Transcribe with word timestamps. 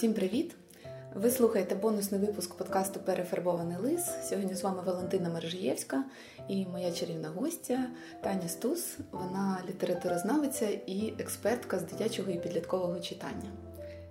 Всім 0.00 0.14
привіт! 0.14 0.54
Ви 1.14 1.30
слухаєте 1.30 1.74
бонусний 1.74 2.20
випуск 2.20 2.54
подкасту 2.54 3.00
Перефарбований 3.00 3.76
лис. 3.78 4.10
Сьогодні 4.28 4.54
з 4.54 4.62
вами 4.62 4.82
Валентина 4.86 5.28
Мержиєвська 5.28 6.04
і 6.48 6.66
моя 6.66 6.92
чарівна 6.92 7.28
гостя 7.28 7.86
Таня 8.20 8.48
Стус. 8.48 8.98
Вона 9.12 9.62
літературознавиця 9.68 10.68
і 10.86 11.14
експертка 11.18 11.78
з 11.78 11.82
дитячого 11.82 12.30
і 12.30 12.38
підліткового 12.38 13.00
читання. 13.00 13.50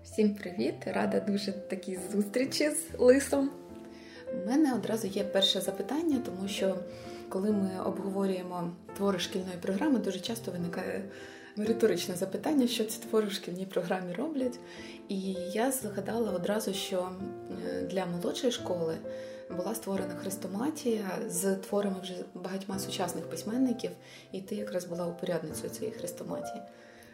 Всім 0.04 0.36
привіт! 0.36 0.76
Рада 0.86 1.20
дуже 1.20 1.52
такій 1.52 2.00
зустрічі 2.12 2.70
з 2.70 3.00
лисом. 3.00 3.50
У 4.44 4.48
мене 4.48 4.74
одразу 4.74 5.08
є 5.08 5.24
перше 5.24 5.62
запитання, 5.62 6.22
тому 6.26 6.48
що 6.48 6.76
коли 7.30 7.52
ми 7.52 7.70
обговорюємо 7.86 8.72
твори 8.98 9.20
шкільної 9.20 9.58
програми, 9.62 10.00
дуже 10.00 10.20
часто 10.20 10.52
виникає 10.52 11.04
риторичне 11.66 12.16
запитання, 12.16 12.68
що 12.68 12.84
ці 12.84 13.00
твори 13.02 13.28
в 13.28 13.32
шкільній 13.32 13.66
програмі 13.66 14.14
роблять. 14.14 14.60
І 15.10 15.22
я 15.54 15.72
згадала 15.72 16.32
одразу, 16.32 16.74
що 16.74 17.10
для 17.90 18.06
молодшої 18.06 18.52
школи 18.52 18.98
була 19.58 19.76
створена 19.76 20.16
хрестоматія 20.16 21.10
з 21.28 21.56
творами 21.56 21.96
вже 22.02 22.14
багатьма 22.34 22.80
сучасних 22.80 23.30
письменників, 23.30 23.92
і 24.32 24.42
ти 24.42 24.56
якраз 24.56 24.86
була 24.86 25.08
упорядницею 25.08 25.70
цієї 25.70 25.96
хрестоматії. 25.96 26.62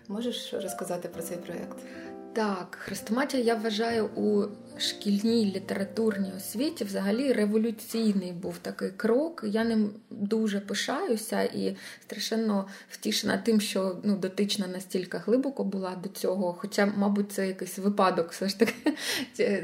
Можеш 0.08 0.54
розказати 0.54 1.08
про 1.08 1.22
цей 1.22 1.38
проєкт? 1.38 1.78
Так, 2.34 2.78
хрестоматія 2.80 3.44
я 3.44 3.56
вважаю 3.56 4.06
у 4.06 4.44
шкільній 4.78 5.46
літературній 5.56 6.32
освіті 6.38 6.84
взагалі 6.84 7.34
революційний 7.34 8.32
був 8.32 8.58
такий 8.58 8.90
крок. 8.90 9.44
Я 9.48 9.64
ним 9.64 9.90
дуже 10.10 10.60
пишаюся 10.60 11.42
і 11.42 11.76
страшенно 12.02 12.68
втішена 12.90 13.38
тим, 13.38 13.62
що 13.62 13.98
ну, 14.04 14.16
дотична 14.16 14.68
настільки 14.68 15.18
глибоко 15.18 15.64
була 15.64 15.96
до 16.04 16.10
цього. 16.10 16.56
Хоча, 16.60 16.92
мабуть, 16.98 17.32
це 17.32 17.48
якийсь 17.48 17.78
випадок 17.78 18.32
все 18.32 18.50
ж 18.50 18.60
таки 18.60 18.74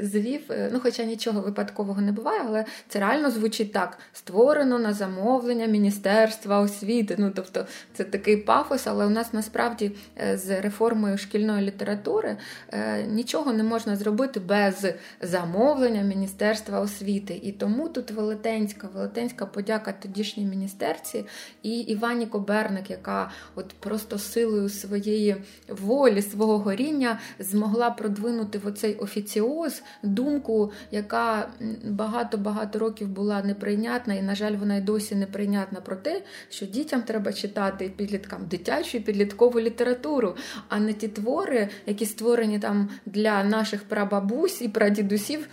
звів. 0.02 0.40
Ну, 0.72 0.80
Хоча 0.82 1.04
нічого 1.04 1.40
випадкового 1.40 2.00
не 2.00 2.12
буває, 2.12 2.40
але 2.46 2.64
це 2.88 2.98
реально 2.98 3.30
звучить 3.30 3.72
так: 3.72 3.98
створено 4.12 4.78
на 4.78 4.92
замовлення 4.92 5.66
Міністерства 5.66 6.60
освіти. 6.60 7.16
Ну, 7.18 7.32
тобто, 7.36 7.66
це 7.94 8.04
такий 8.04 8.36
пафос, 8.36 8.86
але 8.86 9.06
у 9.06 9.10
нас 9.10 9.32
насправді 9.32 9.92
е, 10.22 10.38
з 10.38 10.60
реформою 10.60 11.18
шкільної 11.18 11.66
літератури 11.66 12.36
е, 12.72 13.02
нічого 13.02 13.52
не 13.52 13.62
можна 13.62 13.96
зробити 13.96 14.40
без 14.40 14.86
замовлення 15.20 16.02
Міністерства 16.02 16.80
освіти. 16.80 17.40
І 17.42 17.52
тому 17.52 17.88
тут 17.88 18.10
велетенська, 18.10 18.88
велетенська 18.94 19.46
подяка 19.46 19.92
тодішній 19.92 20.44
міністерці 20.44 21.24
і 21.62 21.80
Івані 21.80 22.26
Коберник, 22.26 22.90
яка 22.90 23.30
от 23.54 23.74
просто 23.80 24.18
силою 24.18 24.68
своєї 24.68 25.36
волі, 25.68 26.22
свого 26.22 26.58
горіння 26.58 27.18
змогла 27.38 27.90
продвинути 27.90 28.58
в 28.58 28.66
оцей 28.66 28.94
офіціоз 28.94 29.82
думку, 30.02 30.72
яка 30.90 31.48
багато-багато 31.84 32.78
років 32.78 33.08
була 33.08 33.42
неприйнятна, 33.42 34.14
і, 34.14 34.22
на 34.22 34.34
жаль, 34.34 34.56
вона 34.56 34.76
й 34.76 34.80
досі 34.80 35.14
неприйнятна 35.14 35.80
про 35.80 35.96
те, 35.96 36.22
що 36.48 36.66
дітям 36.66 37.02
треба 37.02 37.32
читати 37.32 37.92
підліткам 37.96 38.46
дитячу 38.46 38.98
і 38.98 39.00
підліткову 39.00 39.60
літературу, 39.60 40.36
а 40.68 40.78
не 40.78 40.92
ті 40.92 41.08
твори, 41.08 41.68
які 41.86 42.06
створені 42.06 42.58
там 42.58 42.88
для 43.06 43.44
наших 43.44 43.84
прабабусь 43.84 44.62
і 44.62 44.68
прадідів, 44.68 44.91
дідусів 44.92 45.48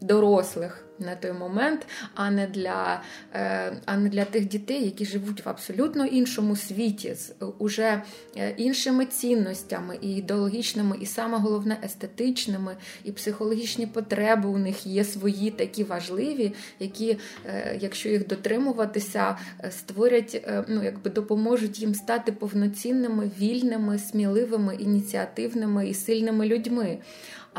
дорослих 0.00 0.84
на 0.98 1.14
той 1.14 1.32
момент, 1.32 1.86
а 2.14 2.30
не 2.30 2.46
для 2.46 3.02
е, 3.34 3.72
а 3.86 3.96
не 3.96 4.08
для 4.08 4.24
тих 4.24 4.48
дітей, 4.48 4.84
які 4.84 5.04
живуть 5.04 5.46
в 5.46 5.48
абсолютно 5.48 6.06
іншому 6.06 6.56
світі, 6.56 7.14
з 7.14 7.34
уже 7.58 8.02
е, 8.36 8.54
іншими 8.56 9.06
цінностями, 9.06 9.98
і 10.00 10.16
ідеологічними, 10.16 10.96
і 11.00 11.06
саме 11.06 11.38
головне 11.38 11.78
естетичними, 11.84 12.76
і 13.04 13.12
психологічні 13.12 13.86
потреби 13.86 14.48
у 14.48 14.58
них 14.58 14.86
є 14.86 15.04
свої 15.04 15.50
такі 15.50 15.84
важливі, 15.84 16.54
які, 16.80 17.18
е, 17.46 17.78
якщо 17.80 18.08
їх 18.08 18.26
дотримуватися, 18.26 19.38
створять, 19.70 20.48
ну 20.68 20.84
якби 20.84 21.10
допоможуть 21.10 21.80
їм 21.80 21.94
стати 21.94 22.32
повноцінними, 22.32 23.30
вільними, 23.38 23.98
сміливими, 23.98 24.74
ініціативними 24.74 25.88
і 25.88 25.94
сильними 25.94 26.46
людьми. 26.46 26.98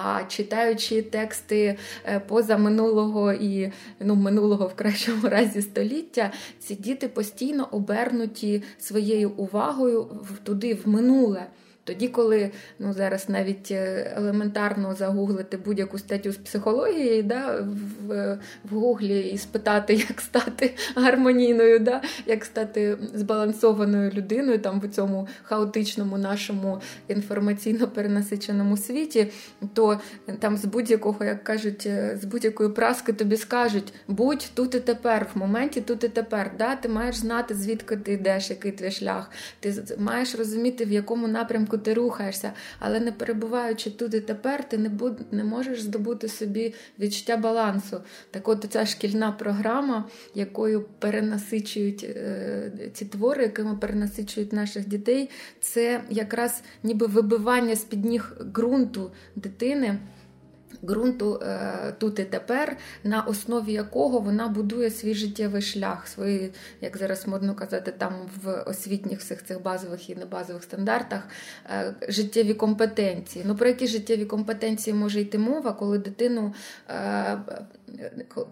А 0.04 0.24
читаючи 0.28 1.02
тексти 1.02 1.78
позаминулого 2.28 3.34
і 3.34 3.72
ну, 4.00 4.16
минулого 4.16 4.68
в 4.68 4.76
кращому 4.76 5.22
разі 5.30 5.62
століття, 5.62 6.32
ці 6.60 6.76
діти 6.76 7.08
постійно 7.08 7.68
обернуті 7.72 8.64
своєю 8.80 9.30
увагою 9.30 10.08
туди 10.44 10.74
в 10.74 10.88
минуле. 10.88 11.46
Тоді, 11.90 12.08
коли 12.08 12.52
ну 12.80 12.94
зараз 12.94 13.30
навіть 13.30 13.72
е, 13.72 14.14
елементарно 14.18 14.96
загуглити 14.96 15.58
будь-яку 15.58 15.98
статтю 15.98 16.32
з 16.32 16.38
психології, 16.38 17.24
да, 17.24 17.66
в 18.08 18.38
в 18.70 18.76
гуглі 18.76 19.20
і 19.20 19.38
спитати, 19.38 19.94
як 20.10 20.22
стати 20.22 20.74
гармонійною, 20.96 21.80
да, 21.80 22.02
як 22.26 22.46
стати 22.46 22.98
збалансованою 23.14 24.12
людиною 24.12 24.60
там 24.60 24.80
в 24.80 24.90
цьому 24.90 25.28
хаотичному 25.44 26.18
нашому 26.18 26.82
інформаційно 27.08 27.88
перенасиченому 27.88 28.78
світі, 28.78 29.28
то 29.74 30.00
там 30.40 30.58
з 30.58 30.66
будь-якого, 30.66 31.26
як 31.26 31.44
кажуть, 31.44 31.86
е, 31.86 32.20
з 32.22 32.26
будь-якої 32.26 32.70
праски 32.70 33.14
тобі 33.14 33.38
скажуть, 33.38 33.94
будь 34.08 34.52
тут 34.54 34.76
і 34.76 34.80
тепер, 34.80 35.28
в 35.34 35.38
моменті 35.38 35.82
тут 35.82 36.04
і 36.04 36.10
тепер. 36.10 36.52
Да, 36.58 36.76
Ти 36.76 36.90
маєш 36.90 37.16
знати, 37.16 37.56
звідки 37.56 37.98
ти 37.98 38.14
йдеш, 38.14 38.50
який 38.50 38.72
твій 38.72 38.92
шлях. 38.92 39.32
Ти 39.60 39.74
маєш 39.98 40.36
розуміти, 40.36 40.86
в 40.86 40.92
якому 40.92 41.28
напрямку 41.28 41.78
ти 41.79 41.94
рухаєшся, 41.94 42.53
але 42.79 43.00
не 43.00 43.12
перебуваючи 43.12 43.91
тут 43.91 44.13
і 44.13 44.19
тепер, 44.19 44.69
ти 44.69 44.78
не 44.78 44.90
буд, 44.90 45.34
не 45.34 45.44
можеш 45.44 45.81
здобути 45.81 46.28
собі 46.28 46.73
відчуття 47.00 47.38
балансу. 47.38 48.01
Так 48.31 48.47
от 48.47 48.66
ця 48.69 48.85
шкільна 48.85 49.31
програма, 49.31 50.09
якою 50.35 50.85
перенасичують 51.00 52.03
е, 52.03 52.72
ці 52.94 53.06
твори, 53.06 53.44
якими 53.44 53.78
перенасичують 53.78 54.53
наших 54.53 54.88
дітей, 54.88 55.29
це 55.59 56.01
якраз 56.09 56.62
ніби 56.84 57.06
вибивання 57.06 57.75
з 57.75 57.84
під 57.84 58.06
ніг 58.06 58.34
ґрунту 58.53 59.11
дитини 59.35 60.00
ґрунту 60.84 61.40
е, 61.44 61.94
тут 61.97 62.19
і 62.19 62.23
тепер, 62.23 62.78
на 63.03 63.22
основі 63.22 63.73
якого 63.73 64.19
вона 64.19 64.47
будує 64.47 64.91
свій 64.91 65.13
життєвий 65.13 65.62
шлях, 65.62 66.07
свої, 66.07 66.53
як 66.81 66.97
зараз 66.97 67.28
модно 67.28 67.56
казати, 67.56 67.94
там 67.97 68.13
в 68.44 68.63
освітніх 68.67 69.19
всіх 69.19 69.45
цих 69.45 69.62
базових 69.62 70.09
і 70.09 70.16
небазових 70.16 70.63
стандартах 70.63 71.22
е, 71.69 71.94
життєві 72.07 72.53
компетенції. 72.53 73.45
Ну 73.47 73.56
про 73.56 73.67
які 73.67 73.88
життєві 73.88 74.25
компетенції 74.25 74.94
може 74.94 75.22
йти 75.22 75.38
мова, 75.38 75.73
коли 75.73 75.97
дитину 75.97 76.53
е, 76.90 77.38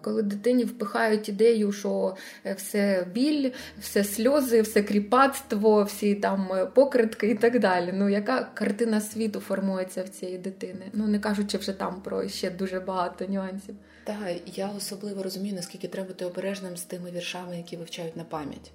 коли 0.00 0.22
дитині 0.22 0.64
впихають 0.64 1.28
ідею, 1.28 1.72
що 1.72 2.16
все 2.56 3.06
біль, 3.12 3.50
все 3.80 4.04
сльози, 4.04 4.62
все 4.62 4.82
кріпацтво, 4.82 5.82
всі 5.82 6.14
там 6.14 6.48
покритки 6.74 7.28
і 7.28 7.34
так 7.34 7.58
далі. 7.58 7.90
Ну, 7.94 8.08
яка 8.08 8.50
картина 8.54 9.00
світу 9.00 9.40
формується 9.40 10.02
в 10.02 10.08
цієї 10.08 10.38
дитини? 10.38 10.90
Ну 10.92 11.06
не 11.06 11.18
кажучи 11.18 11.58
вже 11.58 11.72
там 11.72 12.02
про 12.02 12.28
ще 12.28 12.50
дуже 12.50 12.80
багато 12.80 13.26
нюансів. 13.26 13.74
Так, 14.04 14.16
я 14.46 14.70
особливо 14.76 15.22
розумію, 15.22 15.54
наскільки 15.54 15.88
треба 15.88 16.08
бути 16.08 16.24
обережним 16.24 16.76
з 16.76 16.82
тими 16.82 17.10
віршами, 17.10 17.56
які 17.56 17.76
вивчають 17.76 18.16
на 18.16 18.24
пам'ять. 18.24 18.72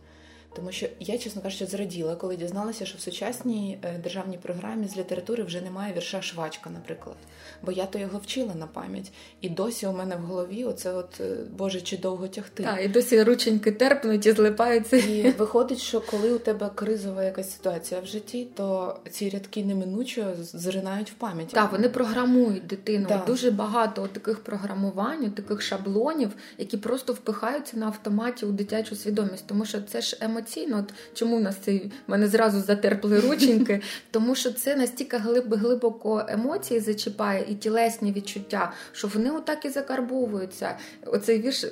Тому 0.55 0.71
що 0.71 0.87
я, 0.99 1.17
чесно 1.17 1.41
кажучи, 1.41 1.65
зраділа, 1.65 2.15
коли 2.15 2.35
дізналася, 2.35 2.85
що 2.85 2.97
в 2.97 3.01
сучасній 3.01 3.77
е, 3.83 3.99
державній 4.03 4.37
програмі 4.37 4.87
з 4.87 4.97
літератури 4.97 5.43
вже 5.43 5.61
немає 5.61 5.93
вірша 5.93 6.21
швачка, 6.21 6.69
наприклад. 6.69 7.15
Бо 7.61 7.71
я 7.71 7.85
то 7.85 7.99
його 7.99 8.19
вчила 8.19 8.55
на 8.55 8.67
пам'ять. 8.67 9.11
І 9.41 9.49
досі 9.49 9.87
у 9.87 9.91
мене 9.91 10.15
в 10.15 10.19
голові 10.19 10.63
оце 10.63 10.93
от 10.93 11.21
е, 11.21 11.35
Боже, 11.57 11.81
чи 11.81 11.97
довго 11.97 12.27
тягти. 12.27 12.63
Так, 12.63 12.85
і 12.85 12.87
досі 12.87 13.23
рученьки 13.23 13.71
терпнуть 13.71 14.25
і 14.25 14.31
злипаються. 14.31 14.97
І 14.97 15.31
виходить, 15.31 15.79
що 15.79 16.01
коли 16.01 16.33
у 16.33 16.38
тебе 16.38 16.69
кризова 16.75 17.23
якась 17.23 17.53
ситуація 17.53 18.01
в 18.01 18.06
житті, 18.06 18.47
то 18.56 18.95
ці 19.09 19.29
рядки 19.29 19.65
неминучо 19.65 20.25
зринають 20.39 21.11
в 21.11 21.13
пам'ять. 21.13 21.49
Так, 21.49 21.71
вони 21.71 21.89
програмують 21.89 22.67
дитину. 22.67 23.06
Да. 23.09 23.23
Дуже 23.27 23.51
багато 23.51 24.07
таких 24.07 24.44
програмувань, 24.44 25.31
таких 25.31 25.61
шаблонів, 25.61 26.31
які 26.57 26.77
просто 26.77 27.13
впихаються 27.13 27.77
на 27.77 27.85
автоматі 27.85 28.45
у 28.45 28.51
дитячу 28.51 28.95
свідомість, 28.95 29.47
тому 29.47 29.65
що 29.65 29.81
це 29.81 30.01
ж 30.01 30.17
емоційно 30.21 30.43
емоційно. 30.44 30.78
От 30.78 30.94
Чому 31.13 31.38
в 31.38 31.42
нас 31.42 31.56
цей 31.57 31.92
мене 32.07 32.28
зразу 32.28 32.62
затерпли 32.62 33.19
рученьки? 33.19 33.81
Тому 34.12 34.36
що 34.36 34.51
це 34.51 34.75
настільки 34.75 35.18
глиб, 35.18 35.54
глибоко 35.54 36.25
емоції 36.30 36.80
зачіпає 36.80 37.45
і 37.50 37.56
тілесні 37.56 38.12
відчуття, 38.12 38.74
що 38.92 39.07
вони 39.07 39.31
отак 39.31 39.66
і 39.66 39.69
закарбовуються. 39.69 40.78
Оцей 41.06 41.42
вірш, 41.42 41.66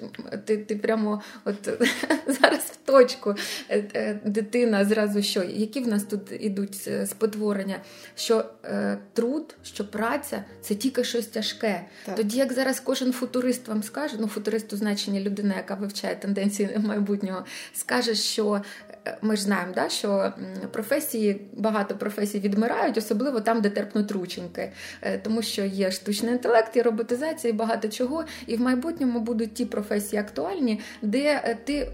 ти 0.46 0.58
ти 0.58 0.76
прямо 0.76 1.22
от 1.46 1.70
зараз 2.28 2.60
в 2.60 2.76
точку 2.76 3.36
е, 3.70 3.84
е, 3.96 4.20
дитина 4.26 4.86
зразу 4.86 5.22
що, 5.22 5.44
які 5.44 5.80
в 5.80 5.88
нас 5.88 6.04
тут 6.04 6.22
ідуть 6.40 6.90
спотворення? 7.06 7.78
Що 8.16 8.46
е, 8.66 8.98
труд, 9.14 9.56
що 9.64 9.88
праця 9.88 10.44
це 10.62 10.76
тільки 10.76 11.04
щось 11.04 11.26
тяжке. 11.26 11.86
Так. 12.06 12.16
Тоді, 12.16 12.38
як 12.38 12.54
зараз 12.54 12.80
кожен 12.80 13.12
футурист 13.14 13.68
вам 13.68 13.84
скаже, 13.84 14.16
ну 14.20 14.28
футурист 14.28 14.74
у 14.74 14.78
значенні 14.78 15.20
людина, 15.20 15.56
яка 15.56 15.76
вивчає 15.76 16.16
тенденції 16.16 16.70
майбутнього, 16.78 17.46
скаже, 17.74 18.16
що 18.16 18.61
ми 19.22 19.36
ж 19.36 19.42
знаємо, 19.42 19.72
да, 19.76 19.90
що 19.90 20.34
професії, 20.72 21.42
багато 21.54 21.96
професій 21.96 22.40
відмирають, 22.40 22.98
особливо 22.98 23.42
там, 23.42 23.62
де 23.62 23.70
терпнуть 23.70 24.12
рученьки, 24.12 24.72
тому 25.24 25.42
що 25.42 25.66
є 25.66 25.92
штучний 25.92 26.32
інтелект, 26.34 26.76
є 26.76 26.84
роботизація, 26.84 27.54
і 27.54 27.58
багато 27.58 27.88
чого. 27.88 28.24
І 28.48 28.56
в 28.56 28.62
майбутньому 28.62 29.20
будуть 29.20 29.54
ті 29.54 29.66
професії 29.66 30.20
актуальні, 30.20 30.80
де 31.02 31.58
ти 31.66 31.92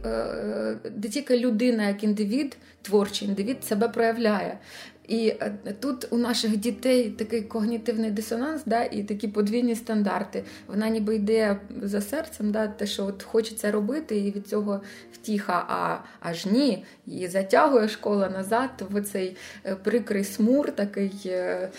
де 0.91 1.09
тільки 1.09 1.39
людина, 1.39 1.87
як 1.87 2.03
індивід, 2.03 2.57
творчий 2.81 3.27
індивід 3.27 3.63
себе 3.63 3.87
проявляє. 3.87 4.57
І 5.07 5.27
е, 5.27 5.57
тут 5.79 6.07
у 6.11 6.17
наших 6.17 6.57
дітей 6.57 7.09
такий 7.09 7.41
когнітивний 7.41 8.11
дисонанс, 8.11 8.61
да, 8.65 8.83
і 8.83 9.03
такі 9.03 9.27
подвійні 9.27 9.75
стандарти. 9.75 10.43
Вона 10.67 10.89
ніби 10.89 11.15
йде 11.15 11.59
за 11.81 12.01
серцем, 12.01 12.51
да, 12.51 12.67
те, 12.67 12.85
що 12.85 13.05
от 13.05 13.23
хочеться 13.23 13.71
робити, 13.71 14.17
і 14.17 14.31
від 14.31 14.47
цього 14.47 14.81
втіха, 15.13 15.65
а 15.69 15.97
аж 16.29 16.45
ні. 16.45 16.85
І 17.07 17.27
затягує 17.27 17.87
школа 17.87 18.29
назад 18.29 18.69
в 18.89 19.01
цей 19.01 19.35
е, 19.65 19.75
прикрий 19.75 20.23
смур, 20.23 20.71
такий 20.71 21.11
е, 21.25 21.69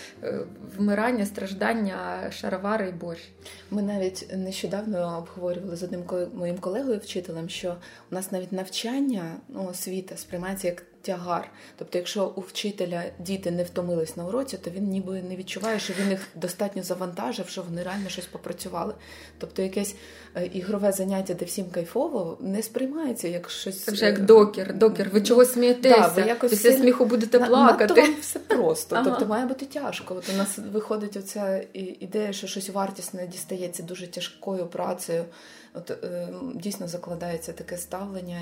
вмирання, 0.77 1.25
страждання, 1.25 2.31
шаровари 2.31 2.89
і 2.89 2.91
борщ. 2.91 3.29
Ми 3.71 3.81
навіть 3.81 4.27
нещодавно 4.37 5.17
обговорювали 5.17 5.75
з 5.75 5.83
одним 5.83 6.03
моїм 6.33 6.57
колегою, 6.57 6.99
вчителем, 6.99 7.49
що 7.49 7.75
у 8.11 8.15
нас 8.15 8.31
навіть 8.31 8.51
навчання 8.51 9.35
ну, 9.49 9.65
освіта 9.65 10.17
сприймається 10.17 10.67
як 10.67 10.83
тягар. 11.01 11.49
Тобто, 11.77 11.97
якщо 11.97 12.25
у 12.35 12.41
вчителя 12.41 13.03
діти 13.19 13.51
не 13.51 13.63
втомились 13.63 14.17
на 14.17 14.25
уроці, 14.25 14.57
то 14.57 14.69
він 14.69 14.83
ніби 14.83 15.21
не 15.21 15.35
відчуває, 15.35 15.79
що 15.79 15.93
він 15.99 16.09
їх 16.09 16.27
достатньо 16.35 16.83
завантажив, 16.83 17.49
що 17.49 17.61
вони 17.61 17.83
реально 17.83 18.09
щось 18.09 18.25
попрацювали. 18.25 18.93
Тобто, 19.37 19.61
якесь 19.61 19.95
е, 20.35 20.45
ігрове 20.45 20.91
заняття, 20.91 21.33
де 21.33 21.45
всім 21.45 21.65
кайфово, 21.69 22.37
не 22.41 22.63
сприймається 22.63 23.27
як 23.27 23.49
щось. 23.49 23.83
Це 23.83 23.91
вже 23.91 24.05
як 24.05 24.25
докер. 24.25 24.73
Докер, 24.77 25.09
ви 25.13 25.21
чого 25.21 25.45
смієтеся? 25.45 25.99
Да, 25.99 26.07
ви 26.07 26.21
якось 26.21 26.49
Після 26.51 26.69
сильно... 26.69 26.83
сміху 26.83 27.05
будете 27.05 27.39
плакати. 27.39 28.01
Вам 28.01 28.15
все 28.21 28.39
просто. 28.39 28.95
Ага. 28.95 29.05
Тобто 29.09 29.25
має 29.25 29.45
бути 29.45 29.65
тяжко. 29.65 30.15
От 30.15 30.29
у 30.33 30.37
нас 30.37 30.59
виходить 30.73 31.17
оця 31.17 31.63
ідея, 31.73 32.33
що 32.33 32.47
щось 32.47 32.69
вартісне 32.69 33.27
дістається 33.27 33.83
дуже 33.83 34.07
тяжкою 34.07 34.65
працею. 34.65 35.25
От 35.73 35.91
е, 35.91 36.27
дійсно 36.55 36.87
закладається 36.87 37.53
таке 37.53 37.77
ставлення, 37.77 38.41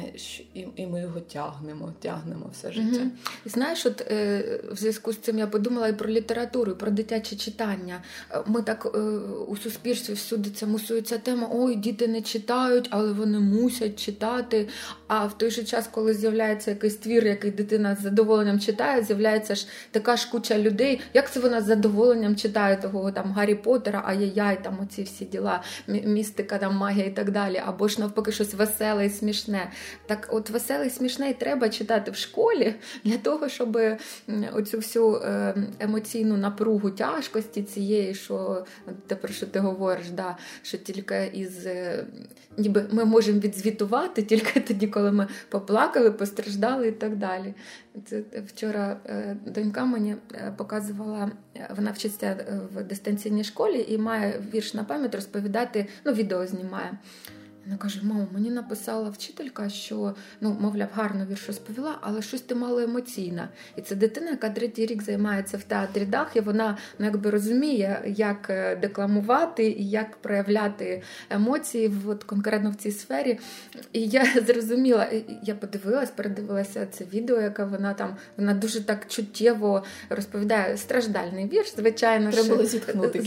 і 0.53 0.67
і 0.75 0.87
ми 0.87 1.01
його 1.01 1.19
тягнемо, 1.19 1.93
тягнемо 1.99 2.49
все 2.53 2.71
життя. 2.71 3.01
Угу. 3.01 3.11
Знаєш, 3.45 3.85
от 3.85 4.01
е, 4.01 4.43
в 4.71 4.77
зв'язку 4.77 5.13
з 5.13 5.17
цим 5.17 5.39
я 5.39 5.47
подумала 5.47 5.87
і 5.87 5.93
про 5.93 6.09
літературу, 6.09 6.71
і 6.71 6.75
про 6.75 6.91
дитяче 6.91 7.35
читання. 7.35 8.01
Е, 8.31 8.43
ми 8.45 8.61
так 8.61 8.85
е, 8.95 8.99
у 9.47 9.57
суспільстві 9.57 10.13
всюди 10.13 10.49
це 10.49 10.65
мусується 10.65 11.17
тема: 11.17 11.49
ой, 11.51 11.75
діти 11.75 12.07
не 12.07 12.21
читають, 12.21 12.87
але 12.91 13.11
вони 13.11 13.39
мусять 13.39 13.99
читати. 13.99 14.67
А 15.07 15.25
в 15.25 15.37
той 15.37 15.51
же 15.51 15.63
час, 15.63 15.87
коли 15.91 16.13
з'являється 16.13 16.71
якийсь 16.71 16.95
твір, 16.95 17.25
який 17.25 17.51
дитина 17.51 17.95
з 17.95 18.01
задоволенням 18.01 18.59
читає, 18.59 19.03
з'являється 19.03 19.55
ж 19.55 19.67
така 19.91 20.17
ж 20.17 20.31
куча 20.31 20.57
людей. 20.59 21.01
Як 21.13 21.31
це 21.31 21.39
вона 21.39 21.61
з 21.61 21.65
задоволенням 21.65 22.35
читає 22.35 22.77
того 22.77 23.11
там 23.11 23.31
Гаррі 23.31 23.55
Поттера, 23.55 24.03
ай-яй-яй, 24.05 24.63
там 24.63 24.79
оці 24.83 25.03
всі 25.03 25.25
діла, 25.25 25.63
містика, 25.87 26.57
там 26.57 26.75
магія 26.75 27.05
і 27.05 27.15
так 27.17 27.31
далі, 27.31 27.61
або 27.65 27.87
ж 27.87 27.99
навпаки, 27.99 28.31
щось 28.31 28.53
веселе 28.53 29.05
і 29.05 29.09
смішне. 29.09 29.71
Так, 30.05 30.27
от 30.31 30.49
веселе 30.49 30.85
і 30.85 30.89
смішне 30.89 31.29
і 31.29 31.33
треба 31.33 31.69
читати 31.69 32.11
в 32.11 32.15
школі 32.15 32.75
для 33.03 33.17
того, 33.17 33.49
щоб 33.49 33.79
оцю 34.53 34.77
всю 34.77 35.15
е, 35.15 35.55
емоційну 35.79 36.37
напругу 36.37 36.91
тяжкості 36.91 37.63
цієї, 37.63 38.15
що 38.15 38.65
те, 39.07 39.15
про 39.15 39.33
що 39.33 39.45
ти 39.45 39.59
говориш, 39.59 40.09
да, 40.09 40.37
що 40.61 40.77
тільки 40.77 41.31
із 41.33 41.65
е, 41.65 42.05
ніби 42.57 42.85
ми 42.91 43.05
можемо 43.05 43.39
відзвітувати 43.39 44.23
тільки 44.23 44.59
тоді, 44.59 44.87
коли 44.87 45.11
ми 45.11 45.27
поплакали, 45.49 46.11
постраждали 46.11 46.87
і 46.87 46.91
так 46.91 47.15
далі. 47.15 47.53
Це 48.05 48.23
вчора 48.47 48.97
е, 49.05 49.37
донька 49.45 49.85
мені 49.85 50.15
показувала, 50.57 51.31
вона 51.75 51.91
вчиться 51.91 52.37
в 52.73 52.83
дистанційній 52.83 53.43
школі 53.43 53.85
і 53.89 53.97
має 53.97 54.41
вірш 54.53 54.73
на 54.73 54.83
пам'ять 54.83 55.15
розповідати, 55.15 55.87
ну, 56.05 56.13
відео 56.13 56.47
знімає. 56.47 56.91
Вона 57.67 57.77
каже: 57.77 57.99
Мамо, 58.03 58.27
мені 58.31 58.49
написала 58.49 59.09
вчителька, 59.09 59.69
що 59.69 60.15
ну, 60.41 60.57
мовляв, 60.59 60.87
гарно 60.93 61.25
вірш 61.25 61.47
розповіла, 61.47 61.97
але 62.01 62.21
щось 62.21 62.41
ти 62.41 62.55
мало 62.55 62.79
емоційна. 62.79 63.49
І 63.75 63.81
це 63.81 63.95
дитина, 63.95 64.29
яка 64.31 64.49
третій 64.49 64.85
рік 64.85 65.03
займається 65.03 65.57
в 65.57 65.63
театрі 65.63 66.05
дах, 66.05 66.35
і 66.35 66.39
вона 66.39 66.77
ну, 66.99 67.05
якби 67.05 67.29
розуміє, 67.29 68.01
як 68.05 68.49
е, 68.49 68.75
декламувати 68.75 69.69
і 69.69 69.89
як 69.89 70.17
проявляти 70.17 71.01
емоції 71.29 71.87
в, 71.87 72.09
от, 72.09 72.23
конкретно 72.23 72.71
в 72.71 72.75
цій 72.75 72.91
сфері. 72.91 73.39
І 73.93 74.07
я 74.07 74.25
зрозуміла, 74.47 75.07
я 75.43 75.55
подивилась, 75.55 76.11
передивилася 76.11 76.85
це 76.91 77.05
відео, 77.05 77.41
яке 77.41 77.63
вона 77.63 77.93
там 77.93 78.15
вона 78.37 78.53
дуже 78.53 78.81
так 78.81 79.07
чуттєво 79.07 79.83
розповідає 80.09 80.77
страждальний 80.77 81.47
вірш. 81.47 81.75
Звичайно, 81.75 82.31
Треба 82.31 82.49
було 82.49 82.65
зітхнути. 82.65 83.19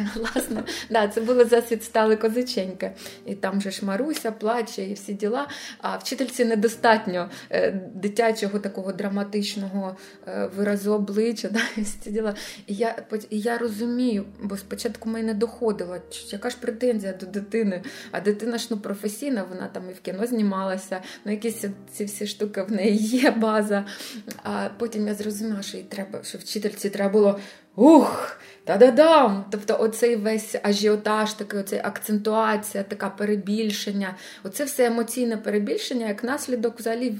Власне, 0.16 0.62
да, 0.90 1.08
це 1.08 1.20
було 1.20 1.44
засвід 1.44 1.84
стали 1.84 2.16
козиченьки 2.16 2.90
і 3.26 3.33
там 3.34 3.60
же 3.60 3.70
ж 3.70 3.84
Маруся 3.84 4.32
плаче, 4.32 4.84
і 4.84 4.94
всі 4.94 5.14
діла. 5.14 5.48
А 5.78 5.96
вчительці 5.96 6.44
недостатньо 6.44 7.30
е, 7.50 7.70
дитячого 7.94 8.58
такого 8.58 8.92
драматичного 8.92 9.96
е, 10.28 10.50
виразу 10.56 10.92
обличчя. 10.92 11.48
Да, 11.54 11.60
і 11.76 11.80
всі 11.80 12.10
діла. 12.10 12.34
І 12.66 12.74
я 12.74 12.96
і 13.30 13.40
я 13.40 13.58
розумію, 13.58 14.24
бо 14.42 14.56
спочатку 14.56 15.08
мене 15.08 15.24
не 15.24 15.34
доходило, 15.34 15.96
яка 16.30 16.50
ж 16.50 16.56
претензія 16.60 17.12
до 17.12 17.26
дитини. 17.26 17.82
А 18.10 18.20
дитина 18.20 18.58
ж 18.58 18.68
ну 18.70 18.78
професійна, 18.78 19.44
вона 19.50 19.68
там 19.68 19.90
і 19.90 19.92
в 19.92 20.00
кіно 20.00 20.26
знімалася, 20.26 21.00
ну 21.24 21.32
якісь 21.32 21.64
ці 21.92 22.04
всі 22.04 22.26
штуки 22.26 22.62
в 22.62 22.72
неї 22.72 22.96
є 22.96 23.30
база. 23.30 23.84
А 24.42 24.68
потім 24.78 25.08
я 25.08 25.14
зрозуміла, 25.14 25.62
що 25.62 25.76
їй 25.76 25.82
треба, 25.82 26.22
що 26.22 26.38
вчительці 26.38 26.90
треба 26.90 27.12
було 27.12 27.38
ух! 27.76 28.38
Та-да-дам! 28.64 29.44
Тобто 29.50 29.76
оцей 29.80 30.16
весь 30.16 30.56
ажіотаж, 30.62 31.32
такий 31.32 31.60
оцей 31.60 31.80
акцентуація, 31.84 32.84
така 32.84 33.10
перебільшення. 33.10 34.16
Оце 34.44 34.64
все 34.64 34.86
емоційне 34.86 35.36
перебільшення, 35.36 36.08
як 36.08 36.24
наслідок 36.24 36.78
взагалі 36.78 37.14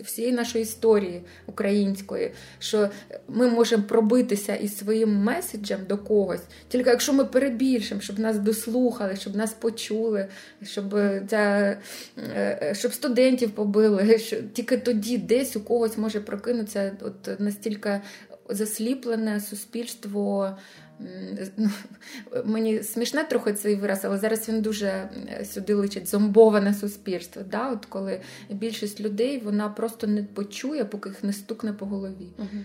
всієї 0.00 0.34
нашої 0.34 0.62
історії 0.62 1.22
української. 1.46 2.32
Що 2.58 2.88
ми 3.28 3.48
можемо 3.48 3.82
пробитися 3.82 4.54
із 4.54 4.78
своїм 4.78 5.16
меседжем 5.16 5.80
до 5.88 5.98
когось, 5.98 6.42
тільки 6.68 6.90
якщо 6.90 7.12
ми 7.12 7.24
перебільшимо, 7.24 8.00
щоб 8.00 8.18
нас 8.18 8.38
дослухали, 8.38 9.16
щоб 9.16 9.36
нас 9.36 9.52
почули, 9.52 10.28
щоб 10.62 10.94
ця, 11.28 11.76
е, 12.18 12.72
щоб 12.78 12.92
студентів 12.92 13.50
побили, 13.50 14.18
що 14.26 14.36
тільки 14.52 14.78
тоді 14.78 15.18
десь 15.18 15.56
у 15.56 15.60
когось 15.60 15.98
може 15.98 16.20
прокинутися 16.20 16.92
от 17.00 17.40
настільки 17.40 18.00
засліплене 18.48 19.40
суспільство. 19.40 20.56
Мені 22.44 22.82
смішне 22.82 23.24
трохи 23.24 23.52
цей 23.52 23.76
вираз, 23.76 24.04
але 24.04 24.18
зараз 24.18 24.48
він 24.48 24.62
дуже 24.62 25.08
сюди 25.44 25.74
личить 25.74 26.08
зомбоване 26.08 26.74
суспільство. 26.74 27.42
Да? 27.50 27.72
От 27.72 27.86
Коли 27.86 28.20
більшість 28.50 29.00
людей 29.00 29.38
вона 29.38 29.68
просто 29.68 30.06
не 30.06 30.22
почує, 30.22 30.84
поки 30.84 31.08
їх 31.08 31.24
не 31.24 31.32
стукне 31.32 31.72
по 31.72 31.86
голові. 31.86 32.28
Угу. 32.38 32.64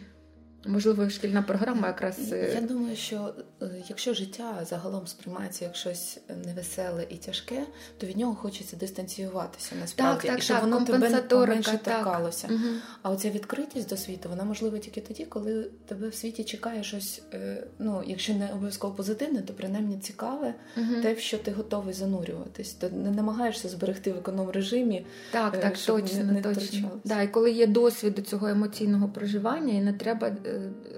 Можливо, 0.66 1.10
шкільна 1.10 1.42
програма 1.42 1.88
якраз. 1.88 2.32
Е, 2.32 2.52
Я 2.54 2.62
думаю, 2.62 2.96
що 2.96 3.34
е, 3.62 3.66
якщо 3.88 4.14
життя 4.14 4.66
загалом 4.70 5.08
сприймається 5.08 5.66
як 5.66 5.76
щось 5.76 6.20
невеселе 6.46 7.06
і 7.10 7.16
тяжке, 7.16 7.66
то 7.98 8.08
від 8.08 8.18
нього 8.18 8.36
хочеться 8.36 8.76
дистанціюватися 8.76 9.76
насправді, 9.82 10.22
так, 10.22 10.32
так, 10.32 10.40
і 10.40 10.42
щоб 10.42 10.58
так, 10.58 10.64
воно 10.66 10.86
тебе 10.86 11.10
менше 11.48 11.80
торкалося. 11.84 12.48
Угу. 12.52 12.76
А 13.02 13.10
оця 13.10 13.30
відкритість 13.30 13.90
до 13.90 13.98
світу, 13.98 14.30
вона 14.30 14.44
можлива 14.44 14.78
тільки 14.78 15.02
тоді, 15.02 15.26
коли 15.26 15.68
тебе 15.86 16.10
в 16.10 16.16
світі 16.16 16.44
чекає 16.44 16.84
щось, 16.84 17.22
е, 17.34 17.68
ну 17.80 18.04
якщо 18.06 18.34
не 18.34 18.52
обов'язково 18.52 18.94
позитивне, 18.94 19.42
то 19.42 19.54
принаймні 19.54 19.98
цікаве, 19.98 20.54
угу. 20.78 21.02
те, 21.02 21.14
в 21.14 21.20
що 21.20 21.38
ти 21.38 21.52
готовий 21.52 21.94
занурюватись. 21.94 22.74
То 22.74 22.90
не 22.90 23.12
намагаєшся 23.12 23.70
зберегти 23.70 24.12
в 24.12 24.18
економ 24.18 24.50
режимі. 24.50 25.06
Так, 25.32 25.60
так, 25.60 25.78
точно, 25.78 26.24
не, 26.24 26.32
не 26.32 26.42
точно. 26.42 26.92
Да, 27.04 27.22
І 27.22 27.28
коли 27.28 27.52
є 27.52 27.68
досвід 27.68 28.16
до 28.16 28.22
цього 28.22 28.48
емоційного 28.48 29.10
проживання, 29.10 29.74
і 29.74 29.82
не 29.82 29.94
треба 29.94 30.32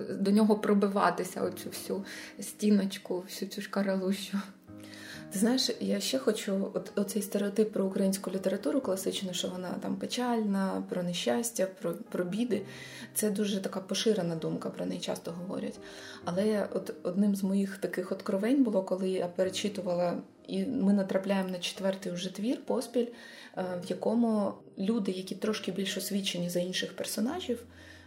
до 0.09 0.31
нього 0.31 0.55
пробиватися, 0.55 1.41
оцю 1.41 1.69
всю 1.69 2.05
стіночку, 2.39 3.19
всю 3.19 3.49
цю 3.49 3.61
шкаралущу. 3.61 4.37
Ти 5.35 5.39
знаєш, 5.39 5.69
я 5.79 5.99
ще 5.99 6.19
хочу 6.19 6.71
от 6.73 6.91
оцей 6.95 7.21
стереотип 7.21 7.71
про 7.71 7.85
українську 7.85 8.31
літературу 8.31 8.81
класичну, 8.81 9.33
що 9.33 9.47
вона 9.47 9.69
там 9.81 9.95
печальна, 9.95 10.83
про 10.89 11.03
нещастя, 11.03 11.67
про 11.81 11.93
про 11.93 12.25
біди. 12.25 12.61
Це 13.13 13.29
дуже 13.29 13.61
така 13.61 13.79
поширена 13.79 14.35
думка, 14.35 14.69
про 14.69 14.85
неї 14.85 15.01
часто 15.01 15.31
говорять. 15.31 15.79
Але 16.25 16.67
от 16.73 16.93
одним 17.03 17.35
з 17.35 17.43
моїх 17.43 17.77
таких 17.77 18.11
откровень 18.11 18.63
було, 18.63 18.83
коли 18.83 19.09
я 19.09 19.27
перечитувала, 19.27 20.17
і 20.47 20.65
ми 20.65 20.93
натрапляємо 20.93 21.49
на 21.49 21.59
четвертий 21.59 22.11
уже 22.11 22.33
твір 22.33 22.65
поспіль, 22.65 23.07
е, 23.57 23.63
в 23.85 23.89
якому 23.89 24.53
люди, 24.79 25.11
які 25.11 25.35
трошки 25.35 25.71
більш 25.71 25.97
освічені 25.97 26.49
за 26.49 26.59
інших 26.59 26.95
персонажів, 26.95 27.63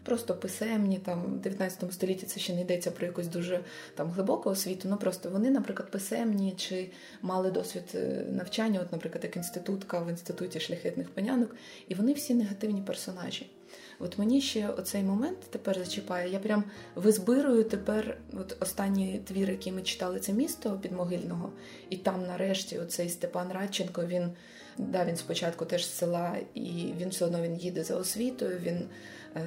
просто 0.09 0.35
писемні, 0.35 0.99
там 0.99 1.23
в 1.23 1.41
19 1.41 1.93
столітті 1.93 2.27
це 2.27 2.41
ще 2.41 2.55
не 2.55 2.61
йдеться 2.61 2.91
про 2.91 3.07
якусь 3.07 3.27
дуже 3.27 3.61
там 3.95 4.11
глибоку 4.11 4.51
освіту. 4.51 4.89
Ну 4.89 4.97
просто 4.97 5.31
вони, 5.31 5.51
наприклад, 5.51 5.91
писемні 5.91 6.55
чи 6.57 6.91
мали 7.23 7.51
досвід 7.51 7.83
е, 7.95 8.25
навчання, 8.31 8.81
от, 8.83 8.93
наприклад, 8.93 9.25
як 9.25 9.37
інститутка 9.37 10.01
в 10.01 10.11
інституті 10.11 10.61
шляхетних 10.61 11.11
панянок, 11.11 11.57
і 11.89 11.95
вони 11.95 12.13
всі 12.13 12.35
негативні 12.35 12.83
персонажі. 12.83 13.51
От 13.99 14.19
мені 14.19 14.41
ще 14.41 14.69
оцей 14.69 15.03
момент 15.03 15.39
тепер 15.51 15.79
зачіпає. 15.79 16.33
Я 16.33 16.39
прям 16.39 16.65
визбирую 16.95 17.65
тепер 17.65 18.19
от 18.33 18.57
останні 18.61 19.21
твір, 19.25 19.51
які 19.51 19.73
ми 19.73 19.83
читали, 19.83 20.21
це 20.21 20.33
місто 20.33 20.79
підмогильного, 20.83 21.53
і 21.91 21.97
там, 21.97 22.27
нарешті, 22.27 22.79
оцей 22.79 23.09
Степан 23.09 23.53
Радченко, 23.53 24.07
він 24.07 24.31
да, 24.79 25.05
він 25.05 25.17
спочатку 25.17 25.65
теж 25.65 25.87
з 25.87 25.95
села, 25.95 26.37
і 26.55 26.93
він 26.99 27.09
все 27.09 27.25
одно 27.25 27.43
він 27.43 27.57
їде 27.57 27.85
за 27.85 27.97
освітою. 27.97 28.59
він 28.63 28.89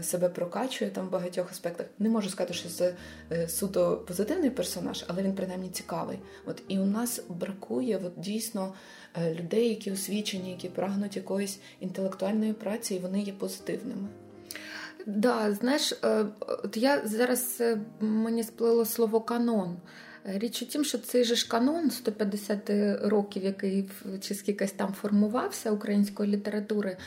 Себе 0.01 0.29
прокачує 0.29 0.91
там 0.91 1.07
в 1.07 1.11
багатьох 1.11 1.51
аспектах. 1.51 1.85
Не 1.99 2.09
можу 2.09 2.29
сказати, 2.29 2.53
що 2.53 2.69
це 2.69 2.93
е, 3.31 3.47
суто 3.47 4.03
позитивний 4.07 4.49
персонаж, 4.49 5.05
але 5.07 5.23
він 5.23 5.35
принаймні 5.35 5.69
цікавий. 5.69 6.19
От 6.45 6.63
і 6.67 6.79
у 6.79 6.85
нас 6.85 7.21
бракує 7.29 8.01
от 8.05 8.13
дійсно 8.17 8.73
е, 9.17 9.35
людей, 9.35 9.69
які 9.69 9.91
освічені, 9.91 10.51
які 10.51 10.69
прагнуть 10.69 11.15
якоїсь 11.15 11.59
інтелектуальної 11.79 12.53
праці, 12.53 12.95
і 12.95 12.99
вони 12.99 13.21
є 13.21 13.33
позитивними. 13.33 14.07
Да, 15.05 15.53
знаєш, 15.53 15.93
е, 16.03 16.25
от 16.39 16.77
я 16.77 17.01
зараз 17.05 17.57
е, 17.61 17.77
мені 17.99 18.43
сплило 18.43 18.85
слово 18.85 19.21
канон. 19.21 19.77
Річ 20.25 20.61
у 20.61 20.65
тім, 20.65 20.83
що 20.83 20.97
цей 20.97 21.23
же 21.23 21.35
ж 21.35 21.47
канон 21.47 21.91
150 21.91 22.69
років, 23.03 23.43
який 23.43 23.89
чи 24.21 24.35
скількись 24.35 24.71
там 24.71 24.93
формувався 24.93 25.71
української 25.71 26.31
літератури, 26.31 26.97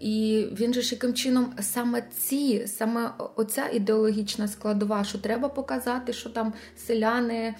і 0.00 0.46
він 0.52 0.74
же 0.74 0.82
ж 0.82 0.94
яким 0.94 1.14
чином 1.14 1.54
саме 1.60 2.02
ці, 2.18 2.66
саме 2.66 3.10
оця 3.36 3.68
ідеологічна 3.68 4.48
складова, 4.48 5.04
що 5.04 5.18
треба 5.18 5.48
показати, 5.48 6.12
що 6.12 6.30
там 6.30 6.52
селяни 6.76 7.54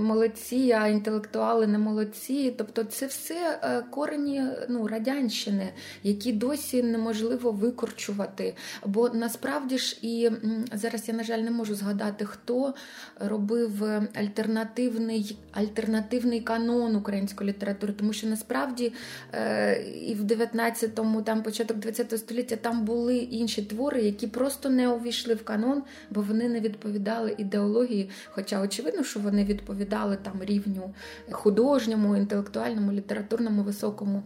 молодці, 0.00 0.76
а 0.80 0.88
інтелектуали 0.88 1.66
не 1.66 1.78
молодці. 1.78 2.54
Тобто 2.58 2.84
це 2.84 3.06
все 3.06 3.60
е, 3.62 3.82
корені 3.90 4.42
ну, 4.68 4.88
радянщини, 4.88 5.72
які 6.02 6.32
досі 6.32 6.82
неможливо 6.82 7.52
викорчувати. 7.52 8.54
Бо 8.86 9.08
насправді 9.08 9.78
ж 9.78 9.98
і 10.02 10.30
зараз 10.72 11.08
я, 11.08 11.14
на 11.14 11.24
жаль, 11.24 11.38
не 11.38 11.50
можу 11.50 11.74
згадати, 11.74 12.24
хто 12.24 12.74
робив 13.20 13.84
альтернативу 14.14 14.45
альтернативний 14.46 15.36
альтернативний 15.52 16.40
канон 16.40 16.96
української 16.96 17.50
літератури, 17.50 17.92
тому 17.92 18.12
що 18.12 18.26
насправді 18.26 18.92
е, 19.32 19.82
і 19.82 20.14
в 20.14 20.24
19-му, 20.24 21.22
там 21.22 21.42
початок 21.42 21.76
20 21.76 22.18
століття 22.18 22.56
там 22.56 22.84
були 22.84 23.16
інші 23.16 23.62
твори, 23.62 24.02
які 24.02 24.26
просто 24.26 24.70
не 24.70 24.88
увійшли 24.88 25.34
в 25.34 25.44
канон, 25.44 25.82
бо 26.10 26.20
вони 26.20 26.48
не 26.48 26.60
відповідали 26.60 27.34
ідеології. 27.38 28.10
Хоча 28.30 28.60
очевидно, 28.60 29.04
що 29.04 29.20
вони 29.20 29.44
відповідали 29.44 30.18
там 30.22 30.34
рівню 30.40 30.94
художньому, 31.30 32.16
інтелектуальному, 32.16 32.92
літературному, 32.92 33.62
високому. 33.62 34.22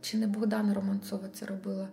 Чи 0.00 0.18
не 0.18 0.26
Богдана 0.26 0.74
Романцова 0.74 1.28
це 1.32 1.46
робила? 1.46 1.88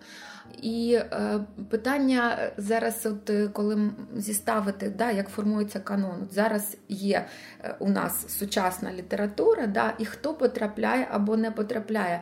І 0.61 0.93
е, 0.93 1.39
питання 1.69 2.51
зараз, 2.57 3.05
от 3.05 3.29
е, 3.29 3.47
коли 3.47 3.91
зіставити, 4.15 4.89
да, 4.89 5.11
як 5.11 5.29
формується 5.29 5.79
канон, 5.79 6.19
от 6.23 6.33
зараз 6.33 6.77
є 6.89 7.25
е, 7.63 7.75
у 7.79 7.89
нас 7.89 8.37
сучасна 8.39 8.93
література, 8.93 9.67
да, 9.67 9.93
і 9.99 10.05
хто 10.05 10.33
потрапляє 10.33 11.07
або 11.11 11.37
не 11.37 11.51
потрапляє, 11.51 12.21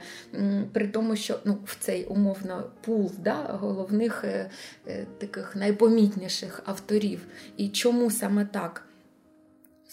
при 0.74 0.88
тому, 0.88 1.16
що 1.16 1.40
ну, 1.46 1.58
в 1.66 1.76
цей 1.80 2.06
умовно 2.06 2.64
пул 2.82 3.12
да, 3.18 3.34
головних 3.34 4.24
е, 4.24 4.50
е, 4.88 5.06
таких 5.18 5.56
найпомітніших 5.56 6.62
авторів. 6.66 7.26
І 7.58 7.70
чому 7.70 8.12
саме 8.12 8.46
так? 8.46 8.86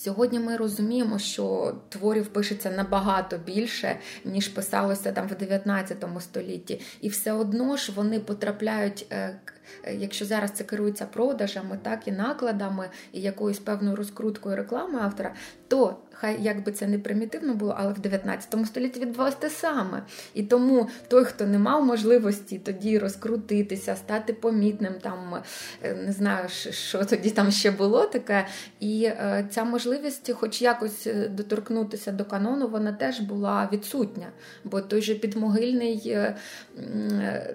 Сьогодні 0.03 0.41
ми 0.41 0.57
розуміємо, 0.57 1.19
що 1.19 1.75
творів 1.89 2.27
пишеться 2.27 2.71
набагато 2.71 3.39
більше, 3.39 3.99
ніж 4.25 4.49
писалося 4.49 5.13
там 5.13 5.29
в 5.29 5.35
19 5.35 6.05
столітті, 6.21 6.81
і 7.01 7.09
все 7.09 7.33
одно 7.33 7.77
ж 7.77 7.93
вони 7.93 8.21
потрапляють 8.21 9.07
е, 9.13 9.41
Е, 9.85 9.95
якщо 9.95 10.25
зараз 10.25 10.51
це 10.51 10.65
керується 10.65 11.07
продажами, 11.07 11.79
так 11.83 12.09
і 12.09 12.13
накладами, 12.13 12.89
і 13.13 13.21
якоюсь 13.21 13.59
певною 13.59 13.97
розкруткою 13.97 14.57
реклами 14.57 15.01
автора, 15.01 15.35
то 15.69 15.97
хай 16.21 16.43
як 16.43 16.65
би 16.65 16.73
це 16.73 16.87
не 16.87 16.99
примітивно 16.99 17.55
було, 17.55 17.75
але 17.79 17.93
в 17.93 17.99
19 17.99 18.67
столітті 18.67 19.01
відбувалося 19.01 19.37
те 19.39 19.51
саме. 19.51 20.03
І 20.35 20.43
тому 20.43 20.89
той, 21.09 21.25
хто 21.25 21.47
не 21.47 21.59
мав 21.59 21.85
можливості 21.85 22.59
тоді 22.59 22.99
розкрутитися, 22.99 23.97
стати 23.97 24.33
помітним, 24.33 24.93
там 25.03 25.43
е, 25.83 25.95
не 25.95 26.13
знаю, 26.13 26.49
що 26.71 27.05
тоді 27.05 27.31
там 27.31 27.51
ще 27.51 27.71
було 27.71 28.07
таке. 28.07 28.47
І 28.81 29.05
е, 29.05 29.49
ця 29.51 29.65
можливість, 29.65 30.33
хоч 30.33 30.63
якось 30.63 31.09
доторкнутися 31.31 32.13
до 32.13 32.25
канону, 32.25 32.69
вона 32.69 32.93
теж 32.93 33.21
була 33.21 33.69
відсутня. 33.73 34.27
Бо 34.65 34.81
той 34.81 35.03
же 35.03 35.15
підмогильний, 35.15 36.19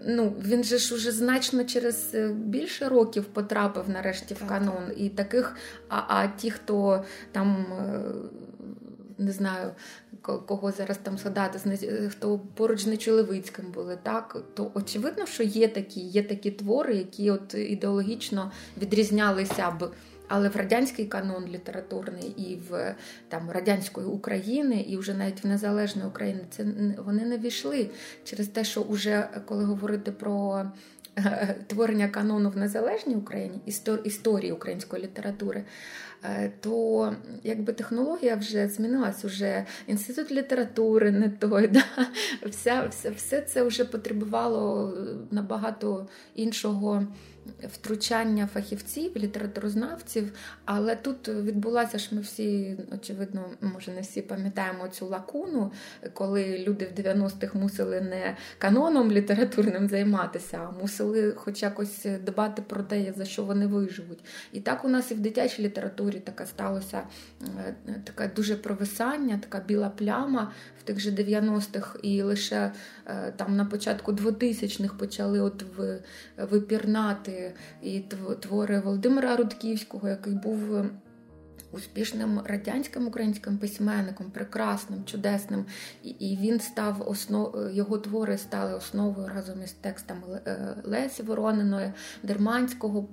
ну 0.06 0.34
він 0.46 0.64
же 0.64 0.78
ж 0.78 0.96
уже 0.96 1.12
значно 1.12 1.64
через 1.64 2.16
Е, 2.16 2.28
більше 2.28 2.90
років 2.90 3.26
потрапив 3.26 3.90
нарешті 3.90 4.34
в 4.34 4.48
канон. 4.48 4.92
І 4.98 5.10
таких, 5.10 5.56
а, 5.90 6.02
а 6.08 6.28
ті, 6.28 6.52
хто 6.52 7.04
там. 7.32 7.66
Не 9.18 9.32
знаю, 9.32 9.72
кого 10.22 10.72
зараз 10.72 10.98
там 10.98 11.18
згадати, 11.18 11.60
е, 11.84 12.10
хто 12.10 12.40
поруч 12.40 12.82
з 12.82 12.88
Нечолевицьким 12.88 13.72
були, 13.72 13.98
так? 14.04 14.38
То 14.54 14.72
очевидно, 14.74 15.26
що 15.26 15.44
є 15.44 15.68
такі 15.68 16.02
є 16.02 16.24
такі 16.24 16.52
твори, 16.52 16.96
які 16.96 17.32
от 17.32 17.54
ідеологічно 17.54 18.52
відрізнялися 18.78 19.72
б 19.72 19.92
але 20.28 20.50
в 20.50 20.56
радянський 20.56 21.06
канон 21.06 21.46
літературний 21.46 22.34
і 22.38 22.56
в 22.70 22.96
там 23.30 23.52
радянської 23.52 24.08
України, 24.08 24.86
і 24.88 24.98
вже 24.98 25.14
навіть 25.14 25.44
в 25.44 25.48
незалежної 25.48 26.08
України 26.08 26.42
це 26.50 26.66
вони 27.06 27.26
не 27.26 27.38
війшли. 27.38 27.90
Через 28.24 28.48
те, 28.48 28.64
що 28.64 28.84
вже 28.84 29.30
коли 29.46 29.64
говорити 29.64 30.12
про 30.12 30.66
творення 31.68 32.08
канону 32.08 32.50
в 32.50 32.58
незалежній 32.58 33.16
Україні, 33.16 33.60
історії 34.04 34.52
української 34.52 35.04
літератури, 35.04 35.64
е, 36.24 36.52
то 36.62 37.14
якби 37.44 37.74
технологія 37.74 38.36
вже 38.36 38.68
змінилась, 38.68 39.26
уже 39.26 39.66
інститут 39.88 40.32
літератури 40.32 41.12
не 41.12 41.30
той. 41.30 41.68
Да? 41.76 41.84
Вся, 42.46 42.88
все, 42.90 43.10
все 43.10 43.42
це 43.42 43.64
вже 43.64 43.86
потребувало 43.86 44.94
набагато 45.32 46.08
іншого 46.36 47.08
втручання 47.74 48.48
фахівців, 48.48 49.18
літературознавців, 49.18 50.32
але 50.66 50.96
тут 50.96 51.28
відбулася 51.28 51.98
ж 51.98 52.16
ми 52.16 52.22
всі, 52.22 52.78
очевидно, 52.92 53.46
може 53.62 53.92
не 53.92 54.02
всі 54.02 54.22
пам'ятаємо 54.22 54.88
цю 54.88 55.08
лакуну, 55.08 55.72
коли 56.14 56.64
люди 56.68 56.92
в 56.96 57.00
90-х 57.00 57.56
мусили 57.56 58.02
не 58.02 58.38
каноном 58.58 59.12
літературним 59.12 59.90
займатися, 59.90 60.68
а 60.68 60.72
мусили 60.82 61.32
хоч 61.32 61.64
якось 61.64 62.06
дбати 62.26 62.62
про 62.62 62.84
те, 62.84 63.14
за 63.18 63.26
що 63.26 63.44
вони 63.44 63.68
виживуть. 63.68 64.26
І 64.52 64.60
так 64.60 64.86
у 64.86 64.88
нас 64.88 65.12
і 65.12 65.14
в 65.14 65.20
дитячій 65.20 65.64
літературі 65.64 66.20
така 66.20 66.46
сталося 66.46 67.02
е, 67.58 67.76
таке 68.04 68.32
дуже 68.36 68.56
провисання, 68.56 69.40
така 69.44 69.66
біла 69.68 69.90
пляма 69.90 70.52
в 70.80 70.84
тих 70.84 71.00
же 71.00 71.12
90-х, 71.12 72.00
і 72.04 72.22
лише 72.22 72.72
е, 73.06 73.34
там 73.36 73.56
на 73.56 73.66
початку 73.66 74.12
2000-х 74.12 74.96
почали 74.98 75.40
от 75.40 75.66
випірнати 76.38 77.35
і 77.82 78.00
твори 78.40 78.80
Володимира 78.80 79.36
Рудківського, 79.36 80.10
який 80.10 80.34
був 80.34 80.76
е, 80.76 80.90
успішним 81.72 82.42
радянським 82.46 83.08
українським 83.08 83.58
письменником, 83.58 84.32
прекрасним, 84.32 85.06
чудесним. 85.06 85.66
І 86.04 86.38
він 86.42 86.60
став 86.60 87.10
основ... 87.10 87.70
його 87.74 87.98
твори 87.98 88.38
стали 88.38 88.74
основою 88.76 89.28
разом 89.28 89.64
із 89.64 89.72
текстами 89.72 90.42
е, 90.48 90.76
Лесі 90.84 91.24
Ворониної, 91.24 91.92
Дерманського. 92.24 93.08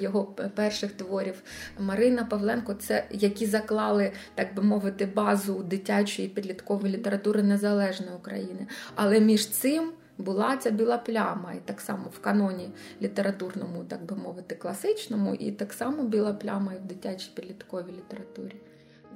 Його 0.00 0.24
перших 0.54 0.92
творів 0.92 1.42
Марина 1.78 2.24
Павленко, 2.24 2.74
це 2.74 3.04
які 3.10 3.46
заклали, 3.46 4.12
так 4.34 4.54
би 4.54 4.62
мовити, 4.62 5.06
базу 5.06 5.62
дитячої 5.62 6.28
підліткової 6.28 6.92
літератури 6.92 7.42
незалежної 7.42 8.16
України. 8.16 8.66
Але 8.94 9.20
між 9.20 9.48
цим 9.48 9.92
була 10.20 10.56
ця 10.56 10.70
біла 10.70 10.98
пляма, 10.98 11.52
і 11.52 11.60
так 11.64 11.80
само 11.80 12.04
в 12.16 12.18
каноні 12.18 12.70
літературному, 13.02 13.84
так 13.84 14.04
би 14.04 14.16
мовити, 14.16 14.54
класичному, 14.54 15.34
і 15.34 15.52
так 15.52 15.72
само 15.72 16.02
біла 16.02 16.32
пляма 16.32 16.74
і 16.74 16.78
в 16.78 16.84
дитячій 16.84 17.30
підлітковій 17.34 17.92
літературі. 17.92 18.56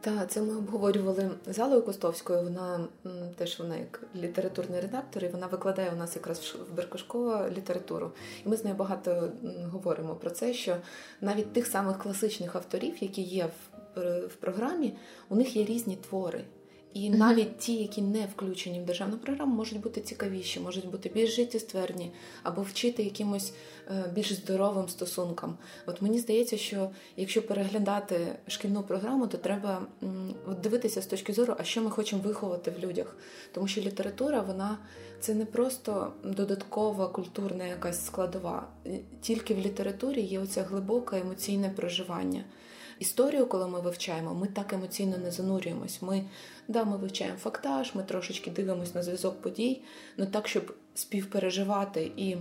Так, 0.05 0.31
це 0.31 0.43
ми 0.43 0.57
обговорювали 0.57 1.31
з 1.47 1.59
Алою 1.59 1.83
Костовською. 1.83 2.43
Вона 2.43 2.89
теж 3.37 3.59
вона 3.59 3.77
як 3.77 4.03
літературний 4.17 4.81
редактор, 4.81 5.25
і 5.25 5.29
вона 5.29 5.47
викладає 5.47 5.91
у 5.91 5.97
нас 5.97 6.17
якраз 6.17 6.57
в 6.71 6.75
Беркошко 6.77 7.49
літературу. 7.57 8.13
І 8.47 8.49
ми 8.49 8.57
з 8.57 8.65
нею 8.65 8.77
багато 8.77 9.33
говоримо 9.71 10.15
про 10.15 10.31
це, 10.31 10.55
що 10.55 10.77
навіть 11.21 11.53
тих 11.53 11.67
самих 11.67 11.99
класичних 11.99 12.57
авторів, 12.57 13.03
які 13.03 13.23
є 13.23 13.49
в, 13.95 14.27
в 14.27 14.35
програмі, 14.35 14.97
у 15.29 15.37
них 15.37 15.57
є 15.57 15.65
різні 15.65 15.97
твори. 15.97 16.45
І 16.95 17.11
навіть 17.11 17.59
ті, 17.59 17.75
які 17.75 18.03
не 18.03 18.27
включені 18.37 18.81
в 18.81 18.85
державну 18.85 19.17
програму, 19.17 19.57
можуть 19.57 19.81
бути 19.81 20.01
цікавіші, 20.01 20.61
можуть 20.61 20.91
бути 20.91 21.09
більш 21.09 21.37
життєстверні, 21.37 22.13
або 22.43 22.63
вчити 22.63 23.03
якимось 23.03 23.53
е, 23.89 24.11
більш 24.15 24.33
здоровим 24.33 24.89
стосункам. 24.89 25.59
От 25.87 26.03
мені 26.03 26.19
здається, 26.19 26.57
що 26.57 26.91
якщо 27.17 27.47
переглядати 27.47 28.37
шкільну 28.47 28.83
програму, 28.83 29.27
то 29.27 29.39
треба 29.39 29.87
дивитися 30.63 31.03
з 31.03 31.07
точки 31.07 31.33
зору, 31.33 31.55
а 31.59 31.65
що 31.65 31.83
ми 31.83 31.91
хочемо 31.91 32.23
виховати 32.23 32.71
в 32.71 32.85
людях. 32.85 33.17
Тому 33.53 33.67
що 33.67 33.81
література, 33.81 34.41
вона 34.41 34.79
це 35.21 35.35
не 35.35 35.45
просто 35.45 36.13
додаткова 36.25 37.09
культурна 37.09 37.67
якась 37.67 38.07
складова. 38.07 38.69
Тільки 39.21 39.55
в 39.55 39.59
літературі 39.59 40.21
є 40.21 40.41
оце 40.41 40.63
глибоке 40.63 41.21
емоційне 41.21 41.71
проживання. 41.71 42.45
Історію, 42.99 43.47
коли 43.47 43.69
ми 43.69 43.81
вивчаємо, 43.81 44.35
ми 44.35 44.47
так 44.47 44.73
емоційно 44.73 45.19
не 45.19 45.31
занурюємось. 45.31 46.03
Ми 46.03 46.25
да, 46.69 46.85
ми 46.85 46.97
вивчаємо 46.97 47.39
фактаж, 47.39 47.95
ми 47.95 48.03
трошечки 48.03 48.51
дивимося 48.51 48.93
на 48.95 49.03
зв'язок 49.03 49.43
подій, 49.43 49.83
але 50.19 50.27
так, 50.27 50.49
щоб 50.49 50.75
співпереживати 50.95 52.13
і 52.17 52.37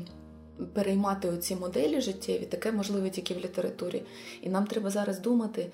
переймати 0.73 1.29
оці 1.29 1.55
моделі 1.55 2.01
життєві, 2.01 2.45
таке 2.45 2.71
можливе 2.71 3.09
тільки 3.09 3.33
в 3.33 3.37
літературі. 3.37 4.03
І 4.41 4.49
нам 4.49 4.65
треба 4.65 4.89
зараз 4.89 5.19
думати, 5.19 5.71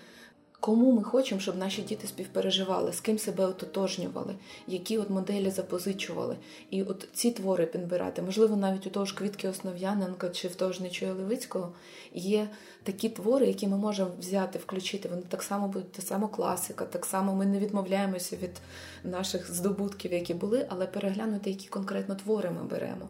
Кому 0.61 0.91
ми 0.91 1.03
хочемо, 1.03 1.41
щоб 1.41 1.57
наші 1.57 1.81
діти 1.81 2.07
співпереживали, 2.07 2.93
з 2.93 2.99
ким 3.01 3.19
себе 3.19 3.45
ототожнювали, 3.45 4.35
які 4.67 4.97
от 4.97 5.09
моделі 5.09 5.49
запозичували. 5.49 6.35
І 6.69 6.83
от 6.83 7.07
ці 7.13 7.31
твори 7.31 7.65
підбирати, 7.65 8.21
можливо, 8.21 8.55
навіть 8.55 8.87
у 8.87 8.89
того 8.89 9.05
ж 9.05 9.15
Квітки 9.15 9.49
Основ'яненка 9.49 10.29
чи 10.29 10.47
в 10.47 10.55
того 10.55 10.71
ж 10.71 10.83
Нечуя 10.83 11.13
Левицького 11.13 11.73
є 12.13 12.49
такі 12.83 13.09
твори, 13.09 13.47
які 13.47 13.67
ми 13.67 13.77
можемо 13.77 14.11
взяти, 14.19 14.59
включити. 14.59 15.09
Вони 15.09 15.21
так 15.21 15.43
само 15.43 15.67
будуть 15.67 15.91
та 15.91 16.01
сама 16.01 16.27
класика, 16.27 16.85
так 16.85 17.05
само 17.05 17.35
ми 17.35 17.45
не 17.45 17.59
відмовляємося 17.59 18.35
від 18.35 18.51
наших 19.03 19.53
здобутків, 19.53 20.13
які 20.13 20.33
були, 20.33 20.65
але 20.69 20.87
переглянути, 20.87 21.49
які 21.49 21.67
конкретно 21.67 22.15
твори 22.15 22.51
ми 22.51 22.63
беремо. 22.63 23.07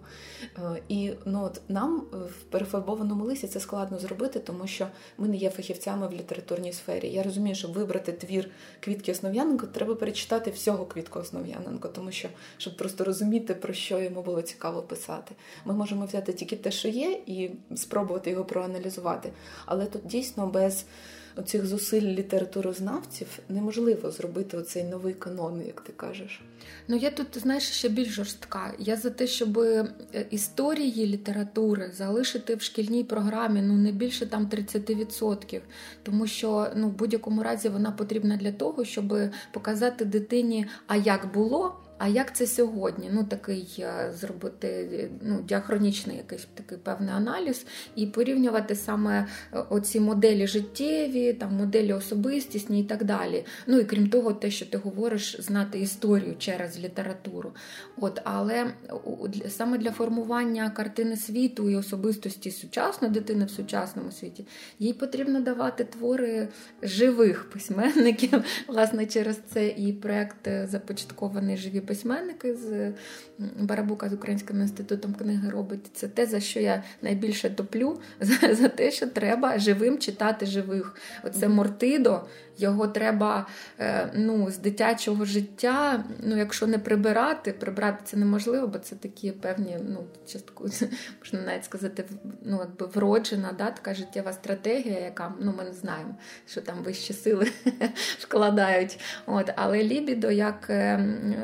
Е, 0.57 0.81
і 0.89 1.11
ну, 1.25 1.43
от 1.43 1.61
нам 1.69 1.99
в 2.11 2.43
перефарбованому 2.49 3.25
лисі 3.25 3.47
це 3.47 3.59
складно 3.59 3.99
зробити, 3.99 4.39
тому 4.39 4.67
що 4.67 4.87
ми 5.17 5.27
не 5.27 5.35
є 5.35 5.49
фахівцями 5.49 6.07
в 6.07 6.13
літературній 6.13 6.73
сфері. 6.73 7.09
Я 7.09 7.23
розумію, 7.23 7.55
щоб 7.55 7.73
вибрати 7.73 8.11
твір 8.11 8.49
Квітки 8.79 9.11
Основ'яненко, 9.11 9.67
треба 9.67 9.95
перечитати 9.95 10.51
всього 10.51 10.85
Квітку 10.85 11.19
Основ'яненко, 11.19 11.87
тому 11.87 12.11
що 12.11 12.29
щоб 12.57 12.77
просто 12.77 13.03
розуміти, 13.03 13.53
про 13.53 13.73
що 13.73 13.99
йому 13.99 14.21
було 14.21 14.41
цікаво 14.41 14.81
писати. 14.81 15.35
Ми 15.65 15.73
можемо 15.73 16.05
взяти 16.05 16.33
тільки 16.33 16.55
те, 16.55 16.71
що 16.71 16.87
є, 16.87 17.21
і 17.25 17.51
спробувати 17.75 18.29
його 18.29 18.45
проаналізувати. 18.45 19.31
Але 19.65 19.85
тут 19.85 20.07
дійсно 20.07 20.47
без 20.47 20.85
оцих 21.35 21.65
зусиль 21.65 22.01
літературознавців 22.01 23.27
неможливо 23.49 24.11
зробити 24.11 24.57
оцей 24.57 24.83
новий 24.83 25.13
канон, 25.13 25.61
як 25.67 25.81
ти 25.81 25.93
кажеш. 25.95 26.41
Ну 26.87 26.95
я 26.95 27.11
тут 27.11 27.27
знаєш 27.37 27.63
ще 27.63 27.89
більш 27.89 28.07
жорстка. 28.07 28.73
Я 28.79 28.95
за 28.95 29.09
те, 29.09 29.27
щоб 29.27 29.59
е, 29.59 29.85
історії 30.29 31.07
літератури 31.07 31.91
залишити 31.97 32.55
в 32.55 32.61
шкільній 32.61 33.03
програмі 33.03 33.61
ну 33.61 33.73
не 33.73 33.91
більше 33.91 34.25
там 34.25 34.45
30%. 34.45 35.61
Тому 36.03 36.27
що 36.27 36.67
ну 36.75 36.87
в 36.87 36.91
будь-якому 36.91 37.43
разі 37.43 37.69
вона 37.69 37.91
потрібна 37.91 38.37
для 38.37 38.51
того, 38.51 38.85
щоб 38.85 39.17
показати 39.51 40.05
дитині, 40.05 40.65
а 40.87 40.95
як 40.95 41.33
було. 41.33 41.75
А 41.99 42.07
як 42.07 42.35
це 42.35 42.47
сьогодні? 42.47 43.09
Ну 43.13 43.23
такий 43.23 43.75
е, 43.79 44.13
зробити 44.15 45.09
ну, 45.21 45.41
діахронічний 45.41 46.17
якийсь 46.17 46.47
такий 46.53 46.77
певний 46.77 47.13
аналіз 47.13 47.65
і 47.95 48.07
порівнювати 48.07 48.75
саме 48.75 49.27
е, 49.53 49.59
оці 49.69 49.99
моделі 49.99 50.47
життєві, 50.47 51.33
там 51.33 51.55
моделі 51.55 51.93
особистісні 51.93 52.79
і 52.79 52.83
так 52.83 53.03
далі. 53.03 53.45
Ну 53.67 53.79
і 53.79 53.83
крім 53.83 54.09
того, 54.09 54.33
те, 54.33 54.51
що 54.51 54.65
ти 54.65 54.77
говориш, 54.77 55.41
знати 55.41 55.79
історію 55.79 56.35
через 56.37 56.79
літературу. 56.79 57.51
От, 57.97 58.21
Але 58.23 58.73
саме 59.47 59.77
для 59.77 59.91
формування 59.91 60.69
картини 60.69 61.17
світу 61.17 61.69
і 61.69 61.75
особистості 61.75 62.51
сучасної 62.51 63.13
дитини 63.13 63.45
в 63.45 63.49
сучасному 63.49 64.11
світі 64.11 64.45
їй 64.79 64.93
потрібно 64.93 65.41
давати 65.41 65.83
твори 65.83 66.47
живих 66.81 67.49
письменників. 67.49 68.43
Власне, 68.67 69.05
через 69.05 69.39
це 69.53 69.67
і 69.67 69.93
проект 69.93 70.47
е, 70.47 70.67
започаткований 70.71 71.57
живі 71.57 71.81
письменники 71.89 72.55
з 72.55 72.93
Барабука 73.59 74.09
з 74.09 74.13
Українським 74.13 74.61
інститутом 74.61 75.13
книги 75.13 75.49
робить. 75.49 75.79
Це 75.93 76.07
те, 76.07 76.25
за 76.25 76.39
що 76.39 76.59
я 76.59 76.83
найбільше 77.01 77.49
топлю, 77.49 77.99
за, 78.19 78.55
за 78.55 78.67
те, 78.67 78.91
що 78.91 79.07
треба 79.07 79.59
живим 79.59 79.97
читати 79.97 80.45
живих. 80.45 80.95
Оце 81.23 81.47
Мортидо. 81.47 82.25
Його 82.59 82.87
треба 82.87 83.47
е, 83.79 84.11
ну, 84.15 84.51
з 84.51 84.57
дитячого 84.57 85.25
життя, 85.25 86.03
ну, 86.23 86.37
якщо 86.37 86.67
не 86.67 86.79
прибирати, 86.79 87.53
прибрати 87.53 88.01
це 88.03 88.17
неможливо, 88.17 88.67
бо 88.67 88.79
це 88.79 88.95
такі 88.95 89.31
певні, 89.31 89.77
ну, 89.87 90.07
частку, 90.27 90.63
можна 91.19 91.41
навіть 91.45 91.65
сказати, 91.65 92.05
ну, 92.43 92.57
якби 92.59 92.85
вроджена 92.85 93.51
да, 93.57 93.71
така 93.71 93.93
життєва 93.93 94.33
стратегія, 94.33 94.99
яка 94.99 95.33
ну, 95.39 95.53
ми 95.57 95.63
не 95.63 95.73
знаємо, 95.73 96.15
що 96.47 96.61
там 96.61 96.83
вищі 96.83 97.13
сили 97.13 97.51
вкладають. 98.19 98.99
От, 99.25 99.51
Але 99.55 99.83
лібідо 99.83 100.31
як 100.31 100.69
е, 100.69 100.99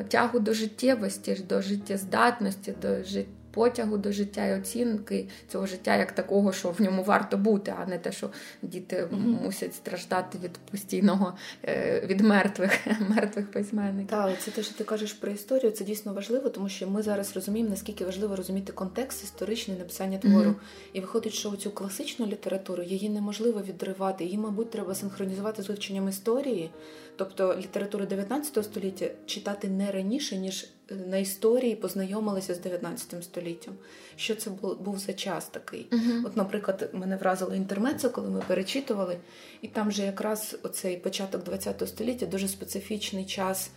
тягу 0.07 0.39
до 0.39 0.53
життєвості, 0.53 1.45
до 1.49 1.61
життєздатності, 1.61 2.73
до 2.81 3.03
життя 3.03 3.29
потягу 3.55 3.97
до 3.97 4.11
життя 4.11 4.45
і 4.45 4.59
оцінки 4.59 5.27
цього 5.47 5.65
життя 5.65 5.95
як 5.95 6.11
такого, 6.11 6.53
що 6.53 6.69
в 6.69 6.81
ньому 6.81 7.03
варто 7.03 7.37
бути, 7.37 7.73
а 7.79 7.85
не 7.85 7.97
те, 7.97 8.11
що 8.11 8.29
діти 8.61 8.95
mm-hmm. 8.95 9.43
мусять 9.43 9.75
страждати 9.75 10.37
від 10.43 10.51
постійного 10.51 11.33
е, 11.63 12.03
від 12.05 12.21
мертвих 12.21 12.71
мертвих 13.09 13.51
письменників. 13.51 14.09
Так, 14.09 14.39
це 14.39 14.51
те, 14.51 14.63
що 14.63 14.73
ти 14.73 14.83
кажеш 14.83 15.13
про 15.13 15.31
історію, 15.31 15.71
це 15.71 15.83
дійсно 15.83 16.13
важливо, 16.13 16.49
тому 16.49 16.69
що 16.69 16.87
ми 16.87 17.01
зараз 17.01 17.35
розуміємо, 17.35 17.69
наскільки 17.69 18.05
важливо 18.05 18.35
розуміти 18.35 18.73
контекст 18.73 19.23
історичний 19.23 19.77
написання 19.77 20.17
твору. 20.17 20.49
Mm-hmm. 20.49 20.93
І 20.93 20.99
виходить, 20.99 21.33
що 21.33 21.51
цю 21.51 21.71
класичну 21.71 22.25
літературу 22.25 22.83
її 22.83 23.09
неможливо 23.09 23.61
відривати. 23.61 24.23
Її, 24.23 24.37
мабуть, 24.37 24.71
треба 24.71 24.95
синхронізувати 24.95 25.63
з 25.63 25.69
вивченням 25.69 26.09
історії, 26.09 26.69
тобто 27.15 27.55
літературу 27.57 28.05
19 28.05 28.65
століття 28.65 29.09
читати 29.25 29.67
не 29.67 29.91
раніше 29.91 30.37
ніж 30.37 30.67
на 30.89 31.17
історії 31.17 31.75
познайомилися 31.75 32.53
з 32.53 32.59
19 32.59 33.23
століттям. 33.23 33.73
Що 34.15 34.35
це 34.35 34.49
був 34.79 34.99
за 34.99 35.13
час 35.13 35.45
такий? 35.45 35.87
Uh-huh. 35.91 36.25
От, 36.25 36.37
наприклад, 36.37 36.89
мене 36.93 37.15
вразило 37.15 37.55
інтермецо, 37.55 38.09
коли 38.09 38.29
ми 38.29 38.43
перечитували, 38.47 39.17
і 39.61 39.67
там 39.67 39.91
же 39.91 40.03
якраз 40.03 40.57
оцей 40.63 40.97
початок 40.97 41.43
20 41.43 41.89
століття 41.89 42.25
дуже 42.25 42.47
специфічний 42.47 43.25
час. 43.25 43.69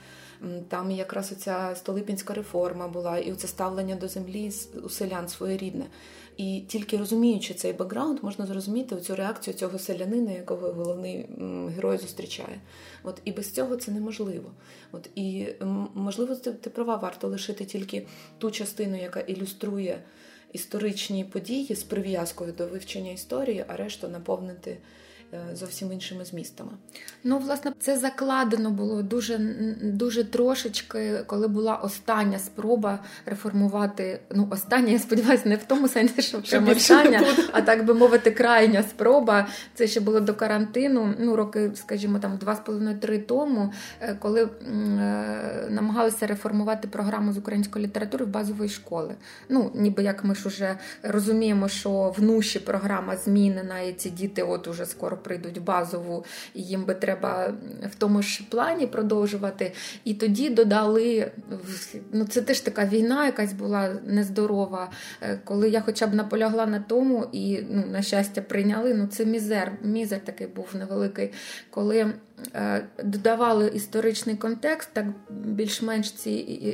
Там 0.69 0.91
якраз 0.91 1.33
оця 1.33 1.75
Столипінська 1.77 2.35
реформа 2.35 2.89
була, 2.89 3.19
і 3.19 3.33
оце 3.33 3.49
ставлення 3.49 3.97
до 3.97 4.09
землі 4.09 4.53
у 4.85 4.89
селян 4.89 5.29
своєрідне. 5.29 5.87
І 6.37 6.63
тільки 6.69 6.97
розуміючи 6.97 7.55
цей 7.55 7.73
бекграунд, 7.73 8.19
можна 8.23 8.47
зрозуміти 8.47 8.97
цю 8.97 9.17
реакцію 9.17 9.55
цього 9.55 9.79
селянина, 9.79 10.33
якого 10.33 10.73
головний 10.73 11.27
герой 11.77 11.99
зустрічає. 11.99 12.61
От 13.03 13.21
І 13.25 13.33
без 13.33 13.53
цього 13.53 13.77
це 13.77 13.91
неможливо. 13.93 14.51
От 14.93 15.11
І 15.15 15.47
можливо, 15.95 16.35
ти 16.35 16.71
права, 16.71 16.97
варто 16.97 17.29
лишити 17.29 17.65
тільки 17.65 18.07
ту 18.39 18.51
частину, 18.51 18.97
яка 18.97 19.21
ілюструє 19.21 20.03
історичні 20.53 21.25
події 21.25 21.75
з 21.75 21.83
прив'язкою 21.83 22.53
до 22.53 22.67
вивчення 22.67 23.11
історії, 23.11 23.65
а 23.69 23.77
решту 23.77 24.09
наповнити. 24.09 24.79
Е, 25.33 25.57
зовсім 25.57 25.93
іншими 25.93 26.25
змістами. 26.25 26.71
Ну, 27.25 27.39
власне, 27.39 27.73
це 27.79 27.99
закладено 27.99 28.71
було 28.71 29.03
дуже 29.03 29.39
дуже 29.83 30.25
трошечки, 30.25 31.21
коли 31.27 31.49
була 31.49 31.77
остання 31.77 32.39
спроба 32.39 32.99
реформувати. 33.27 34.21
Ну, 34.31 34.49
остання, 34.51 34.93
я 34.93 34.99
сподіваюся, 34.99 35.49
не 35.49 35.57
в 35.57 35.65
тому 35.65 35.89
сенсі, 35.89 36.23
що 36.23 36.43
прямо 36.43 36.71
остання, 36.71 37.23
а 37.53 37.61
так 37.61 37.85
би 37.85 37.95
мовити, 37.95 38.31
крайня 38.31 38.83
спроба. 38.83 39.47
Це 39.75 39.87
ще 39.87 40.01
було 40.01 40.21
до 40.21 40.35
карантину. 40.35 41.15
Ну, 41.19 41.37
роки, 41.37 41.71
скажімо, 41.75 42.19
там 42.19 42.37
два 42.37 42.55
з 42.57 42.61
половиною 42.61 42.99
три 42.99 43.19
тому, 43.19 43.73
е, 44.01 44.17
коли 44.19 44.45
е, 44.45 44.49
намагалися 45.71 46.27
реформувати 46.27 46.89
програму 46.89 47.33
з 47.33 47.39
української 47.39 47.85
літератури 47.85 48.25
в 48.25 48.29
базової 48.29 48.71
школи. 48.71 49.15
Ну, 49.49 49.71
ніби 49.75 50.03
як 50.03 50.25
ми 50.25 50.35
ж 50.35 50.49
уже 50.49 50.77
розуміємо, 51.03 51.69
що 51.69 52.15
в 52.19 52.23
нуші 52.23 52.59
програма 52.59 53.17
змінена, 53.17 53.81
і 53.81 53.93
ці 53.93 54.11
діти 54.11 54.43
от 54.43 54.69
уже 54.69 54.87
скоро 54.87 55.18
прийдуть 55.19 55.63
базову, 55.63 56.25
і 56.55 56.63
їм 56.63 56.85
би 56.85 56.95
треба 56.95 57.55
в 57.91 57.95
тому 57.99 58.23
ж 58.23 58.43
плані 58.51 58.87
продовжувати. 58.87 59.73
І 60.05 60.15
тоді 60.15 60.51
додали 60.51 61.31
ну 62.13 62.25
це 62.25 62.43
теж 62.43 62.61
така 62.61 62.85
війна, 62.85 63.27
якась 63.27 63.53
була 63.53 63.97
нездорова. 64.07 64.91
Е, 65.23 65.41
коли 65.45 65.69
я 65.69 65.81
хоча 65.81 66.07
б 66.07 66.15
наполягла 66.15 66.67
на 66.67 66.81
тому, 66.81 67.27
і 67.33 67.61
ну, 67.71 67.85
на 67.87 68.03
щастя 68.03 68.43
прийняли. 68.43 68.95
Ну 68.95 69.07
це 69.07 69.25
мізер, 69.25 69.73
мізер 69.83 70.21
такий 70.25 70.47
був 70.47 70.69
невеликий, 70.75 71.33
коли 71.71 72.13
Е, 72.55 72.85
додавали 73.05 73.69
історичний 73.69 74.37
контекст, 74.37 74.89
так 74.93 75.07
більш-менш 75.31 76.13
ці 76.13 76.31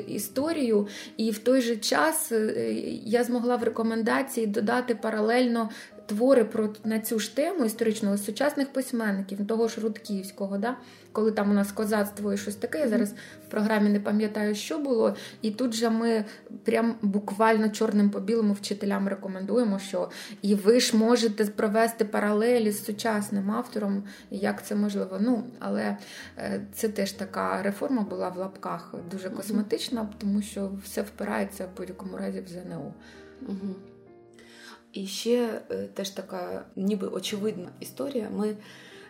історію, 0.08 0.88
і 1.16 1.30
в 1.30 1.38
той 1.38 1.60
же 1.60 1.76
час 1.76 2.32
е, 2.32 2.72
я 3.04 3.24
змогла 3.24 3.56
в 3.56 3.62
рекомендації 3.62 4.46
додати 4.46 4.94
паралельно 4.94 5.70
твори 6.06 6.44
про 6.44 6.68
на 6.84 7.00
цю 7.00 7.18
ж 7.18 7.36
тему 7.36 7.64
історичного 7.64 8.18
сучасних 8.18 8.72
письменників, 8.72 9.46
того 9.46 9.68
ж 9.68 9.80
Рудківського, 9.80 10.58
да? 10.58 10.76
коли 11.12 11.32
там 11.32 11.50
у 11.50 11.54
нас 11.54 11.72
козацтво 11.72 12.32
і 12.32 12.36
щось 12.36 12.54
таке. 12.54 12.78
Я 12.78 12.88
зараз 12.88 13.14
в 13.48 13.50
програмі 13.50 13.90
не 13.90 14.00
пам'ятаю, 14.00 14.54
що 14.54 14.78
було. 14.78 15.16
І 15.42 15.50
тут 15.50 15.74
же 15.74 15.90
ми 15.90 16.24
прям 16.64 16.94
буквально 17.02 17.68
чорним 17.68 18.10
по 18.10 18.20
білому 18.20 18.52
вчителям 18.52 19.08
рекомендуємо, 19.08 19.78
що 19.78 20.10
і 20.42 20.54
ви 20.54 20.80
ж 20.80 20.96
можете 20.96 21.44
провести 21.44 22.04
паралелі 22.04 22.70
з 22.72 22.84
сучасним 22.84 23.50
автором, 23.50 24.04
як 24.30 24.66
це 24.66 24.74
можливо. 24.74 25.18
Ну, 25.20 25.44
але 25.58 25.96
е, 26.38 26.66
це 26.72 26.88
теж 26.88 27.12
така 27.12 27.62
реформа 27.62 28.02
була 28.02 28.28
в 28.28 28.36
лапках 28.36 28.94
дуже 29.10 29.30
косметична, 29.30 30.08
тому 30.18 30.42
що 30.42 30.70
все 30.84 31.02
впирається 31.02 31.66
в 31.66 31.76
будь-якому 31.76 32.16
разі 32.16 32.40
в 32.40 32.48
ЗНО. 32.48 32.94
Угу. 33.48 33.74
І 34.94 35.06
ще 35.06 35.60
е, 35.70 35.88
теж 35.94 36.10
така, 36.10 36.64
ніби 36.76 37.06
очевидна 37.08 37.68
історія. 37.80 38.30
Ми, 38.36 38.56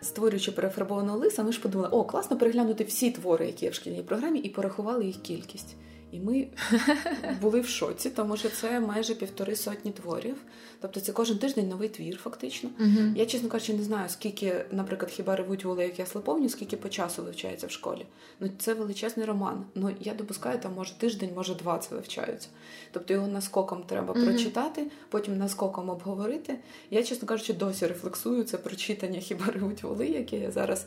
створюючи 0.01 0.51
перефарбованого 0.51 1.17
лиса, 1.17 1.43
ми 1.43 1.51
ж 1.51 1.61
подумали, 1.61 1.89
о, 1.91 2.03
класно 2.03 2.37
переглянути 2.37 2.83
всі 2.83 3.11
твори, 3.11 3.45
які 3.45 3.65
є 3.65 3.71
в 3.71 3.73
шкільній 3.73 4.03
програмі, 4.03 4.39
і 4.39 4.49
порахували 4.49 5.05
їх 5.05 5.21
кількість. 5.21 5.75
І 6.11 6.19
ми 6.19 6.47
були 7.41 7.61
в 7.61 7.67
шоці, 7.67 8.09
тому 8.09 8.37
що 8.37 8.49
це 8.49 8.79
майже 8.79 9.15
півтори 9.15 9.55
сотні 9.55 9.91
творів. 9.91 10.35
Тобто 10.81 10.99
це 10.99 11.11
кожен 11.11 11.37
тиждень 11.37 11.69
новий 11.69 11.89
твір, 11.89 12.17
фактично. 12.17 12.69
Uh-huh. 12.79 13.15
Я, 13.15 13.25
чесно 13.25 13.49
кажучи, 13.49 13.73
не 13.73 13.83
знаю, 13.83 14.09
скільки, 14.09 14.65
наприклад, 14.71 15.11
хіба 15.11 15.35
ревуть 15.35 15.65
воли, 15.65 15.83
як 15.83 15.99
я 15.99 16.05
слаповню, 16.05 16.49
скільки 16.49 16.77
по 16.77 16.89
часу 16.89 17.23
вивчається 17.23 17.67
в 17.67 17.71
школі. 17.71 18.05
Ну 18.39 18.49
це 18.59 18.73
величезний 18.73 19.25
роман. 19.25 19.65
Ну 19.75 19.91
я 19.99 20.13
допускаю, 20.13 20.59
там 20.59 20.73
може 20.73 20.93
тиждень, 20.97 21.29
може 21.35 21.55
два 21.55 21.77
це 21.77 21.95
вивчаються. 21.95 22.47
Тобто 22.91 23.13
його 23.13 23.27
наскоком 23.27 23.83
треба 23.83 24.13
uh-huh. 24.13 24.25
прочитати, 24.25 24.87
потім 25.09 25.37
наскоком 25.37 25.89
обговорити. 25.89 26.59
Я, 26.91 27.03
чесно 27.03 27.27
кажучи, 27.27 27.53
досі 27.53 27.87
рефлексую 27.87 28.43
це 28.43 28.57
прочитання 28.57 29.19
хіба 29.19 29.45
ревуть 29.45 29.83
воли, 29.83 30.07
яке 30.07 30.37
я 30.37 30.51
зараз 30.51 30.85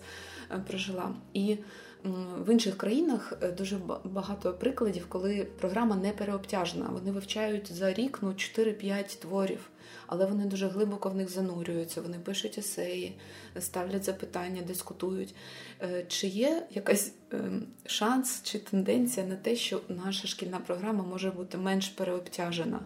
е, 0.51 0.65
прожила. 0.69 1.11
І 1.35 1.57
в 2.39 2.53
інших 2.53 2.77
країнах 2.77 3.33
е, 3.43 3.53
дуже 3.53 3.79
багато 4.05 4.53
прикладів, 4.53 5.07
коли 5.09 5.47
програма 5.61 5.97
не 5.97 6.13
переобтяжена. 6.13 6.89
Вони 6.93 7.13
вивчають 7.13 7.73
за 7.73 7.93
рік 7.93 8.19
ну 8.23 8.29
4-5 8.29 9.21
творів, 9.21 9.71
але 10.07 10.27
вони 10.27 10.45
дуже 10.45 10.69
глибоко 10.69 11.09
в 11.09 11.15
них 11.15 11.31
занурюються. 11.31 12.01
Вони 12.01 12.19
пишуть 12.19 12.59
есеї, 12.59 13.19
ставлять 13.61 14.05
запитання, 14.05 14.63
дискутують. 14.63 15.35
Е, 15.83 16.05
чи 16.09 16.27
є 16.27 16.67
якась 16.71 17.13
ем, 17.33 17.67
шанс 17.87 18.43
чи 18.43 18.59
тенденція 18.59 19.27
на 19.27 19.37
те, 19.37 19.57
що 19.57 19.81
наша 19.89 20.29
шкільна 20.29 20.59
програма 20.59 21.05
може 21.05 21.31
бути 21.31 21.59
менш 21.59 21.89
переобтяжена? 21.89 22.81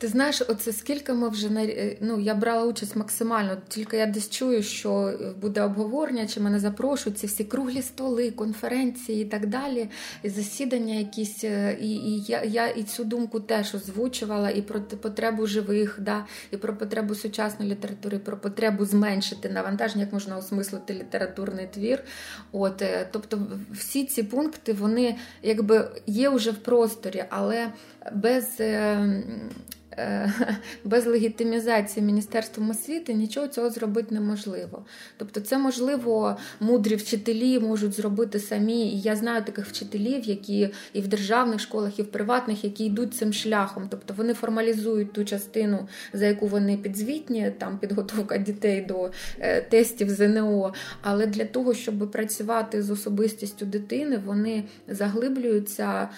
Ти 0.00 0.08
знаєш, 0.08 0.42
оце 0.48 0.72
скільки 0.72 1.12
ми 1.12 1.28
вже 1.28 1.48
е, 1.48 1.96
ну, 2.00 2.20
я 2.20 2.34
брала 2.34 2.64
участь 2.66 2.96
максимально, 2.96 3.56
тільки 3.68 3.96
я 3.96 4.06
десь 4.06 4.30
чую, 4.30 4.62
що 4.62 5.12
буде 5.40 5.62
обговорення, 5.62 6.26
чи 6.26 6.40
мене 6.40 6.58
запрошують 6.58 7.18
ці 7.18 7.26
всі 7.26 7.44
круглі 7.44 7.82
столи, 7.82 8.30
конференції 8.30 9.22
і 9.22 9.24
так 9.24 9.46
далі, 9.46 9.88
і 10.22 10.28
засідання 10.28 10.94
якісь. 10.94 11.44
Е, 11.44 11.78
і 11.80 11.90
і 11.90 12.22
я 12.22 12.42
я 12.42 12.66
і 12.66 12.82
цю 12.82 13.04
думку 13.04 13.40
теж 13.40 13.74
озвучувала, 13.74 14.50
і 14.50 14.62
про 14.62 14.80
потребу 14.80 15.46
живих, 15.46 15.98
да, 16.00 16.26
і 16.50 16.56
про 16.56 16.76
потребу 16.76 17.14
сучасної 17.14 17.70
літератури, 17.70 18.16
і 18.16 18.20
про 18.20 18.36
потребу 18.36 18.84
зменшити 18.84 19.48
навантаження, 19.48 20.04
як 20.04 20.12
можна 20.12 20.36
осмислити 20.36 20.94
літературний 20.94 21.68
твір. 21.74 22.04
От, 22.52 22.82
е, 22.82 23.08
Тобто 23.12 23.38
всі 23.72 24.04
ці 24.04 24.22
пункти 24.22 24.72
вони 24.72 25.16
якби 25.42 25.88
є 26.06 26.28
вже 26.28 26.50
в 26.50 26.58
просторі, 26.58 27.24
але 27.30 27.72
без. 28.12 28.60
Е, 28.60 30.32
без 30.84 31.06
легітимізації 31.06 32.06
Міністерством 32.06 32.70
освіти 32.70 33.14
нічого 33.14 33.46
цього 33.46 33.70
зробити 33.70 34.14
неможливо. 34.14 34.84
Тобто, 35.16 35.40
це 35.40 35.58
можливо, 35.58 36.36
мудрі 36.60 36.96
вчителі 36.96 37.58
можуть 37.58 37.92
зробити 37.92 38.38
самі. 38.38 38.86
І 38.86 39.00
я 39.00 39.16
знаю 39.16 39.44
таких 39.44 39.66
вчителів, 39.66 40.24
які 40.24 40.68
і 40.92 41.00
в 41.00 41.08
державних 41.08 41.60
школах, 41.60 41.98
і 41.98 42.02
в 42.02 42.06
приватних, 42.06 42.64
які 42.64 42.84
йдуть 42.84 43.14
цим 43.14 43.32
шляхом. 43.32 43.86
Тобто 43.90 44.14
вони 44.16 44.34
формалізують 44.34 45.12
ту 45.12 45.24
частину, 45.24 45.88
за 46.12 46.26
яку 46.26 46.46
вони 46.46 46.76
підзвітні, 46.76 47.52
там 47.58 47.78
підготовка 47.78 48.38
дітей 48.38 48.80
до 48.80 49.10
е, 49.38 49.62
тестів 49.62 50.10
ЗНО. 50.10 50.74
Але 51.02 51.26
для 51.26 51.44
того, 51.44 51.74
щоб 51.74 52.10
працювати 52.10 52.82
з 52.82 52.90
особистістю 52.90 53.66
дитини, 53.66 54.20
вони 54.24 54.64
заглиблюються 54.88 56.08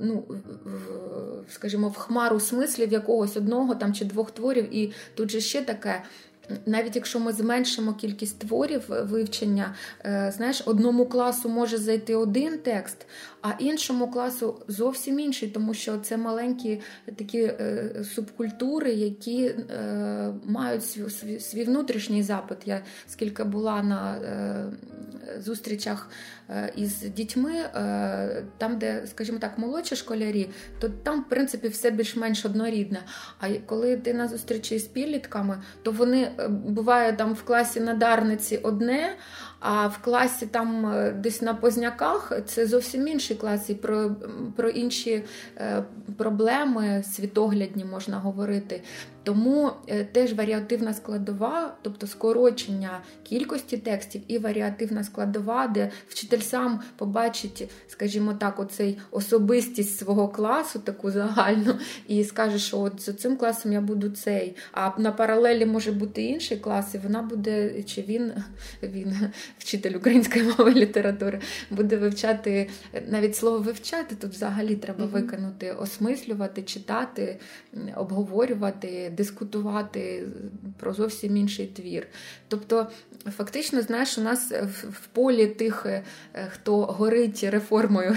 ну, 0.00 0.24
скажімо, 1.50 1.88
в 1.88 1.96
хмару 1.96 2.40
смислів 2.40 2.92
якогось 2.92 3.36
одного 3.36 3.74
там 3.74 3.94
чи 3.94 4.04
двох 4.04 4.30
творів, 4.30 4.74
і 4.76 4.92
тут 5.14 5.30
же 5.30 5.40
ще 5.40 5.62
таке. 5.62 6.02
Навіть 6.66 6.96
якщо 6.96 7.20
ми 7.20 7.32
зменшимо 7.32 7.94
кількість 7.94 8.38
творів 8.38 8.82
вивчення, 8.88 9.74
е, 10.04 10.32
знаєш, 10.36 10.62
одному 10.66 11.06
класу 11.06 11.48
може 11.48 11.78
зайти 11.78 12.14
один 12.14 12.58
текст, 12.58 13.06
а 13.48 13.54
іншому 13.58 14.10
класу 14.10 14.62
зовсім 14.68 15.20
інший, 15.20 15.48
тому 15.48 15.74
що 15.74 15.98
це 15.98 16.16
маленькі 16.16 16.80
такі 17.16 17.38
е, 17.38 17.90
субкультури, 18.14 18.92
які 18.92 19.44
е, 19.44 20.32
мають 20.44 20.84
свій, 21.40 21.64
внутрішній 21.64 22.22
запит. 22.22 22.58
Я 22.64 22.82
скільки 23.06 23.44
була 23.44 23.82
на 23.82 24.18
зустрічах 25.38 26.10
із 26.76 27.02
дітьми, 27.02 27.52
там, 28.58 28.78
де, 28.78 29.02
скажімо 29.06 29.38
так, 29.38 29.58
молодші 29.58 29.96
школярі, 29.96 30.50
то 30.80 30.88
там, 30.88 31.20
в 31.20 31.28
принципі, 31.28 31.68
все 31.68 31.90
більш-менш 31.90 32.44
однорідне. 32.44 32.98
А 33.40 33.48
коли 33.66 33.96
ти 33.96 34.14
на 34.14 34.28
зустрічі 34.28 34.78
з 34.78 34.84
підлітками, 34.84 35.62
то 35.82 35.92
вони 35.92 36.30
буває 36.48 37.12
там 37.12 37.34
в 37.34 37.42
класі 37.42 37.80
надарниці 37.80 38.56
одне, 38.56 39.16
а 39.60 39.86
в 39.86 39.98
класі 39.98 40.46
там 40.46 40.86
е, 40.86 41.12
десь 41.12 41.42
на 41.42 41.54
позняках 41.54 42.32
це 42.46 42.66
зовсім 42.66 43.08
інший 43.08 43.36
клас, 43.36 43.70
і 43.70 43.74
про 43.74 44.10
про 44.56 44.68
інші 44.68 45.24
е, 45.56 45.84
проблеми 46.16 47.04
світоглядні 47.10 47.84
можна 47.84 48.18
говорити. 48.18 48.82
Тому 49.28 49.70
е, 49.86 50.04
теж 50.04 50.32
варіативна 50.32 50.94
складова, 50.94 51.76
тобто 51.82 52.06
скорочення 52.06 53.00
кількості 53.22 53.76
текстів 53.76 54.22
і 54.28 54.38
варіативна 54.38 55.04
складова, 55.04 55.66
де 55.66 55.90
вчитель 56.08 56.40
сам 56.40 56.80
побачить, 56.96 57.70
скажімо 57.88 58.34
так, 58.34 58.60
оцей 58.60 58.98
особистість 59.10 59.98
свого 59.98 60.28
класу, 60.28 60.78
таку 60.78 61.10
загальну, 61.10 61.74
і 62.06 62.24
скаже, 62.24 62.58
що 62.58 62.78
от 62.78 63.00
за 63.00 63.12
цим 63.12 63.36
класом 63.36 63.72
я 63.72 63.80
буду 63.80 64.10
цей. 64.10 64.56
А 64.72 64.90
на 64.98 65.12
паралелі 65.12 65.66
може 65.66 65.92
бути 65.92 66.22
інший 66.22 66.56
клас, 66.56 66.94
і 66.94 66.98
вона 66.98 67.22
буде, 67.22 67.82
чи 67.82 68.02
він, 68.02 68.32
він 68.82 69.16
вчитель 69.58 69.96
української 69.96 70.44
мови 70.44 70.74
літератури, 70.74 71.40
буде 71.70 71.96
вивчати 71.96 72.68
навіть 73.08 73.36
слово 73.36 73.58
вивчати 73.58 74.14
тут 74.14 74.30
взагалі 74.30 74.76
треба 74.76 75.06
виконати, 75.06 75.72
осмислювати, 75.72 76.62
читати, 76.62 77.38
обговорювати 77.96 79.12
дискутувати 79.18 80.26
про 80.76 80.92
зовсім 80.92 81.36
інший 81.36 81.66
твір. 81.66 82.06
Тобто, 82.48 82.86
фактично, 83.36 83.82
знаєш, 83.82 84.18
у 84.18 84.20
нас 84.20 84.52
в 84.90 85.06
полі 85.12 85.46
тих, 85.46 85.86
е, 85.86 86.02
хто 86.48 86.76
горить 86.76 87.44
реформою 87.44 88.16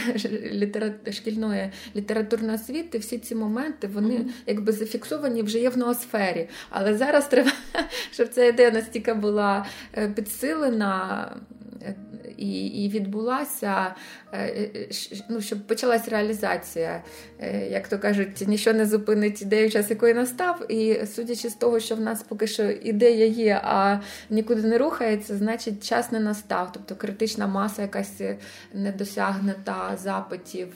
шкільної 1.12 1.72
літературної 1.96 2.56
освіти, 2.56 2.98
всі 2.98 3.18
ці 3.18 3.36
моменти 3.36 3.88
вони 3.88 4.14
mm-hmm. 4.18 4.30
якби 4.48 4.72
зафіксовані 4.72 5.42
вже 5.42 5.60
є 5.60 5.70
в 5.70 5.78
ноосфері. 5.78 6.50
Але 6.70 6.98
зараз 6.98 7.28
треба, 7.28 7.52
щоб 8.12 8.30
ця 8.30 8.46
ідея 8.46 8.72
настільки 8.72 9.14
була 9.14 9.66
е, 9.98 10.10
підсилена 10.10 11.32
і 12.38 12.66
і 12.66 12.90
відбулася, 12.90 13.96
е, 14.32 14.40
е, 14.40 14.90
ну, 15.30 15.42
щоб 15.42 15.68
почалась 15.68 16.08
реалізація. 16.08 17.04
Е, 17.40 17.68
як 17.70 17.88
то 17.88 18.00
кажуть, 18.00 18.48
нічого 18.48 18.78
не 18.78 18.86
зупинить 18.86 19.42
ідею, 19.42 19.70
час 19.70 19.90
якої 19.90 20.14
настав. 20.14 20.72
І 20.72 21.06
судячи 21.06 21.50
з 21.50 21.54
того, 21.54 21.80
що 21.80 21.96
в 21.96 22.02
нас 22.02 22.24
поки 22.24 22.48
що 22.48 22.70
ідея 22.70 23.26
є, 23.26 23.62
а 23.64 24.00
нікуди 24.30 24.62
не 24.62 24.78
рухається, 24.78 25.38
значить 25.38 25.88
час 25.88 26.12
не 26.12 26.20
настав. 26.20 26.72
Тобто 26.74 26.96
критична 26.96 27.48
маса 27.48 27.82
якась 27.82 28.22
недосягнута 28.74 29.98
запитів. 30.04 30.68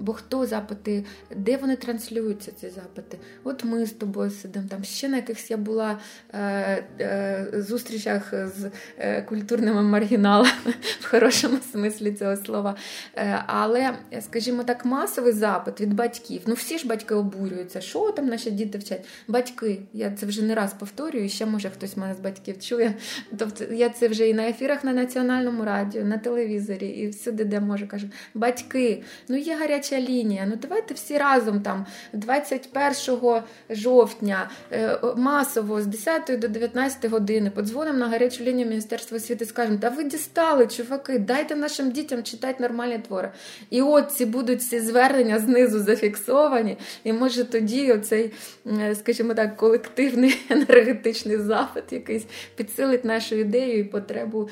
Бо 0.00 0.12
хто 0.12 0.46
запити, 0.46 1.04
де 1.36 1.56
вони 1.56 1.76
транслюються, 1.76 2.52
ці 2.60 2.70
запити? 2.70 3.18
От 3.44 3.64
ми 3.64 3.86
з 3.86 3.90
тобою 3.90 4.30
сидимо. 4.30 4.66
Там 4.68 4.84
ще 4.84 5.08
на 5.08 5.16
якихось 5.16 5.50
я 5.50 5.56
була 5.56 5.98
е, 6.32 6.84
е, 7.00 7.46
зустрічах 7.54 8.34
з 8.34 8.70
е, 8.98 9.22
культурними 9.22 9.82
маргіналами 9.82 10.31
в 11.00 11.10
хорошому 11.10 11.58
смислі 11.72 12.12
цього 12.12 12.36
слова. 12.36 12.76
Е, 13.16 13.44
але, 13.46 13.94
скажімо 14.20 14.64
так, 14.64 14.84
масовий 14.84 15.32
запит 15.32 15.80
від 15.80 15.94
батьків. 15.94 16.42
Ну, 16.46 16.54
всі 16.54 16.78
ж 16.78 16.86
батьки 16.86 17.14
обурюються, 17.14 17.80
що 17.80 18.10
там 18.10 18.26
наші 18.26 18.50
діти 18.50 18.78
вчать. 18.78 19.04
Батьки, 19.28 19.78
я 19.92 20.10
це 20.10 20.26
вже 20.26 20.42
не 20.42 20.54
раз 20.54 20.74
повторюю, 20.74 21.28
ще 21.28 21.46
може 21.46 21.70
хтось 21.70 21.96
мене 21.96 22.14
з 22.14 22.20
батьків 22.20 22.60
чує. 22.60 22.94
Тобто 23.38 23.64
я 23.64 23.88
це 23.88 24.08
вже 24.08 24.28
і 24.28 24.34
на 24.34 24.48
ефірах 24.48 24.84
на 24.84 24.92
національному 24.92 25.64
радіо, 25.64 26.04
на 26.04 26.18
телевізорі, 26.18 26.88
і 26.88 27.08
всюди, 27.08 27.44
де 27.44 27.60
можу, 27.60 27.88
кажу: 27.88 28.06
батьки, 28.34 29.02
ну 29.28 29.36
є 29.36 29.56
гаряча 29.56 30.00
лінія. 30.00 30.46
Ну 30.46 30.56
давайте 30.62 30.94
всі 30.94 31.18
разом 31.18 31.60
там 31.60 31.86
21 32.12 33.42
жовтня 33.70 34.50
е, 34.72 34.98
масово 35.16 35.82
з 35.82 35.86
10 35.86 36.40
до 36.40 36.48
19 36.48 37.10
години 37.10 37.50
подзвонимо 37.50 37.98
на 37.98 38.08
гарячу 38.08 38.44
лінію 38.44 38.68
Міністерства 38.68 39.16
освіти. 39.16 39.44
Скажемо, 39.44 39.78
та 39.78 39.88
ви 39.88 40.04
дістали, 40.22 40.66
чуваки, 40.66 41.18
дайте 41.18 41.56
нашим 41.56 41.90
дітям 41.90 42.22
читати 42.22 42.62
нормальні 42.62 42.98
твори. 42.98 43.30
І 43.70 43.82
от 43.82 44.12
ці 44.12 44.26
будуть 44.26 44.62
ці 44.62 44.80
звернення 44.80 45.38
знизу 45.38 45.80
зафіксовані, 45.80 46.76
і 47.04 47.12
може 47.12 47.44
тоді 47.44 47.92
оцей, 47.92 48.32
е, 48.66 48.94
скажімо 48.94 49.34
так, 49.34 49.56
колективний 49.56 50.40
енергетичний 50.50 51.36
запит 51.36 51.92
якийсь 51.92 52.24
підсилить 52.56 53.04
нашу 53.04 53.34
ідею 53.34 53.78
і 53.78 53.84
потребу 53.84 54.48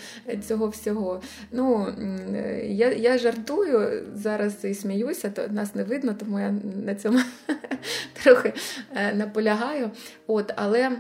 цього 0.49 0.69
всього. 0.69 1.23
Ну, 1.53 1.87
Я 2.65 2.93
я 2.93 3.19
жартую 3.19 4.07
зараз 4.15 4.65
і 4.65 4.75
сміюся, 4.75 5.31
то 5.31 5.49
нас 5.49 5.75
не 5.75 5.85
видно, 5.85 6.15
тому 6.21 6.41
я 6.41 6.55
на 6.87 6.95
цьому 6.95 7.19
трохи 8.23 8.53
е, 8.95 9.15
наполягаю. 9.15 9.91
От, 10.27 10.53
Але 10.57 10.91
Е, 10.91 10.93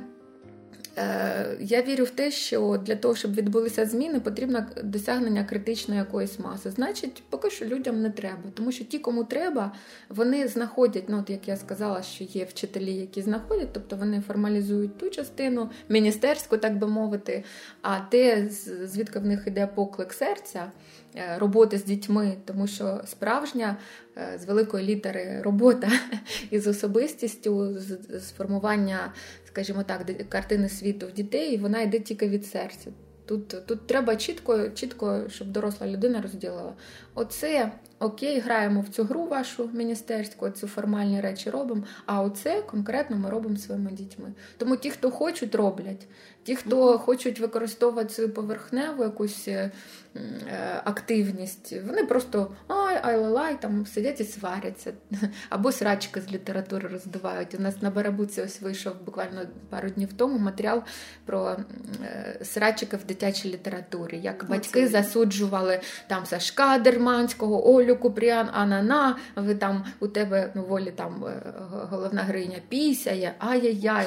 я 1.60 1.82
вірю 1.82 2.04
в 2.04 2.10
те, 2.10 2.30
що 2.30 2.80
для 2.86 2.96
того, 2.96 3.14
щоб 3.14 3.34
відбулися 3.34 3.86
зміни, 3.86 4.20
потрібно 4.20 4.66
досягнення 4.84 5.44
критичної 5.44 6.00
якоїсь 6.00 6.38
маси. 6.38 6.70
Значить, 6.70 7.22
поки 7.30 7.50
що 7.50 7.64
людям 7.64 8.02
не 8.02 8.10
треба, 8.10 8.42
тому 8.54 8.72
що 8.72 8.84
ті, 8.84 8.98
кому 8.98 9.24
треба, 9.24 9.72
вони 10.08 10.48
знаходять, 10.48 11.04
ну 11.08 11.18
от 11.18 11.30
як 11.30 11.48
я 11.48 11.56
сказала, 11.56 12.02
що 12.02 12.24
є 12.24 12.44
вчителі, 12.44 12.94
які 12.94 13.22
знаходять, 13.22 13.68
тобто 13.72 13.96
вони 13.96 14.20
формалізують 14.20 14.98
ту 14.98 15.10
частину 15.10 15.70
міністерську, 15.88 16.56
так 16.56 16.78
би 16.78 16.86
мовити, 16.86 17.44
а 17.82 18.00
те, 18.00 18.48
звідки 18.84 19.18
в 19.18 19.26
них 19.26 19.46
йде 19.46 19.66
поклик 19.66 20.12
серця. 20.12 20.70
Е, 21.16 21.38
роботи 21.38 21.78
з 21.78 21.84
дітьми, 21.84 22.36
тому 22.44 22.66
що 22.66 23.00
справжня 23.06 23.76
е, 23.76 24.09
з 24.38 24.44
великої 24.44 24.86
літери 24.86 25.42
робота 25.42 25.92
із 26.50 26.66
особистістю, 26.66 27.78
з 28.10 28.30
формування, 28.36 29.12
скажімо 29.46 29.82
так, 29.82 30.28
картини 30.28 30.68
світу 30.68 31.06
в 31.06 31.12
дітей, 31.12 31.56
вона 31.58 31.80
йде 31.80 31.98
тільки 32.00 32.28
від 32.28 32.46
серця. 32.46 32.90
Тут 33.26 33.66
тут 33.66 33.86
треба 33.86 34.16
чітко, 34.16 34.68
чітко, 34.68 35.22
щоб 35.28 35.48
доросла 35.48 35.86
людина 35.86 36.22
розділила. 36.22 36.74
Оце 37.14 37.72
окей, 38.00 38.40
граємо 38.40 38.80
в 38.80 38.88
цю 38.88 39.04
гру 39.04 39.26
вашу 39.26 39.70
міністерську, 39.72 40.50
цю 40.50 40.66
формальні 40.66 41.20
речі 41.20 41.50
робимо. 41.50 41.82
А 42.06 42.22
оце 42.22 42.62
конкретно 42.62 43.16
ми 43.16 43.30
робимо 43.30 43.56
своїми 43.56 43.90
дітьми. 43.90 44.32
Тому 44.56 44.76
ті, 44.76 44.90
хто 44.90 45.10
хочуть, 45.10 45.54
роблять. 45.54 46.06
Ті, 46.42 46.56
хто 46.56 46.98
хочуть 46.98 47.40
використовувати 47.40 48.14
свою 48.14 48.30
поверхневу 48.30 49.02
якусь 49.02 49.48
е, 49.48 49.70
Е, 50.16 50.80
активність. 50.84 51.74
Вони 51.86 52.04
просто 52.04 52.52
ай, 52.68 53.00
ай 53.02 53.18
лай 53.18 53.60
там 53.60 53.86
сидять 53.86 54.20
і 54.20 54.24
сваряться, 54.24 54.92
або 55.48 55.72
срачки 55.72 56.20
з 56.20 56.32
літератури 56.32 56.88
роздувають. 56.88 57.54
У 57.54 57.62
нас 57.62 57.82
на 57.82 57.90
Барабуці 57.90 58.42
ось 58.42 58.60
вийшов 58.60 58.92
буквально 59.06 59.40
пару 59.68 59.90
днів 59.90 60.12
тому 60.12 60.38
матеріал 60.38 60.82
про 61.24 61.56
е, 62.02 62.38
срачики 62.42 62.96
в 62.96 63.04
дитячій 63.04 63.48
літературі, 63.48 64.20
як 64.22 64.46
батьки 64.48 64.88
засуджували 64.88 65.80
там 66.06 66.26
Сашка 66.26 66.78
Дерманського, 66.78 67.74
Олю 67.74 67.89
Купріан, 67.96 68.48
Анана. 68.52 69.16
Ви 69.36 69.54
там 69.54 69.84
у 70.00 70.08
тебе 70.08 70.52
ну, 70.54 70.62
волі 70.62 70.92
там 70.96 71.24
е, 71.24 71.52
головна 71.90 72.22
гриня 72.22 72.56
пісяє, 72.68 73.34
ай-яй-яй, 73.38 74.06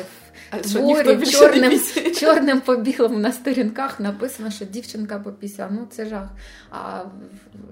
творі 0.61 1.25
чорним, 1.25 1.79
чорним 2.19 2.61
по 2.61 2.75
білому 2.75 3.19
на 3.19 3.31
сторінках 3.31 3.99
написано, 3.99 4.51
що 4.51 4.65
дівчинка 4.65 5.19
попісяла. 5.19 5.69
Ну, 5.73 5.87
це 5.89 6.05
жах. 6.05 6.29
А, 6.71 7.03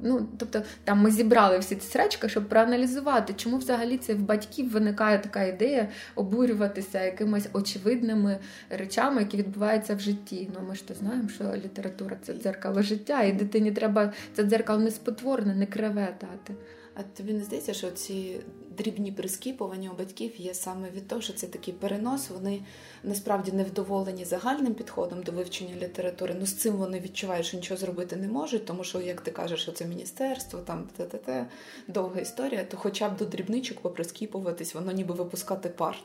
ну, 0.02 0.28
Тобто 0.38 0.62
там 0.84 1.00
ми 1.00 1.12
зібрали 1.12 1.60
всі 1.60 1.76
ці 1.76 1.88
срачки, 1.88 2.30
щоб 2.30 2.50
проаналізувати, 2.50 3.34
чому 3.34 3.58
взагалі 3.58 3.98
це 3.98 4.14
в 4.14 4.20
батьків 4.20 4.72
виникає 4.72 5.20
така 5.20 5.44
ідея 5.44 5.88
обурюватися 6.16 7.04
якимись 7.04 7.48
очевидними 7.54 8.38
речами, 8.70 9.22
які 9.22 9.38
відбуваються 9.38 9.96
в 9.96 10.00
житті. 10.00 10.50
Ну 10.54 10.68
ми 10.70 10.76
ж 10.76 10.88
то 10.88 10.94
знаємо, 10.94 11.30
що 11.30 11.44
література 11.44 12.18
це 12.22 12.34
дзеркало 12.34 12.82
життя, 12.82 13.22
і 13.22 13.32
дитині 13.32 13.72
треба 13.72 14.14
це 14.34 14.44
дзеркало 14.44 14.80
не 14.80 14.92
спотворне, 14.92 15.56
не 15.56 15.66
криве 15.66 16.01
дати. 16.06 16.54
А 16.94 17.04
тобі 17.04 17.34
не 17.34 17.44
здається, 17.44 17.74
що 17.74 17.92
ці 17.92 18.42
дрібні 18.78 19.12
прискіпування 19.12 19.90
у 19.92 19.98
батьків 19.98 20.32
є 20.38 20.54
саме 20.54 20.90
від 20.90 21.08
того, 21.08 21.22
що 21.22 21.34
це 21.34 21.48
такий 21.48 21.74
перенос. 21.74 22.30
Вони 22.30 22.62
насправді 23.04 23.52
невдоволені 23.52 24.26
загальним 24.26 24.74
підходом 24.74 25.24
до 25.24 25.32
вивчення 25.32 25.76
літератури. 25.82 26.36
Ну 26.40 26.46
з 26.46 26.54
цим 26.54 26.74
вони 26.74 27.00
відчувають, 27.00 27.46
що 27.46 27.58
нічого 27.58 27.78
зробити 27.78 28.16
не 28.16 28.28
можуть, 28.28 28.66
тому 28.66 28.84
що, 28.84 29.02
як 29.02 29.22
ти 29.22 29.32
кажеш, 29.32 29.62
що 29.62 29.72
це 29.72 29.86
міністерство, 29.86 30.60
там 30.60 30.88
те-те-те, 30.98 31.48
довга 31.88 32.22
історія, 32.22 32.64
то 32.64 32.78
хоча 32.78 33.10
б 33.10 33.18
до 33.18 33.26
дрібничок 33.26 33.80
поприскіпуватись, 33.80 34.76
воно 34.76 34.92
ніби 34.92 35.14
випускати 35.14 35.70
пар. 35.70 35.98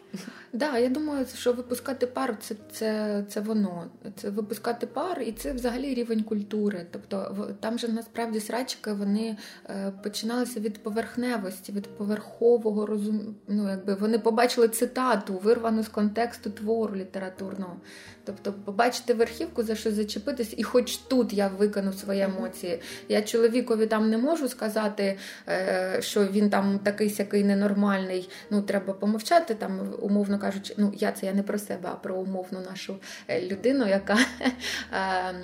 Да, 0.52 0.78
я 0.78 0.88
думаю, 0.88 1.26
що 1.34 1.52
випускати 1.52 2.06
пар 2.06 2.38
це, 2.40 2.54
це, 2.72 3.24
це 3.28 3.40
воно. 3.40 3.90
Це 4.16 4.30
випускати 4.30 4.86
пар, 4.86 5.22
і 5.22 5.32
це 5.32 5.52
взагалі 5.52 5.94
рівень 5.94 6.22
культури. 6.22 6.86
Тобто 6.90 7.48
там 7.60 7.78
же 7.78 7.88
насправді 7.88 8.40
срачки 8.40 8.92
вони 8.92 9.36
е, 9.68 9.92
починалися 10.02 10.60
від 10.60 10.82
поверхневості, 10.86 11.72
від 11.72 11.96
поверхового 11.96 12.86
розум... 12.86 13.34
ну, 13.48 13.70
якби 13.70 13.94
Вони 13.94 14.18
побачили 14.18 14.68
цитату, 14.68 15.34
вирвану 15.34 15.82
з 15.82 15.88
контексту 15.88 16.50
твору 16.50 16.96
літературного. 16.96 17.76
Тобто, 18.24 18.52
побачити 18.52 19.14
верхівку, 19.14 19.62
за 19.62 19.74
що 19.74 19.92
зачепитись, 19.92 20.54
і 20.56 20.62
хоч 20.62 20.96
тут 20.96 21.32
я 21.32 21.48
викину 21.48 21.92
свої 21.92 22.20
емоції. 22.22 22.82
Я 23.08 23.22
чоловікові 23.22 23.86
там 23.86 24.10
не 24.10 24.18
можу 24.18 24.48
сказати, 24.48 25.18
е, 25.48 25.96
що 26.00 26.24
він 26.24 26.50
там 26.50 26.78
такий 26.78 27.10
сякий 27.10 27.44
ненормальний. 27.44 28.30
Ну, 28.50 28.62
треба 28.62 28.92
помовчати, 28.92 29.54
там, 29.54 29.94
умовно 29.98 30.38
кажучи, 30.38 30.74
ну 30.78 30.92
я 30.96 31.12
це 31.12 31.26
я 31.26 31.32
не 31.32 31.42
про 31.42 31.58
себе, 31.58 31.88
а 31.92 31.94
про 31.94 32.16
умовну 32.16 32.60
нашу 32.70 32.96
е, 33.28 33.46
людину, 33.46 33.88
яка 33.88 34.14
е, 34.92 35.34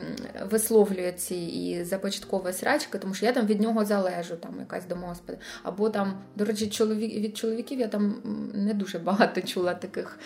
висловлює 0.51 1.13
ці 1.13 1.37
і 1.37 1.85
започатковує 1.85 2.53
срачки, 2.53 2.99
тому 2.99 3.15
що 3.15 3.27
я 3.27 3.33
там 3.33 3.47
від 3.47 3.61
нього 3.61 3.85
залежу, 3.85 4.37
там 4.37 4.57
якась 4.61 4.87
домогоспода. 5.27 5.39
Або 5.63 5.91
там, 5.91 6.15
до 6.37 6.45
речі, 6.45 6.67
чоловік 6.67 7.15
від 7.15 7.37
чоловіків 7.37 7.81
я 7.81 7.89
там 7.89 8.17
не 8.55 8.75
дуже 8.75 8.99
багато 8.99 9.41
чула 9.41 9.75
таких 9.75 10.19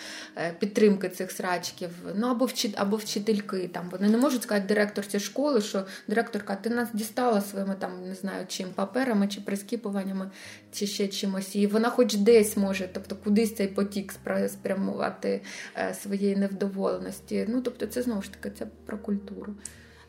підтримки 0.59 1.09
цих 1.09 1.31
срачків. 1.31 1.89
Ну 2.15 2.27
або 2.27 2.45
вчит, 2.45 2.73
або 2.77 2.97
вчительки. 2.97 3.69
Там 3.73 3.89
Вони 3.91 4.09
не 4.09 4.17
можуть 4.17 4.43
сказати 4.43 4.67
директорці 4.67 5.19
школи, 5.19 5.61
що 5.61 5.85
директорка, 6.07 6.55
ти 6.55 6.69
нас 6.69 6.89
дістала 6.93 7.41
своїми 7.41 7.75
там, 7.79 8.07
не 8.07 8.15
знаю, 8.15 8.45
чим 8.47 8.69
паперами 8.69 9.27
чи 9.27 9.41
прискіпуваннями, 9.41 10.31
чи 10.71 10.87
ще 10.87 11.07
чимось. 11.07 11.55
І 11.55 11.67
вона 11.67 11.89
хоч 11.89 12.15
десь 12.15 12.57
може, 12.57 12.89
тобто 12.93 13.15
кудись 13.15 13.55
цей 13.55 13.67
потік 13.67 14.13
спрямувати 14.47 15.41
е, 15.77 15.93
своєї 15.93 16.35
невдоволеності. 16.35 17.45
Ну, 17.49 17.61
тобто, 17.61 17.85
це 17.87 18.01
знову 18.01 18.21
ж 18.21 18.31
таки 18.31 18.55
це 18.57 18.67
про 18.85 18.97
культуру. 18.97 19.55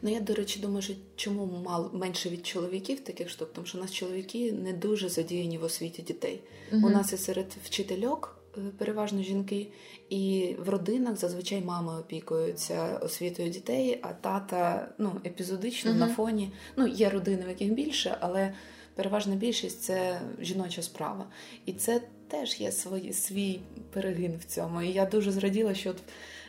Ну, 0.02 0.10
я, 0.10 0.20
до 0.20 0.34
речі, 0.34 0.60
думаю, 0.60 0.82
що 0.82 0.94
чому 1.16 1.46
мало 1.64 1.90
менше 1.94 2.28
від 2.28 2.46
чоловіків 2.46 3.00
таких 3.00 3.30
штук, 3.30 3.52
тому 3.52 3.66
що 3.66 3.78
у 3.78 3.80
нас 3.80 3.92
чоловіки 3.92 4.52
не 4.52 4.72
дуже 4.72 5.08
задіяні 5.08 5.58
в 5.58 5.64
освіті 5.64 6.02
дітей. 6.02 6.40
uh 6.72 6.86
У 6.86 6.90
нас 6.90 7.12
і 7.12 7.16
серед 7.16 7.56
вчительок 7.64 8.38
Е, 8.58 8.60
переважно 8.78 9.22
жінки, 9.22 9.66
і 10.08 10.54
в 10.58 10.68
родинах 10.68 11.16
зазвичай 11.16 11.60
мами 11.60 11.98
опікуються 12.00 12.98
освітою 13.02 13.50
дітей, 13.50 13.98
а 14.02 14.12
тата 14.12 14.88
ну, 14.98 15.12
епізодично 15.26 15.90
uh 15.90 15.96
на 15.96 16.08
фоні. 16.08 16.52
Ну, 16.76 16.86
є 16.86 17.10
родини, 17.10 17.42
в 17.46 17.48
яких 17.48 17.72
більше, 17.72 18.16
але 18.20 18.52
переважна 18.94 19.34
більшість 19.34 19.82
це 19.82 20.20
жіноча 20.40 20.82
справа. 20.82 21.26
І 21.66 21.72
це 21.72 22.00
теж 22.28 22.60
є 22.60 22.72
свій, 22.72 23.12
свій 23.12 23.60
перегин 23.92 24.36
в 24.40 24.44
цьому. 24.44 24.82
І 24.82 24.92
я 24.92 25.06
дуже 25.06 25.32
зраділа, 25.32 25.74
що 25.74 25.90
от 25.90 25.96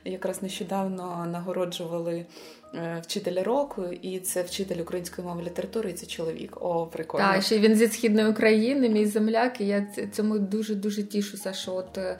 якраз 0.06 0.44
нещодавно 0.44 1.26
нагороджували. 1.32 2.26
Е, 2.76 3.02
вчителя 3.04 3.44
року, 3.44 3.86
і 4.02 4.20
це 4.20 4.42
вчитель 4.42 4.82
української 4.82 5.28
мови 5.28 5.44
літератури, 5.44 5.90
і 5.90 5.94
це 5.94 6.06
чоловік. 6.06 6.58
О, 6.62 6.86
прикольно. 6.86 7.26
Так, 7.26 7.44
ще 7.44 7.60
він 7.60 7.76
зі 7.76 7.88
східної 7.88 8.28
України, 8.28 8.90
мій 8.90 9.06
земляк. 9.06 9.62
і 9.62 9.68
Я 9.68 9.88
цьому 10.12 10.40
дуже 10.40 10.76
дуже 10.76 11.04
тішуся. 11.04 11.54
Що 11.54 11.76
от 11.76 11.98
е, 11.98 12.18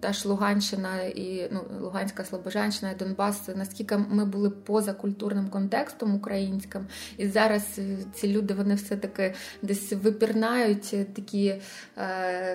та 0.00 0.12
ж 0.12 0.28
Луганщина 0.28 1.02
і 1.02 1.48
ну 1.52 1.60
Луганська 1.80 2.24
Слобожанщина 2.24 2.92
і 2.92 2.94
Донбас, 2.94 3.48
наскільки 3.56 3.96
ми 3.96 4.24
були 4.24 4.50
поза 4.50 4.92
культурним 4.92 5.48
контекстом 5.48 6.14
українським, 6.14 6.86
і 7.16 7.28
зараз 7.28 7.78
е, 7.78 7.96
ці 8.14 8.28
люди 8.28 8.54
вони 8.54 8.74
все 8.74 8.96
таки 8.96 9.34
десь 9.62 9.92
випірнають 9.92 11.14
такі, 11.14 11.54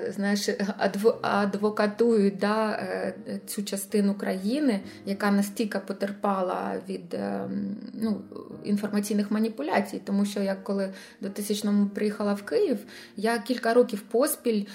знаєш, 0.10 0.50
адвокатують 1.22 2.38
да, 2.38 2.72
е, 2.72 3.14
цю 3.46 3.64
частину 3.64 4.14
країни, 4.14 4.80
яка 5.06 5.32
настільки 5.32 5.80
потерпала 5.80 6.76
від 6.90 7.09
е, 7.14 7.50
ну, 7.94 8.22
інформаційних 8.64 9.32
маніпуляцій. 9.32 10.02
Тому 10.06 10.26
що 10.26 10.40
я 10.40 10.56
коли 10.56 10.94
до 11.22 11.30
тисячному 11.30 11.88
приїхала 11.88 12.34
в 12.34 12.44
Київ, 12.44 12.78
я 13.16 13.40
кілька 13.40 13.74
років 13.74 14.02
поспіль 14.02 14.66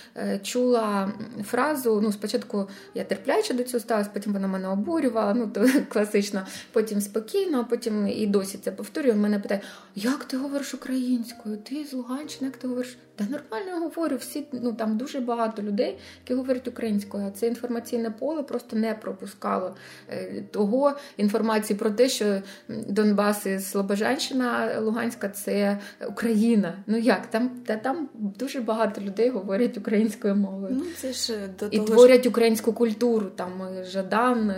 чула 0.43 1.13
фразу. 1.45 2.01
Ну, 2.01 2.13
спочатку 2.13 2.69
я 2.95 3.05
терпляче 3.05 3.55
до 3.55 3.63
цього 3.63 3.81
ставилась, 3.81 4.09
потім 4.15 4.33
вона 4.33 4.49
мене 4.49 4.69
обурювала, 4.69 5.35
ну 5.35 5.47
то 5.47 5.67
класично, 5.89 6.47
потім 6.73 7.01
спокійно, 7.01 7.61
а 7.61 7.65
потім 7.65 8.09
і 8.09 8.27
досі 8.27 8.59
це 8.59 8.73
повторюю. 8.73 9.17
Мене 9.17 9.39
питає, 9.39 9.61
як 9.95 10.25
ти 10.25 10.37
говориш 10.37 10.75
українською? 10.75 11.57
Ти 11.57 11.85
з 11.85 11.93
Луганщини, 11.93 12.47
як 12.47 12.57
ти 12.57 12.69
говориш? 12.69 12.97
Та 13.17 13.25
нормально 13.25 13.81
говорю, 13.81 14.17
всі 14.17 14.47
ну 14.53 14.73
там 14.73 14.97
дуже 14.97 15.21
багато 15.21 15.63
людей, 15.63 15.99
які 16.23 16.35
говорять 16.35 16.69
українською. 16.69 17.27
А 17.27 17.31
це 17.31 17.47
інформаційне 17.47 18.11
поле 18.11 18.43
просто 18.43 18.77
не 18.77 18.95
пропускало 18.95 19.77
е, 20.11 20.45
того 20.51 20.93
інформації 21.17 21.79
про 21.79 21.91
те, 21.91 22.09
що 22.09 22.24
Донбас 22.69 23.47
і 23.47 23.59
Слобожанщина 23.59 24.81
Луганська 24.81 25.29
це 25.29 25.79
Україна. 26.09 26.85
Ну 26.87 26.99
як 26.99 27.27
там 27.27 27.51
та 27.67 27.77
там 27.77 28.09
дуже 28.15 28.61
багато 28.61 29.01
людей 29.01 29.31
говорять 29.31 29.79
українською 29.79 30.37
мовою. 30.37 30.77
Ну 30.79 30.85
це 30.97 31.13
ж 31.13 31.35
до 31.61 31.67
і 31.67 31.79
творять 31.79 32.23
ж... 32.23 32.29
українську 32.29 32.73
культуру. 32.73 33.27
Там 33.37 33.63
Жадан, 33.85 34.55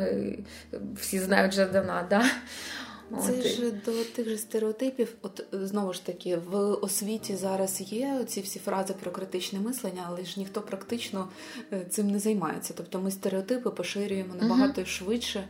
всі 0.94 1.18
знають 1.18 1.52
Жадана. 1.52 2.06
Да? 2.10 2.22
Це 3.10 3.32
От. 3.32 3.46
ж 3.46 3.70
до 3.70 4.04
тих 4.04 4.28
же 4.28 4.38
стереотипів. 4.38 5.14
От 5.22 5.44
знову 5.52 5.92
ж 5.92 6.06
таки, 6.06 6.36
в 6.36 6.56
освіті 6.56 7.36
зараз 7.36 7.80
є 7.80 8.24
ці 8.26 8.40
всі 8.40 8.58
фрази 8.58 8.94
про 9.02 9.10
критичне 9.10 9.60
мислення, 9.60 10.04
але 10.06 10.24
ж 10.24 10.34
ніхто 10.36 10.60
практично 10.60 11.28
е, 11.72 11.86
цим 11.90 12.10
не 12.10 12.18
займається. 12.18 12.74
Тобто 12.76 13.00
ми 13.00 13.10
стереотипи 13.10 13.70
поширюємо 13.70 14.34
набагато 14.40 14.80
uh 14.80 14.86
швидше. 14.86 15.48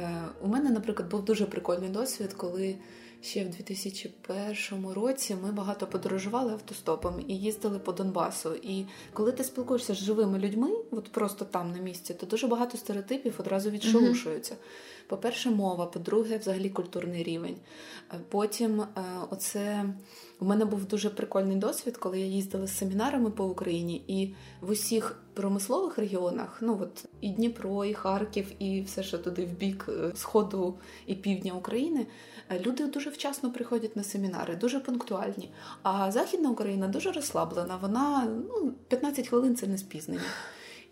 Е, 0.00 0.22
у 0.40 0.48
мене, 0.48 0.70
наприклад, 0.70 1.10
був 1.10 1.24
дуже 1.24 1.46
прикольний 1.46 1.90
досвід, 1.90 2.32
коли 2.32 2.76
ще 3.22 3.44
в 3.44 3.50
2001 3.50 4.92
році 4.92 5.36
ми 5.42 5.52
багато 5.52 5.86
подорожували 5.86 6.52
автостопом 6.52 7.24
і 7.28 7.36
їздили 7.36 7.78
по 7.78 7.92
Донбасу. 7.92 8.54
І 8.54 8.86
коли 9.12 9.32
ти 9.32 9.44
спілкуєшся 9.44 9.94
з 9.94 9.96
живими 9.96 10.38
людьми, 10.38 10.70
от 10.90 11.12
просто 11.12 11.44
там 11.44 11.72
на 11.72 11.78
місці, 11.78 12.14
то 12.14 12.26
дуже 12.26 12.46
багато 12.46 12.78
стереотипів 12.78 13.34
одразу 13.38 13.70
відшелушуються. 13.70 14.54
Uh-huh. 14.54 15.08
По-перше, 15.10 15.50
мова, 15.50 15.86
по-друге, 15.86 16.38
взагалі 16.38 16.70
культурний 16.70 17.22
рівень. 17.22 17.56
Е, 18.12 18.20
потім, 18.28 18.80
е, 18.80 18.86
оце 19.30 19.84
у 20.40 20.44
мене 20.44 20.64
був 20.64 20.84
дуже 20.84 21.10
прикольний 21.10 21.56
досвід, 21.56 21.96
коли 21.96 22.20
я 22.20 22.26
їздила 22.26 22.66
з 22.66 22.78
семінарами 22.78 23.30
по 23.30 23.44
Україні, 23.44 24.02
і 24.06 24.34
в 24.60 24.70
усіх 24.70 25.22
промислових 25.34 25.98
регіонах, 25.98 26.58
ну 26.62 26.78
от 26.82 27.04
і 27.20 27.28
Дніпро, 27.28 27.84
і 27.84 27.94
Харків, 27.94 28.52
і 28.58 28.82
все, 28.82 29.02
що 29.02 29.18
туди 29.18 29.44
в 29.44 29.50
бік 29.50 29.86
е, 29.88 30.12
сходу 30.14 30.74
і 31.06 31.14
півдня 31.14 31.52
України. 31.52 32.06
Люди 32.58 32.86
дуже 32.86 33.10
вчасно 33.10 33.52
приходять 33.52 33.96
на 33.96 34.04
семінари, 34.04 34.56
дуже 34.56 34.80
пунктуальні. 34.80 35.50
А 35.82 36.10
Західна 36.10 36.50
Україна 36.50 36.88
дуже 36.88 37.12
розслаблена. 37.12 37.76
Вона 37.76 38.28
ну, 38.48 38.72
15 38.88 39.28
хвилин 39.28 39.56
це 39.56 39.66
не 39.66 39.78
спізнення. 39.78 40.20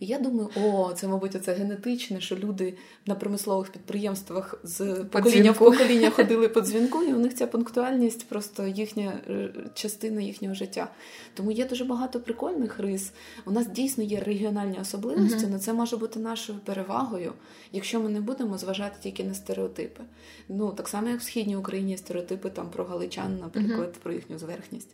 І 0.01 0.07
я 0.07 0.19
думаю, 0.19 0.51
о, 0.57 0.93
це, 0.93 1.09
мабуть, 1.09 1.37
оце 1.37 1.55
генетичне, 1.55 2.21
що 2.21 2.37
люди 2.37 2.75
на 3.07 3.15
промислових 3.15 3.73
підприємствах 3.73 4.55
з 4.63 5.05
покоління 5.05 5.53
в 5.53 5.59
покоління 5.59 6.11
ходили 6.11 6.49
по 6.49 6.61
дзвінку, 6.61 7.03
і 7.03 7.13
у 7.13 7.19
них 7.19 7.35
ця 7.35 7.47
пунктуальність 7.47 8.29
просто 8.29 8.67
їхня 8.67 9.21
е, 9.29 9.51
частина 9.75 10.21
їхнього 10.21 10.55
життя. 10.55 10.91
Тому 11.35 11.51
є 11.51 11.65
дуже 11.65 11.85
багато 11.85 12.21
прикольних 12.21 12.79
рис. 12.79 13.13
У 13.47 13.51
нас 13.51 13.69
дійсно 13.69 14.05
є 14.05 14.21
регіональні 14.21 14.79
особливості, 14.81 15.47
але 15.51 15.59
це 15.59 15.73
може 15.73 15.97
бути 15.97 16.21
нашою 16.21 16.59
перевагою, 16.59 17.33
якщо 17.73 18.01
ми 18.01 18.09
не 18.09 18.21
будемо 18.21 18.59
зважати 18.59 18.97
тільки 19.03 19.25
на 19.25 19.35
стереотипи. 19.35 20.03
Ну 20.49 20.73
так 20.73 20.89
само, 20.89 21.09
як 21.09 21.21
в 21.21 21.23
східній 21.23 21.57
Україні 21.57 21.97
стереотипи 21.97 22.51
там 22.51 22.71
про 22.71 22.85
галичан, 22.85 23.39
наприклад, 23.39 23.93
про 23.93 24.13
їхню 24.13 24.39
зверхність. 24.39 24.89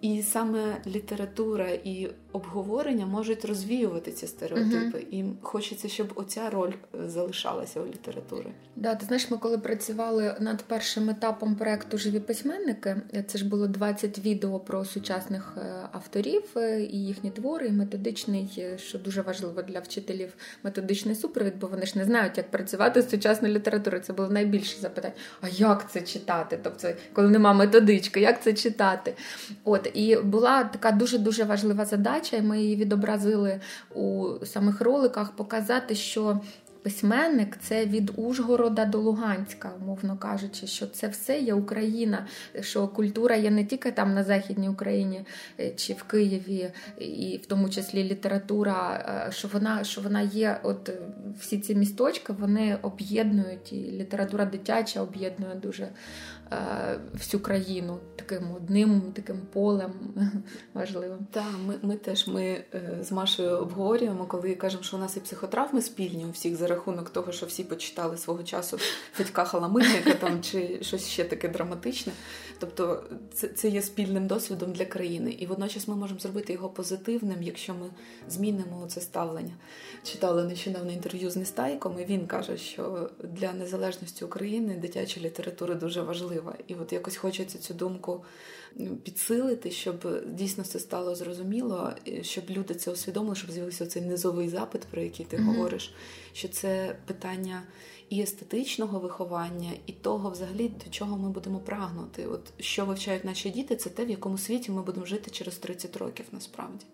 І 0.00 0.22
саме 0.22 0.76
література 0.86 1.68
і 1.70 2.08
обговорення 2.32 3.06
можуть 3.06 3.44
розвіювати 3.44 4.12
ці 4.12 4.26
стереотипи. 4.26 4.37
Uh-huh. 4.46 5.06
І 5.10 5.24
хочеться, 5.42 5.88
щоб 5.88 6.12
оця 6.14 6.50
роль 6.50 6.72
е, 6.72 7.08
залишалася 7.08 7.80
у 7.80 7.86
літератури. 7.86 8.46
Да, 8.76 8.94
ти 8.94 9.06
знаєш, 9.06 9.30
ми 9.30 9.36
коли 9.36 9.58
працювали 9.58 10.36
над 10.40 10.62
першим 10.62 11.10
етапом 11.10 11.56
проекту 11.56 11.98
Живі 11.98 12.20
письменники, 12.20 12.96
е, 13.14 13.22
це 13.22 13.38
ж 13.38 13.48
було 13.48 13.66
20 13.66 14.18
відео 14.18 14.60
про 14.60 14.84
сучасних 14.84 15.54
е, 15.56 15.88
авторів 15.92 16.42
і 16.90 17.06
їхні 17.06 17.30
твори, 17.30 17.66
і 17.66 17.72
методичний, 17.72 18.62
що 18.76 18.98
дуже 18.98 19.22
важливо 19.22 19.62
для 19.62 19.80
вчителів, 19.80 20.32
методичний 20.62 21.14
супровід, 21.14 21.58
бо 21.60 21.66
вони 21.66 21.86
ж 21.86 21.98
не 21.98 22.04
знають, 22.04 22.36
як 22.36 22.50
працювати 22.50 23.02
з 23.02 23.10
сучасною 23.10 23.54
літературою. 23.54 24.02
Це 24.02 24.12
було 24.12 24.28
найбільше 24.28 24.80
запитання. 24.80 25.14
А 25.40 25.48
як 25.48 25.90
це 25.90 26.00
читати? 26.00 26.58
Тобто, 26.62 26.88
коли 27.12 27.28
нема 27.28 27.52
методички, 27.52 28.20
як 28.20 28.42
це 28.42 28.52
читати? 28.52 29.14
От 29.64 29.90
і 29.94 30.16
була 30.16 30.64
така 30.64 30.90
дуже 30.90 31.18
дуже 31.18 31.44
важлива 31.44 31.84
задача, 31.84 32.36
і 32.36 32.42
ми 32.42 32.60
її 32.60 32.76
відобразили 32.76 33.60
у 33.94 34.27
самих 34.46 34.80
роликах 34.80 35.30
показати, 35.30 35.94
що 35.94 36.40
письменник 36.82 37.56
це 37.60 37.86
від 37.86 38.12
Ужгорода 38.16 38.84
до 38.84 38.98
Луганська, 38.98 39.70
умовно 39.82 40.16
кажучи, 40.16 40.66
що 40.66 40.86
це 40.86 41.08
все 41.08 41.38
є 41.40 41.54
Україна, 41.54 42.26
що 42.60 42.88
культура 42.88 43.36
є 43.36 43.50
не 43.50 43.64
тільки 43.64 43.90
там 43.92 44.14
на 44.14 44.24
Західній 44.24 44.68
Україні 44.68 45.24
е, 45.60 45.70
чи 45.70 45.92
в 45.92 46.02
Києві, 46.02 46.70
і 46.98 47.40
в 47.42 47.46
тому 47.46 47.70
числі 47.70 48.04
література, 48.04 49.04
е, 49.28 49.32
що 49.32 49.48
вона 49.48 49.84
що 49.84 50.00
вона 50.00 50.20
є, 50.20 50.60
от 50.62 50.90
всі 51.40 51.58
ці 51.58 51.74
місточки 51.74 52.32
вони 52.32 52.78
об'єднують, 52.82 53.72
і 53.72 53.76
література 53.76 54.44
дитяча 54.44 55.02
об'єднує 55.02 55.54
дуже 55.54 55.88
Е, 56.37 56.37
всю 57.14 57.40
країну 57.40 57.98
таким 58.16 58.52
одним 58.56 59.02
таким 59.12 59.40
полем 59.52 59.92
важливим. 60.74 61.18
Так, 61.30 61.44
ми 61.66 61.74
ми 61.82 61.96
теж 61.96 62.28
ми 62.28 62.42
е, 62.44 62.98
з 63.02 63.12
Машою 63.12 63.56
обговорюємо, 63.56 64.26
коли 64.26 64.54
кажемо, 64.54 64.82
що 64.82 64.96
у 64.96 65.00
нас 65.00 65.16
і 65.16 65.20
психотравми 65.20 65.82
спільні 65.82 66.24
у 66.24 66.30
всіх 66.30 66.56
за 66.56 66.66
рахунок 66.66 67.10
того, 67.10 67.32
що 67.32 67.46
всі 67.46 67.64
почитали 67.64 68.16
свого 68.16 68.42
часу 68.42 68.78
Федька 69.12 69.44
Халамильника 69.44 70.14
там 70.14 70.42
чи 70.42 70.78
щось 70.82 71.06
ще 71.06 71.24
таке 71.24 71.48
драматичне. 71.48 72.12
Тобто 72.58 73.04
це 73.34 73.48
це 73.48 73.68
є 73.68 73.82
спільним 73.82 74.26
досвідом 74.26 74.72
для 74.72 74.84
країни, 74.84 75.30
і 75.38 75.46
водночас 75.46 75.88
ми 75.88 75.96
можемо 75.96 76.20
зробити 76.20 76.52
його 76.52 76.68
позитивним, 76.68 77.42
якщо 77.42 77.74
ми 77.74 77.90
змінимо 78.28 78.86
це 78.88 79.00
ставлення. 79.00 79.54
Читала 80.12 80.44
нещодавно 80.44 80.92
інтерв'ю 80.92 81.30
з 81.30 81.36
Нестайком, 81.36 82.00
і 82.00 82.04
він 82.04 82.26
каже, 82.26 82.56
що 82.56 83.10
для 83.24 83.52
незалежності 83.52 84.24
України 84.24 84.74
дитяча 84.74 85.20
література 85.20 85.74
дуже 85.74 86.02
важлива. 86.02 86.54
І 86.66 86.74
от 86.74 86.92
якось 86.92 87.16
хочеться 87.16 87.58
цю 87.58 87.74
думку 87.74 88.24
підсилити, 89.02 89.70
щоб 89.70 90.24
дійсно 90.26 90.64
це 90.64 90.78
стало 90.78 91.14
зрозуміло, 91.14 91.92
щоб 92.22 92.44
люди 92.50 92.74
це 92.74 92.90
усвідомили, 92.90 93.36
щоб 93.36 93.50
з'явився 93.50 93.86
цей 93.86 94.02
низовий 94.02 94.48
запит, 94.48 94.80
про 94.80 95.02
який 95.02 95.26
ти 95.26 95.36
mm-hmm. 95.36 95.44
говориш, 95.44 95.94
що 96.32 96.48
це 96.48 96.96
питання 97.06 97.62
і 98.08 98.20
естетичного 98.22 98.98
виховання, 98.98 99.70
і 99.86 99.92
того, 99.92 100.30
взагалі, 100.30 100.68
до 100.84 100.90
чого 100.90 101.18
ми 101.18 101.30
будемо 101.30 101.58
прагнути. 101.58 102.26
От 102.26 102.52
що 102.58 102.84
вивчають 102.84 103.24
наші 103.24 103.50
діти, 103.50 103.76
це 103.76 103.90
те, 103.90 104.04
в 104.04 104.10
якому 104.10 104.38
світі 104.38 104.70
ми 104.70 104.82
будемо 104.82 105.06
жити 105.06 105.30
через 105.30 105.56
30 105.56 105.96
років 105.96 106.26
насправді. 106.32 106.84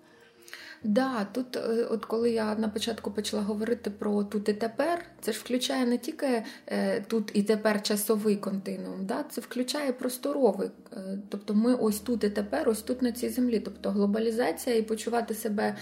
Да, 0.85 1.27
тут, 1.33 1.57
е, 1.57 1.85
от 1.85 2.05
коли 2.05 2.31
я 2.31 2.55
на 2.55 2.69
початку 2.69 3.11
почала 3.11 3.43
говорити 3.43 3.91
про 3.91 4.25
тут 4.25 4.49
і 4.49 4.55
тепер, 4.55 5.05
це 5.25 5.33
ж 5.33 5.41
включає 5.41 5.87
не 5.87 5.99
тільки 5.99 6.43
е, 6.67 7.01
тут 7.01 7.31
і 7.35 7.43
тепер 7.43 7.83
часовий 7.83 8.37
континуум, 8.37 9.07
да, 9.07 9.25
це 9.31 9.41
включає 9.41 9.93
просторовий. 9.93 10.71
Е, 10.93 11.19
тобто 11.29 11.55
ми 11.55 11.75
ось 11.75 12.01
тут 12.01 12.25
і 12.25 12.31
тепер, 12.31 12.69
ось 12.69 12.83
тут 12.83 13.03
на 13.03 13.13
цій 13.13 13.29
землі. 13.29 13.61
Тобто 13.61 13.91
глобалізація 13.91 14.77
і 14.77 14.83
почувати 14.83 15.35
себе 15.35 15.75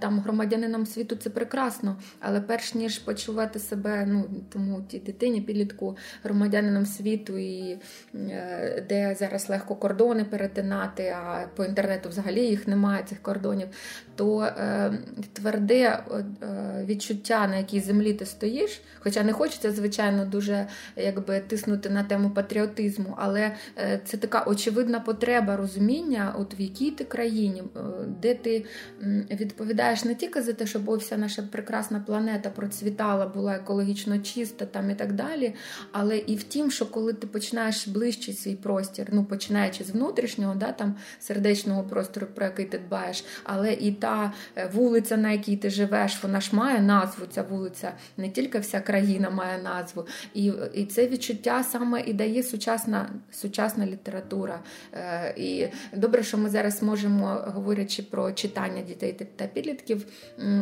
там 0.00 0.20
громадянином 0.20 0.86
світу 0.86 1.16
це 1.16 1.30
прекрасно. 1.30 1.96
Але 2.20 2.40
перш 2.40 2.74
ніж 2.74 2.98
почувати 2.98 3.58
себе, 3.58 4.06
ну 4.06 4.24
тому 4.52 4.82
тій 4.88 4.98
дитині, 4.98 5.40
підлітку 5.40 5.96
громадянином 6.22 6.86
світу, 6.86 7.38
і 7.38 7.78
де 8.88 9.16
зараз 9.18 9.48
легко 9.48 9.74
кордони 9.74 10.24
перетинати, 10.24 11.02
а 11.02 11.46
по 11.56 11.64
інтернету 11.64 12.08
взагалі 12.08 12.40
їх 12.40 12.68
немає, 12.68 13.04
цих 13.08 13.22
кордонів, 13.22 13.68
то 14.16 14.46
Е, 14.58 14.92
тверде 15.32 15.82
е, 15.82 16.24
відчуття, 16.84 17.46
на 17.46 17.56
якій 17.56 17.80
землі 17.80 18.14
ти 18.14 18.26
стоїш, 18.26 18.80
Хоча 18.98 19.22
не 19.22 19.32
хочеться, 19.32 19.72
звичайно, 19.72 20.24
дуже 20.24 20.66
якби 20.96 21.40
тиснути 21.40 21.90
на 21.90 22.02
тему 22.02 22.30
патріотизму, 22.30 23.14
але 23.16 23.52
е, 23.78 24.00
це 24.04 24.16
така 24.16 24.44
очевидна 24.46 25.00
потреба 25.00 25.56
розуміння, 25.56 26.34
от 26.38 26.58
в 26.58 26.60
якій 26.60 26.90
ти 26.90 27.04
країні, 27.04 27.62
е, 27.76 27.80
де 28.22 28.34
ти 28.34 28.64
відповідаєш 29.30 30.04
не 30.04 30.14
тільки 30.14 30.42
за 30.42 30.52
те, 30.52 30.66
щоб 30.66 30.96
вся 30.96 31.16
наша 31.16 31.42
прекрасна 31.42 32.00
планета 32.00 32.50
процвітала, 32.50 33.26
була 33.26 33.54
екологічно 33.54 34.18
чиста 34.18 34.66
там 34.66 34.90
і 34.90 34.94
так 34.94 35.12
далі, 35.12 35.54
але 35.92 36.18
і 36.18 36.36
в 36.36 36.42
тім, 36.42 36.70
що 36.70 36.86
коли 36.86 37.12
ти 37.12 37.26
починаєш 37.26 37.88
ближче 37.88 38.32
свій 38.32 38.54
простір, 38.54 39.06
ну 39.12 39.24
починаючи 39.24 39.84
з 39.84 39.90
внутрішнього, 39.90 40.54
да, 40.54 40.72
там 40.72 40.94
сердечного 41.20 41.82
простору, 41.82 42.26
про 42.34 42.44
який 42.44 42.66
ти 42.66 42.78
дбаєш, 42.78 43.24
але 43.44 43.72
і 43.72 43.92
та 43.92 44.32
е, 44.56 44.70
вулиця, 44.74 45.16
на 45.16 45.32
якій 45.32 45.56
ти 45.56 45.70
живеш, 45.70 46.22
вона 46.22 46.40
ж 46.40 46.56
має 46.56 46.80
назву. 46.80 47.26
Ця 47.30 47.42
вулиця 47.42 47.92
не 48.16 48.30
тільки 48.30 48.58
вся 48.58 48.75
країна 48.80 49.30
має 49.30 49.62
назву, 49.62 50.06
і 50.34 50.52
і 50.74 50.84
це 50.84 51.08
відчуття 51.08 51.62
саме 51.62 52.00
і 52.00 52.12
дає 52.12 52.42
сучасна 52.42 53.10
сучасна 53.32 53.86
література. 53.86 54.60
Е, 54.92 55.34
І 55.36 55.68
добре, 55.92 56.22
що 56.22 56.38
ми 56.38 56.48
зараз 56.48 56.82
можемо, 56.82 57.26
говорячи 57.46 58.02
про 58.02 58.32
читання 58.32 58.82
дітей 58.82 59.12
та 59.36 59.46
підлітків, 59.46 60.06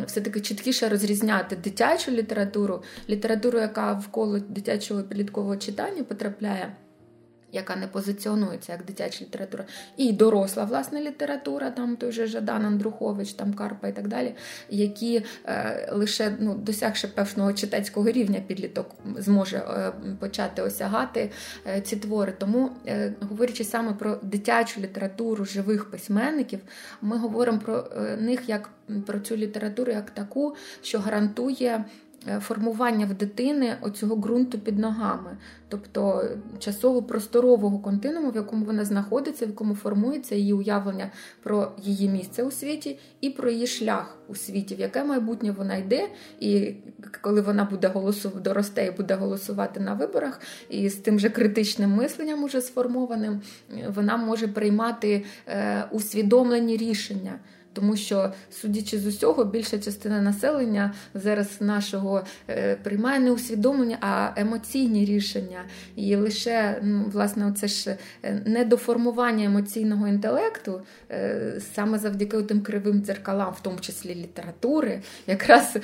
все-таки 0.07 0.41
чіткіше 0.41 0.89
розрізняти 0.89 1.57
дитячу 1.57 2.11
літературу, 2.11 2.83
літературу, 3.09 3.59
яка 3.59 3.93
вколо 3.93 4.39
дитячого 4.39 5.03
підліткового 5.03 5.57
читання 5.57 6.05
потрапляє 6.05 6.77
яка 7.55 7.77
не 7.77 7.87
позиціонується 7.87 8.73
як 8.73 8.85
дитяча 8.85 9.25
література, 9.25 9.65
і 9.97 10.13
доросла 10.13 10.65
власне 10.65 11.01
література, 11.01 11.71
там 11.71 11.97
той 11.97 12.13
же 12.13 12.27
Жадан 12.27 12.67
Андрухович, 12.67 13.33
там 13.33 13.55
Карпа 13.55 13.89
і 13.89 13.93
так 13.93 14.09
далі, 14.09 14.35
які 14.71 15.25
е, 15.47 15.89
лише 15.93 16.37
ну, 16.41 16.55
досягши 16.55 17.09
певного 17.09 17.53
читацького 17.53 18.11
рівня 18.11 18.41
підліток 18.47 18.91
зможе 19.17 19.57
е, 19.57 19.93
почати 20.21 20.63
осягати 20.63 21.31
е, 21.67 21.81
ці 21.81 21.97
твори. 21.97 22.33
Тому, 22.39 22.71
е, 22.87 23.15
говорячи 23.21 23.65
саме 23.65 23.93
про 23.93 24.19
дитячу 24.23 24.81
літературу 24.81 25.45
живих 25.45 25.91
письменників, 25.91 26.59
ми 27.03 27.19
говоримо 27.19 27.59
про 27.59 27.87
е, 27.97 28.17
них 28.17 28.49
як 28.49 28.71
про 29.07 29.21
цю 29.21 29.37
літературу 29.37 29.93
як 29.93 30.11
таку, 30.11 30.57
що 30.83 30.99
гарантує. 30.99 31.85
Е, 32.29 32.41
формування 32.41 33.07
в 33.07 33.15
дитини 33.15 33.77
оцього 33.81 34.17
ґрунту 34.17 34.59
під 34.59 34.79
ногами, 34.79 35.37
тобто 35.69 36.25
часово-просторового 36.59 37.79
континууму, 37.79 38.31
в 38.31 38.37
якому 38.37 38.65
вона 38.65 38.85
знаходиться, 38.85 39.47
в 39.47 39.49
якому 39.49 39.75
формується 39.75 40.35
її 40.35 40.53
уявлення 40.53 41.11
про 41.43 41.73
її 41.83 42.09
місце 42.09 42.43
у 42.43 42.51
світі 42.51 42.99
і 43.21 43.31
про 43.31 43.51
її 43.51 43.67
шлях 43.67 44.19
у 44.29 44.35
світі, 44.35 44.75
в 44.75 44.81
яке 44.81 45.05
майбутнє 45.05 45.51
вона 45.51 45.77
йде, 45.77 46.09
і 46.41 46.75
коли 47.21 47.41
вона 47.41 47.65
буде 47.65 47.89
голосувати, 47.89 48.41
доросте 48.41 48.87
і 48.87 48.91
буде 48.91 49.15
голосувати 49.15 49.81
на 49.81 49.95
виборах, 49.95 50.41
і 50.69 50.89
з 50.89 50.97
тим 50.97 51.19
же 51.19 51.31
критичним 51.31 51.91
мисленням 51.91 52.45
уже 52.45 52.61
сформованим, 52.61 53.41
вона 53.89 54.17
може 54.17 54.49
приймати 54.49 55.25
е, 55.47 55.85
усвідомлені 55.91 56.77
рішення 56.77 57.39
тому 57.75 57.97
що, 57.97 58.33
судячи 58.51 58.99
з 58.99 59.07
усього, 59.07 59.45
більша 59.45 59.79
частина 59.79 60.21
населення 60.21 60.95
зараз 61.15 61.61
нашого 61.61 62.25
е, 62.49 62.77
приймає 62.77 63.21
не 63.21 63.31
усвідомлення, 63.31 63.99
а 64.01 64.41
емоційні 64.41 65.05
рішення. 65.05 65.65
І 65.97 66.17
лише 66.17 66.81
ну, 66.83 67.05
власне 67.13 67.53
це 67.53 67.69
ж 67.69 67.97
е, 68.23 68.43
недоформування 68.47 69.45
емоційного 69.45 70.09
інтелекту, 70.09 70.83
е, 71.11 71.61
саме 71.75 71.99
завдяки 71.99 72.43
тим 72.43 72.61
кривим 72.61 73.01
дзеркалам, 73.01 73.53
в 73.53 73.61
тому 73.61 73.81
числі 73.81 74.15
літератури, 74.15 75.01
якраз 75.27 75.77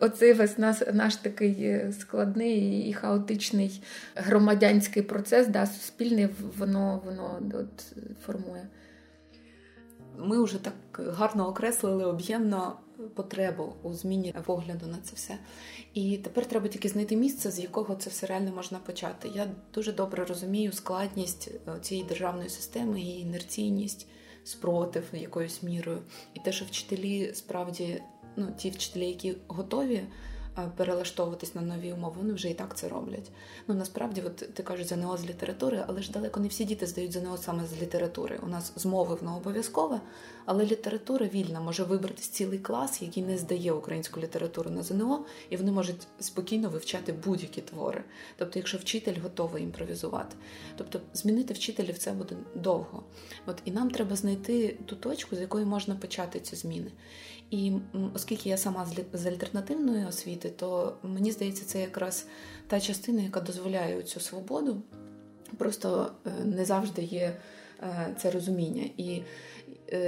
оцей 0.00 0.32
весь 0.32 0.58
наш, 0.58 0.76
наш 0.92 1.16
такий 1.16 1.80
складний 2.00 2.88
і 2.88 2.92
хаотичний 2.92 3.82
громадянський 4.14 5.02
процес, 5.02 5.46
да, 5.46 5.66
суспільний, 5.66 6.28
воно 6.58 7.02
воно 7.04 7.40
от, 7.52 7.96
формує 8.26 8.66
ми 10.18 10.44
вже 10.44 10.58
так 10.58 10.74
гарно 10.98 11.48
окреслили 11.48 12.04
об'ємно 12.04 12.76
потребу 13.14 13.72
у 13.82 13.92
зміні 13.92 14.34
погляду 14.44 14.86
на 14.86 14.98
це 15.02 15.12
все. 15.14 15.38
І 15.94 16.16
тепер 16.16 16.46
треба 16.46 16.68
тільки 16.68 16.88
знайти 16.88 17.16
місце, 17.16 17.50
з 17.50 17.58
якого 17.58 17.94
це 17.94 18.10
все 18.10 18.26
реально 18.26 18.52
можна 18.52 18.78
почати. 18.78 19.30
Я 19.34 19.46
дуже 19.74 19.92
добре 19.92 20.24
розумію 20.24 20.72
складність 20.72 21.50
е, 21.68 21.80
цієї 21.80 22.06
державної 22.06 22.48
системи, 22.48 23.00
її 23.00 23.20
інерційність, 23.20 24.08
спротив 24.44 25.04
якоюсь 25.12 25.62
мірою. 25.62 25.98
І 26.34 26.40
те, 26.40 26.52
що 26.52 26.64
вчителі 26.64 27.34
справді, 27.34 28.02
ну 28.36 28.48
ті 28.56 28.70
вчителі, 28.70 29.06
які 29.06 29.36
готові 29.48 30.02
перелаштовуватись 30.76 31.54
на 31.54 31.62
нові 31.62 31.92
умови, 31.92 32.14
вони 32.18 32.32
вже 32.32 32.50
і 32.50 32.54
так 32.54 32.76
це 32.76 32.88
роблять. 32.88 33.30
Ну 33.68 33.74
насправді, 33.74 34.22
от 34.26 34.36
ти 34.36 34.62
кажеш 34.62 34.86
ЗНО 34.86 35.16
з 35.16 35.26
літератури, 35.26 35.84
але 35.86 36.02
ж 36.02 36.12
далеко 36.12 36.40
не 36.40 36.48
всі 36.48 36.64
діти 36.64 36.86
здають 36.86 37.12
ЗНО 37.12 37.36
саме 37.36 37.66
з 37.66 37.82
літератури. 37.82 38.38
У 38.42 38.46
нас 38.46 38.72
з 38.76 38.86
мови 38.86 39.14
воно 39.20 39.36
обов'язкове, 39.36 40.00
але 40.46 40.64
література 40.64 41.26
вільна 41.26 41.60
може 41.60 41.84
вибрати 41.84 42.22
цілий 42.22 42.58
клас, 42.58 43.02
який 43.02 43.22
не 43.22 43.38
здає 43.38 43.72
українську 43.72 44.20
літературу 44.20 44.70
на 44.70 44.82
ЗНО, 44.82 45.24
і 45.50 45.56
вони 45.56 45.72
можуть 45.72 46.06
спокійно 46.20 46.68
вивчати 46.68 47.12
будь-які 47.12 47.60
твори. 47.60 48.04
Тобто, 48.36 48.58
якщо 48.58 48.78
вчитель 48.78 49.20
готовий 49.22 49.62
імпровізувати, 49.62 50.36
тобто 50.76 51.00
змінити 51.14 51.54
вчителів 51.54 51.98
це 51.98 52.12
буде 52.12 52.36
довго. 52.54 53.02
От 53.46 53.56
і 53.64 53.70
нам 53.70 53.90
треба 53.90 54.16
знайти 54.16 54.78
ту 54.86 54.96
точку, 54.96 55.36
з 55.36 55.40
якої 55.40 55.64
можна 55.64 55.94
почати 55.94 56.40
ці 56.40 56.56
зміни. 56.56 56.92
І 57.50 57.72
оскільки 58.14 58.48
я 58.48 58.56
сама 58.56 58.86
з 59.12 59.26
альтернативної 59.26 60.06
освіти, 60.06 60.50
то 60.50 60.96
мені 61.02 61.32
здається, 61.32 61.64
це 61.64 61.80
якраз 61.80 62.26
та 62.66 62.80
частина, 62.80 63.22
яка 63.22 63.40
дозволяє 63.40 64.02
цю 64.02 64.20
свободу. 64.20 64.82
Просто 65.56 66.12
е, 66.26 66.30
не 66.44 66.64
завжди 66.64 67.02
є 67.02 67.36
е, 67.80 68.14
це 68.18 68.30
розуміння. 68.30 68.90
І 68.96 69.22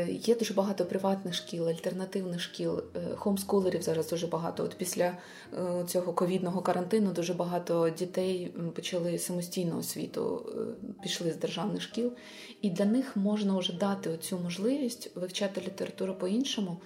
є 0.08 0.34
дуже 0.34 0.54
багато 0.54 0.84
приватних 0.84 1.34
шкіл, 1.34 1.68
альтернативних 1.68 2.40
шкіл, 2.40 2.78
е, 2.78 3.14
хомскулерів 3.16 3.82
зараз 3.82 4.10
дуже 4.10 4.26
багато. 4.26 4.64
От 4.64 4.74
після 4.74 5.04
е, 5.04 5.84
цього 5.86 6.12
ковідного 6.12 6.62
карантину 6.62 7.12
дуже 7.12 7.34
багато 7.34 7.90
дітей 7.90 8.52
почали 8.74 9.18
самостійну 9.18 9.78
освіту, 9.78 10.52
пішли 11.02 11.32
з 11.32 11.36
державних 11.36 11.82
шкіл, 11.82 12.12
і 12.62 12.70
для 12.70 12.84
них 12.84 13.16
можна 13.16 13.58
вже 13.58 13.72
дати 13.72 14.10
оцю 14.10 14.38
можливість 14.38 15.16
вивчати 15.16 15.60
літературу 15.60 16.14
по-іншому. 16.14 16.76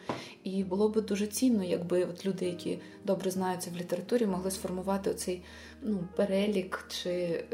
І 0.45 0.65
було 0.65 0.89
б 0.89 1.01
дуже 1.01 1.27
цінно, 1.27 1.65
якби 1.65 2.05
от 2.05 2.27
люди, 2.27 2.47
які 2.47 2.79
добре 3.05 3.31
знаються 3.31 3.71
в 3.71 3.77
літературі, 3.77 4.27
могли 4.27 4.51
сформувати 4.51 5.11
оцей 5.11 5.43
ну, 5.83 6.05
перелік 6.17 6.85
чи 6.89 7.11
е, 7.11 7.45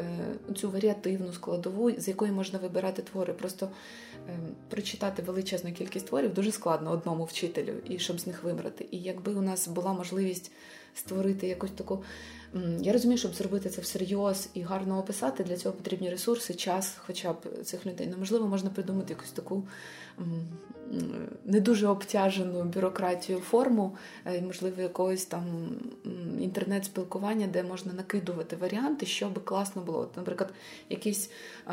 цю 0.57 0.70
варіативну 0.70 1.33
складову, 1.33 1.91
з 1.91 2.09
якої 2.09 2.33
можна 2.33 2.59
вибирати 2.59 3.03
твори. 3.03 3.33
Просто 3.33 3.68
е, 4.29 4.39
прочитати 4.68 5.22
величезну 5.22 5.72
кількість 5.72 6.07
творів 6.07 6.35
дуже 6.35 6.53
складно 6.53 6.91
одному 6.91 7.24
вчителю, 7.24 7.72
і 7.85 7.99
щоб 7.99 8.20
з 8.20 8.26
них 8.26 8.43
вибрати. 8.43 8.87
І 8.91 8.99
якби 8.99 9.35
у 9.35 9.43
нас 9.43 9.68
була 9.68 9.93
можливість 9.93 10.53
створити 10.95 11.47
якусь 11.47 11.70
таку. 11.70 12.03
Я 12.81 12.93
розумію, 12.93 13.18
щоб 13.18 13.35
зробити 13.35 13.70
це 13.70 13.81
всерйоз 13.81 14.49
і 14.55 14.62
гарно 14.62 14.99
описати, 14.99 15.45
для 15.45 15.57
цього 15.57 15.74
потрібні 15.74 16.11
ресурси, 16.11 16.55
час, 16.55 16.97
хоча 16.99 17.33
б 17.33 17.37
цих 17.64 17.87
людей. 17.87 18.09
Ну, 18.11 18.18
можливо, 18.18 18.47
можна 18.47 18.70
придумати 18.70 19.12
якусь 19.12 19.31
таку 19.31 19.62
не 21.45 21.61
дуже 21.61 21.87
обтяжену 21.87 22.64
бюрократію 22.64 23.39
форму, 23.41 23.97
е, 24.27 24.43
можливо, 24.43 24.83
якогось 24.83 25.25
там 25.25 25.45
інтернет-спілкування, 26.41 27.47
де 27.47 27.62
можна 27.62 27.93
накидувати 27.93 28.57
варіанти, 28.57 29.07
що 29.07 29.29
би 29.29 29.41
класно 29.41 29.83
було. 29.83 29.99
От, 29.99 30.16
Наприклад, 30.16 30.53
якийсь 30.91 31.31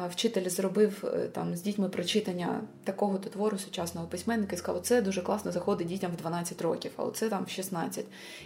вчитель 0.09 0.49
зробив 0.49 1.03
е, 1.03 1.27
там 1.27 1.55
з 1.55 1.61
дітьми 1.61 1.89
прочитання 1.89 2.61
такого-то 2.83 3.29
твору 3.29 3.57
сучасного 3.57 4.07
письменника 4.07 4.55
і 4.55 4.59
сказав, 4.59 4.81
це 4.81 5.01
дуже 5.01 5.21
класно 5.21 5.51
заходить 5.51 5.87
дітям 5.87 6.11
в 6.11 6.15
12 6.15 6.61
років, 6.61 6.91
а 6.95 7.03
оце 7.03 7.29
там 7.29 7.45
в 7.45 7.49
16. 7.49 8.05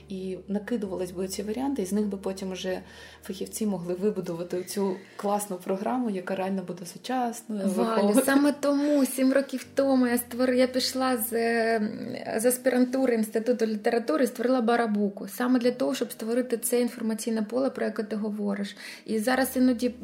І 0.10 0.38
накидувались 0.47 1.12
би 1.12 1.28
ці 1.28 1.43
варіанти, 1.43 1.82
і 1.82 1.86
з 1.86 1.91
них 1.91 2.08
би 2.08 2.18
потім 2.18 2.52
вже 2.52 2.82
фахівці 3.24 3.66
могли 3.66 3.93
вибудувати 3.93 4.64
цю 4.64 4.95
класну 5.16 5.58
програму, 5.58 6.10
яка 6.10 6.36
реально 6.36 6.64
буде 6.64 6.86
сучасною. 6.86 7.70
Валя, 7.70 8.22
Саме 8.26 8.52
тому 8.52 9.06
сім 9.06 9.34
років 9.34 9.66
тому 9.76 9.89
я 10.08 10.18
створила, 10.18 10.60
я 10.60 10.68
пішла 10.68 11.18
з 11.18 11.32
з 12.38 12.46
аспірантури 12.46 13.16
інституту 13.16 13.66
літератури, 13.66 14.28
створила 14.28 14.62
барабуку 14.62 15.28
саме 15.28 15.60
для 15.60 15.72
того, 15.72 15.96
щоб 15.96 16.12
створити 16.12 16.58
це 16.58 16.82
інформаційне 16.82 17.42
поле, 17.42 17.70
про 17.70 17.86
яке 17.86 18.04
ти 18.04 18.16
говориш. 18.16 18.76
І 19.06 19.20
зараз 19.20 19.50
іноді 19.56 19.96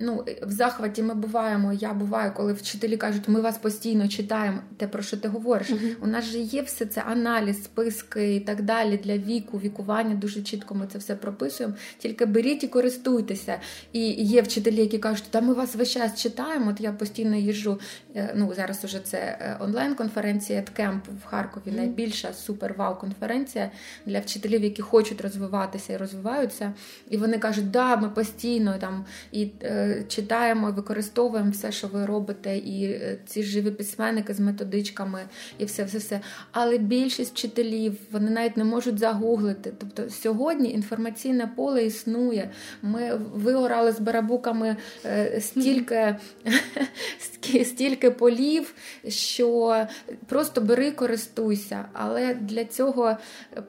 ну, 0.00 0.24
в 0.42 0.50
захваті 0.50 1.02
ми 1.02 1.14
буваємо. 1.14 1.72
Я 1.72 1.92
буваю, 1.92 2.32
коли 2.36 2.52
вчителі 2.52 2.96
кажуть, 2.96 3.28
ми 3.28 3.40
вас 3.40 3.58
постійно 3.58 4.08
читаємо, 4.08 4.58
те 4.76 4.88
про 4.88 5.02
що 5.02 5.16
ти 5.16 5.28
говориш. 5.28 5.70
Uh-huh. 5.70 5.94
У 6.02 6.06
нас 6.06 6.24
же 6.24 6.38
є 6.38 6.62
все 6.62 6.86
це 6.86 7.00
аналіз, 7.00 7.64
списки 7.64 8.34
і 8.34 8.40
так 8.40 8.62
далі 8.62 9.00
для 9.04 9.18
віку, 9.18 9.58
віку 9.58 9.82
спілкування, 9.86 10.14
дуже 10.14 10.42
чітко 10.42 10.74
ми 10.74 10.86
це 10.86 10.98
все 10.98 11.14
прописуємо. 11.14 11.74
Тільки 11.98 12.26
беріть 12.26 12.64
і 12.64 12.68
користуйтеся. 12.68 13.60
І 13.92 14.24
є 14.24 14.42
вчителі, 14.42 14.76
які 14.76 14.98
кажуть, 14.98 15.24
та 15.30 15.40
ми 15.40 15.54
вас 15.54 15.76
весь 15.76 15.90
час 15.90 16.22
читаємо. 16.22 16.70
От 16.70 16.80
я 16.80 16.92
постійно 16.92 17.36
їжджу. 17.36 17.80
Е, 18.16 18.32
ну 18.36 18.52
зараз 18.56 18.84
уже 18.84 19.00
це 19.06 19.18
е, 19.18 19.56
онлайн-конференція 19.60 20.64
Кемп 20.76 21.04
в 21.24 21.24
Харкові. 21.24 21.72
Найбільша 21.76 22.28
супер-вау-конференція 22.32 23.70
для 24.06 24.20
вчителів, 24.20 24.64
які 24.64 24.82
хочуть 24.82 25.20
розвиватися 25.20 25.92
і 25.92 25.96
розвиваються. 25.96 26.72
І 27.10 27.16
вони 27.16 27.38
кажуть, 27.38 27.70
да, 27.70 27.96
ми 27.96 28.08
постійно 28.08 28.74
там 28.80 29.04
і 29.32 29.48
е, 29.62 30.04
читаємо, 30.08 30.68
і 30.68 30.72
використовуємо 30.72 31.50
все, 31.50 31.72
що 31.72 31.88
ви 31.88 32.06
робите, 32.06 32.56
і 32.56 32.84
е, 32.84 33.18
ці 33.26 33.42
живі 33.42 33.70
письменники 33.70 34.34
з 34.34 34.40
методичками, 34.40 35.20
і 35.58 35.64
все, 35.64 35.84
все, 35.84 35.98
все. 35.98 36.20
Але 36.52 36.78
більшість 36.78 37.32
вчителів 37.34 37.98
вони 38.10 38.30
навіть 38.30 38.56
не 38.56 38.64
можуть 38.64 38.98
загуглити. 38.98 39.72
Тобто 39.78 40.10
сьогодні 40.10 40.72
інформаційне 40.72 41.46
поле 41.56 41.84
існує. 41.84 42.50
Ми 42.82 43.14
вигорали 43.34 43.92
з 43.92 44.00
барабуками 44.00 44.76
е, 45.04 45.40
стільки, 45.40 46.16
стільки 47.64 48.10
полів, 48.10 48.74
що 49.08 49.86
просто 50.26 50.60
бери, 50.60 50.90
користуйся. 50.90 51.84
Але 51.92 52.34
для 52.34 52.64
цього 52.64 53.16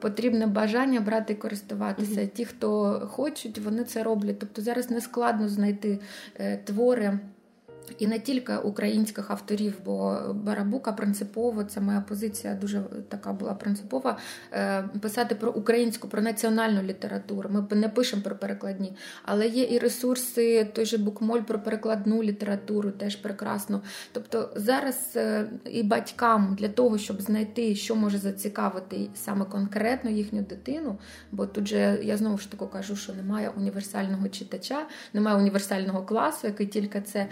потрібне 0.00 0.46
бажання 0.46 1.00
брати 1.00 1.32
і 1.32 1.36
користуватися. 1.36 2.26
Ті, 2.26 2.44
хто 2.44 3.00
хочуть, 3.12 3.58
вони 3.58 3.84
це 3.84 4.02
роблять. 4.02 4.38
Тобто 4.38 4.62
зараз 4.62 4.90
не 4.90 5.00
складно 5.00 5.48
знайти 5.48 5.98
е, 6.38 6.56
твори. 6.64 7.18
І 7.98 8.06
не 8.06 8.18
тільки 8.18 8.56
українських 8.56 9.30
авторів, 9.30 9.74
бо 9.84 10.18
Барабука 10.34 10.92
принципово, 10.92 11.64
це 11.64 11.80
моя 11.80 12.00
позиція 12.00 12.54
дуже 12.54 12.82
така 13.08 13.32
була 13.32 13.54
принципова. 13.54 14.18
Е, 14.52 14.82
писати 15.00 15.34
про 15.34 15.52
українську, 15.52 16.08
про 16.08 16.22
національну 16.22 16.82
літературу. 16.82 17.50
Ми 17.52 17.76
не 17.76 17.88
пишемо 17.88 18.22
про 18.22 18.36
перекладні, 18.36 18.92
але 19.22 19.48
є 19.48 19.64
і 19.64 19.78
ресурси, 19.78 20.64
той 20.72 20.86
же 20.86 20.98
букмоль 20.98 21.40
про 21.40 21.58
перекладну 21.58 22.22
літературу, 22.22 22.90
теж 22.90 23.16
прекрасно. 23.16 23.82
Тобто 24.12 24.50
зараз 24.56 25.12
е, 25.16 25.50
і 25.64 25.82
батькам 25.82 26.56
для 26.58 26.68
того, 26.68 26.98
щоб 26.98 27.22
знайти, 27.22 27.74
що 27.74 27.96
може 27.96 28.18
зацікавити 28.18 29.08
саме 29.14 29.44
конкретно 29.44 30.10
їхню 30.10 30.42
дитину, 30.42 30.98
бо 31.32 31.46
тут 31.46 31.68
же 31.68 32.00
я 32.02 32.16
знову 32.16 32.38
ж 32.38 32.50
таки 32.50 32.66
кажу, 32.72 32.96
що 32.96 33.12
немає 33.12 33.52
універсального 33.56 34.28
читача, 34.28 34.86
немає 35.12 35.36
універсального 35.36 36.02
класу, 36.02 36.46
який 36.46 36.66
тільки 36.66 37.00
це. 37.00 37.26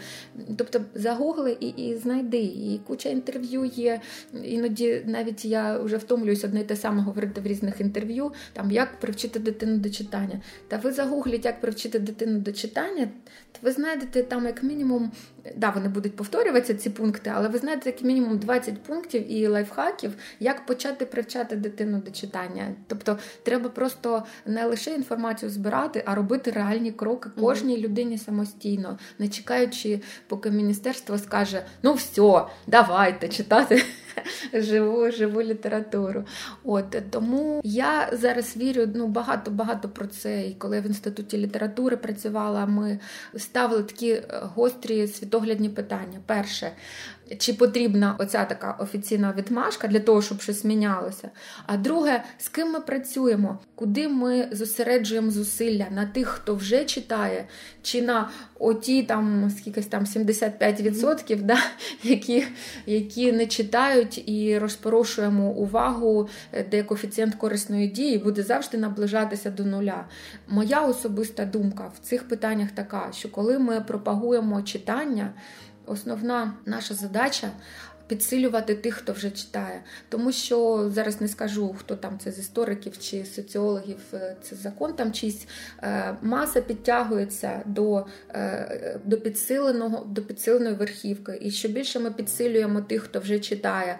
Тобто 0.56 0.80
загугли 0.94 1.56
і 1.60 1.68
і 1.68 1.96
знайди. 1.96 2.42
І 2.42 2.80
куча 2.86 3.08
інтерв'ю 3.08 3.64
є. 3.64 4.00
Іноді 4.44 5.02
навіть 5.06 5.44
я 5.44 5.78
вже 5.78 5.96
втомлююсь 5.96 6.44
одне 6.44 6.60
і 6.60 6.64
те 6.64 6.76
саме 6.76 7.02
говорити 7.02 7.40
в 7.40 7.46
різних 7.46 7.80
інтерв'ю, 7.80 8.32
там 8.52 8.70
як 8.70 9.00
привчити 9.00 9.38
дитину 9.38 9.78
до 9.78 9.90
читання. 9.90 10.40
Та 10.68 10.76
ви 10.76 10.92
загугліть, 10.92 11.44
як 11.44 11.60
привчити 11.60 11.98
дитину 11.98 12.38
до 12.38 12.52
читання, 12.52 13.08
то 13.52 13.58
ви 13.62 13.72
знайдете 13.72 14.22
там 14.22 14.46
як 14.46 14.62
мінімум 14.62 15.12
да, 15.56 15.70
вони 15.70 15.88
будуть 15.88 16.16
повторюватися 16.16 16.74
ці 16.74 16.90
пункти, 16.90 17.32
але 17.34 17.48
ви 17.48 17.58
знаєте, 17.58 17.90
як 17.90 18.02
мінімум 18.02 18.38
20 18.38 18.82
пунктів 18.82 19.32
і 19.32 19.46
лайфхаків, 19.46 20.12
як 20.40 20.66
почати 20.66 21.06
привчати 21.06 21.56
дитину 21.56 22.02
до 22.06 22.10
читання. 22.10 22.74
Тобто 22.86 23.18
треба 23.42 23.68
просто 23.68 24.24
не 24.46 24.64
лише 24.64 24.94
інформацію 24.94 25.50
збирати, 25.50 26.02
а 26.06 26.14
робити 26.14 26.50
реальні 26.50 26.92
кроки 26.92 27.30
кожній 27.40 27.78
людині 27.78 28.18
самостійно, 28.18 28.98
не 29.18 29.28
чекаючи, 29.28 30.00
поки 30.26 30.50
міністерство 30.50 31.18
скаже: 31.18 31.62
ну 31.82 31.92
все, 31.94 32.44
давайте 32.66 33.28
читати 33.28 33.82
живу 34.52 35.10
живу 35.10 35.42
літературу. 35.42 36.24
От 36.64 36.96
Тому 37.10 37.60
я 37.64 38.08
зараз 38.12 38.56
вірю 38.56 38.86
ну, 38.94 39.06
багато-багато 39.06 39.88
про 39.88 40.06
це. 40.06 40.46
І 40.46 40.54
коли 40.54 40.76
я 40.76 40.82
в 40.82 40.86
інституті 40.86 41.38
літератури 41.38 41.96
працювала, 41.96 42.66
ми 42.66 42.98
ставили 43.36 43.82
такі 43.82 44.10
е, 44.10 44.24
гострі 44.54 45.08
світоглядні 45.08 45.68
питання. 45.68 46.18
Перше, 46.26 46.72
чи 47.38 47.52
потрібна 47.52 48.16
оця 48.18 48.44
така 48.44 48.72
офіційна 48.72 49.34
відмашка 49.38 49.88
для 49.88 50.00
того, 50.00 50.22
щоб 50.22 50.40
щось 50.40 50.64
мінялося? 50.64 51.30
А 51.66 51.76
друге, 51.76 52.24
з 52.38 52.48
ким 52.48 52.72
ми 52.72 52.80
працюємо, 52.80 53.58
куди 53.74 54.08
ми 54.08 54.48
зосереджуємо 54.52 55.30
зусилля 55.30 55.86
на 55.90 56.06
тих, 56.06 56.28
хто 56.28 56.54
вже 56.54 56.84
читає, 56.84 57.48
чи 57.82 58.02
на 58.02 58.30
оті 58.58 59.02
там 59.02 59.50
скількись 59.58 59.86
там 59.86 60.04
75%, 60.04 61.42
да, 61.42 61.58
які 62.02 62.46
які 62.86 63.32
не 63.32 63.46
читають 63.46 64.28
і 64.28 64.58
розпорошуємо 64.58 65.50
увагу, 65.50 66.28
де 66.70 66.82
коефіцієнт 66.82 67.34
корисної 67.34 67.88
дії 67.88 68.18
буде 68.18 68.42
завжди 68.42 68.78
наближатися 68.78 69.50
до 69.50 69.64
нуля. 69.64 70.04
Моя 70.48 70.80
особиста 70.80 71.44
думка 71.44 71.90
в 71.94 72.06
цих 72.06 72.28
питаннях 72.28 72.70
така, 72.70 73.08
що 73.12 73.30
коли 73.30 73.58
ми 73.58 73.80
пропагуємо 73.80 74.62
читання 74.62 75.32
основна 75.86 76.54
наша 76.64 76.94
задача 76.94 77.50
підсилювати 78.06 78.74
тих, 78.74 78.94
хто 78.94 79.12
вже 79.12 79.30
читає. 79.30 79.82
Тому 80.08 80.32
що 80.32 80.90
зараз 80.94 81.20
не 81.20 81.28
скажу, 81.28 81.74
хто 81.78 81.96
там 81.96 82.18
це 82.18 82.32
з 82.32 82.38
істориків 82.38 82.98
чи 82.98 83.24
соціологів, 83.24 83.98
е, 84.14 84.36
це 84.42 84.56
закон 84.56 84.92
там 84.92 85.12
чийсь 85.12 85.46
е, 85.82 86.16
маса 86.22 86.60
підтягується 86.60 87.62
до 87.66 88.06
е, 88.34 89.00
до, 89.04 89.16
підсиленого, 89.16 90.04
до 90.04 90.22
підсиленої 90.22 90.74
верхівки. 90.74 91.38
І 91.40 91.50
що 91.50 91.68
більше 91.68 92.00
ми 92.00 92.10
підсилюємо 92.10 92.80
тих, 92.80 93.02
хто 93.02 93.20
вже 93.20 93.38
читає, 93.38 93.98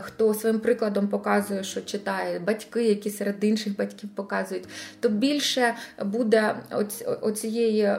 хто 0.00 0.34
своїм 0.34 0.60
прикладом 0.60 1.08
показує, 1.08 1.64
що 1.64 1.80
читає, 1.80 2.38
батьки, 2.38 2.84
які 2.84 3.10
серед 3.10 3.44
інших 3.44 3.76
батьків 3.76 4.10
показують, 4.14 4.68
то 5.00 5.08
більше 5.08 5.74
буде 6.04 6.56
оцієї 7.20 7.96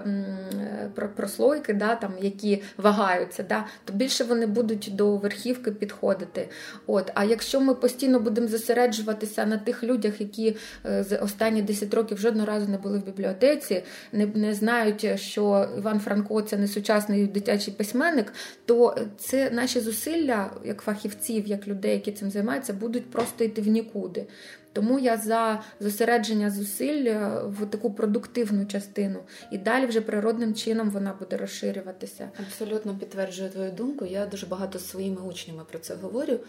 прослойки, 1.16 1.74
да, 1.74 1.96
там, 1.96 2.14
які 2.22 2.64
вагаються, 2.78 3.44
да, 3.44 3.66
то 3.86 3.94
більше 3.94 4.24
вони 4.24 4.46
будуть 4.46 4.90
до 4.94 5.18
верхівки 5.18 5.47
верхівки 5.48 5.72
підходити. 5.72 6.50
От, 6.88 7.12
А 7.14 7.24
якщо 7.24 7.60
ми 7.62 7.76
постійно 7.76 8.20
будемо 8.20 8.48
зосереджуватися 8.48 9.46
на 9.46 9.58
тих 9.58 9.84
людях, 9.84 10.22
які 10.22 10.56
з 10.84 11.04
за 11.04 11.18
останні 11.18 11.62
10 11.62 11.94
років 11.94 12.18
жодного 12.18 12.48
разу 12.48 12.68
не 12.68 12.78
були 12.78 12.98
в 12.98 13.06
бібліотеці, 13.06 13.84
не, 14.12 14.26
не 14.26 14.54
знають, 14.54 15.20
що 15.20 15.70
Іван 15.78 16.00
Франко 16.00 16.42
це 16.42 16.58
не 16.58 16.68
сучасний 16.68 17.28
дитячий 17.28 17.74
письменник, 17.74 18.34
то 18.66 18.96
це 19.18 19.50
наші 19.50 19.80
зусилля, 19.80 20.52
як 20.66 20.82
фахівців, 20.82 21.48
як 21.48 21.68
людей, 21.68 21.92
які 21.92 22.12
цим 22.12 22.32
займаються, 22.32 22.74
будуть 22.74 23.12
просто 23.12 23.44
йти 23.44 23.62
в 23.62 23.68
нікуди. 23.68 24.26
Тому 24.74 25.00
я 25.00 25.18
за 25.18 25.62
зосередження 25.80 26.50
зусиль 26.50 27.06
е, 27.06 27.42
в 27.46 27.66
таку 27.66 27.94
продуктивну 27.94 28.66
частину, 28.66 29.20
і 29.52 29.58
далі 29.58 29.86
вже 29.86 30.02
природним 30.02 30.56
чином 30.56 30.90
вона 30.90 31.14
буде 31.20 31.38
розширюватися. 31.38 32.30
Абсолютно 32.40 32.98
підтверджую 32.98 33.50
твою 33.50 33.72
думку. 33.72 34.06
Я 34.06 34.26
дуже 34.26 34.46
багато 34.46 34.80
з 34.80 34.90
своїми 34.90 35.22
учнями 35.22 35.64
про 35.70 35.80
це 35.80 35.96
говорю. 35.96 36.40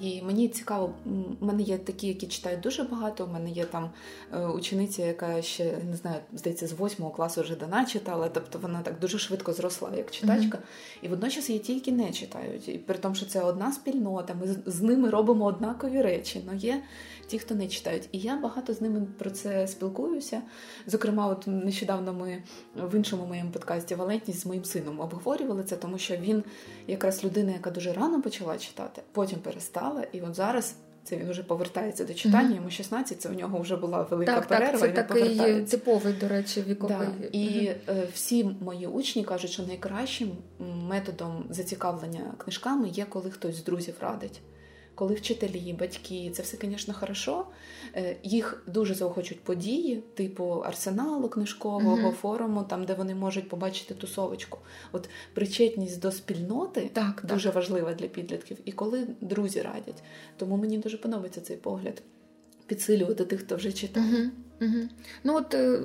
І 0.00 0.22
мені 0.22 0.48
цікаво, 0.48 0.94
у 1.40 1.44
мене 1.44 1.62
є 1.62 1.78
такі, 1.78 2.06
які 2.06 2.26
читають 2.26 2.60
дуже 2.60 2.82
багато. 2.82 3.24
У 3.24 3.28
мене 3.28 3.50
є 3.50 3.64
там 3.64 3.90
е, 4.34 4.46
учениця, 4.46 5.06
яка 5.06 5.42
ще 5.42 5.78
не 5.90 5.96
знаю, 5.96 6.16
здається, 6.32 6.66
з 6.66 6.72
восьмого 6.72 7.12
класу 7.12 7.40
вже 7.40 7.56
дана 7.56 7.84
читала. 7.84 8.28
Тобто 8.28 8.58
вона 8.58 8.82
так 8.82 8.98
дуже 8.98 9.18
швидко 9.18 9.52
зросла, 9.52 9.90
як 9.96 10.10
читачка. 10.10 10.58
Mm-hmm. 10.58 11.02
І 11.02 11.08
водночас 11.08 11.44
ті, 11.44 11.74
які 11.74 11.92
не 11.92 12.12
читають. 12.12 12.68
І 12.68 12.78
при 12.78 12.98
тому, 12.98 13.14
що 13.14 13.26
це 13.26 13.40
одна 13.40 13.72
спільнота, 13.72 14.34
ми 14.34 14.56
з 14.66 14.82
ними 14.82 15.10
робимо 15.10 15.44
однакові 15.44 16.02
речі. 16.02 16.42
Но 16.46 16.54
є 16.54 16.82
ті, 17.26 17.38
хто 17.38 17.54
не 17.54 17.65
читають. 17.68 18.08
І 18.12 18.18
я 18.18 18.36
багато 18.36 18.74
з 18.74 18.80
ними 18.80 19.06
про 19.18 19.30
це 19.30 19.66
спілкуюся. 19.66 20.42
Зокрема, 20.86 21.26
от 21.26 21.46
нещодавно 21.46 22.12
ми 22.12 22.42
в 22.74 22.94
іншому 22.94 23.26
моєму 23.26 23.50
подкасті 23.50 23.94
Валентність 23.94 24.40
з 24.40 24.46
моїм 24.46 24.64
сином 24.64 25.00
обговорювали 25.00 25.64
це, 25.64 25.76
тому 25.76 25.98
що 25.98 26.16
він 26.16 26.44
якраз 26.86 27.24
людина, 27.24 27.52
яка 27.52 27.70
дуже 27.70 27.92
рано 27.92 28.22
почала 28.22 28.58
читати, 28.58 29.02
потім 29.12 29.38
перестала, 29.38 30.04
і 30.12 30.20
от 30.20 30.34
зараз. 30.34 30.74
Це 31.04 31.16
він 31.16 31.30
вже 31.30 31.42
повертається 31.42 32.04
до 32.04 32.14
читання, 32.14 32.54
йому 32.54 32.70
16, 32.70 33.20
це 33.20 33.28
у 33.28 33.32
нього 33.32 33.58
вже 33.58 33.76
була 33.76 34.02
велика 34.02 34.34
так, 34.34 34.48
перерва. 34.48 34.88
Так, 34.88 34.94
Це 34.94 35.02
такий 35.02 35.60
типовий, 35.62 36.12
до 36.12 36.28
речі, 36.28 36.64
віковий. 36.68 37.08
Да. 37.20 37.26
І 37.32 37.66
е, 37.88 38.08
всі 38.14 38.44
мої 38.44 38.86
учні 38.86 39.24
кажуть, 39.24 39.50
що 39.50 39.62
найкращим 39.62 40.30
методом 40.88 41.44
зацікавлення 41.50 42.34
книжками 42.38 42.88
є, 42.88 43.06
коли 43.08 43.30
хтось 43.30 43.56
з 43.56 43.64
друзів 43.64 43.94
радить 44.00 44.40
коли 44.96 45.14
вчителі, 45.14 45.76
батьки, 45.80 46.30
це 46.34 46.42
все, 46.42 46.56
звісно, 46.60 46.94
хорошо. 46.94 47.46
Е, 47.96 48.16
їх 48.22 48.62
дуже 48.66 48.94
заохочуть 48.94 49.40
події, 49.40 50.02
типу 50.14 50.44
арсеналу 50.44 51.28
книжкового 51.28 51.96
mm 51.96 52.12
форуму, 52.12 52.64
там 52.64 52.84
де 52.84 52.94
вони 52.94 53.14
можуть 53.14 53.48
побачити 53.48 53.94
тусовочку. 53.94 54.58
От 54.92 55.08
причетність 55.34 56.00
до 56.00 56.12
спільноти 56.12 56.90
так, 56.92 57.24
дуже 57.28 57.48
так. 57.48 57.54
важлива 57.54 57.94
для 57.94 58.06
підлітків, 58.06 58.56
і 58.64 58.72
коли 58.72 59.06
друзі 59.20 59.62
радять. 59.62 60.02
Тому 60.36 60.56
мені 60.56 60.78
дуже 60.78 60.98
подобається 60.98 61.40
цей 61.40 61.56
погляд. 61.56 62.02
підсилювати 62.66 63.24
тих, 63.24 63.40
хто 63.40 63.56
вже 63.56 63.72
читає. 63.72 64.22
Угу. 64.22 64.30
Угу. 64.60 64.88
Ну 65.24 65.36
от 65.36 65.54
е, 65.54 65.78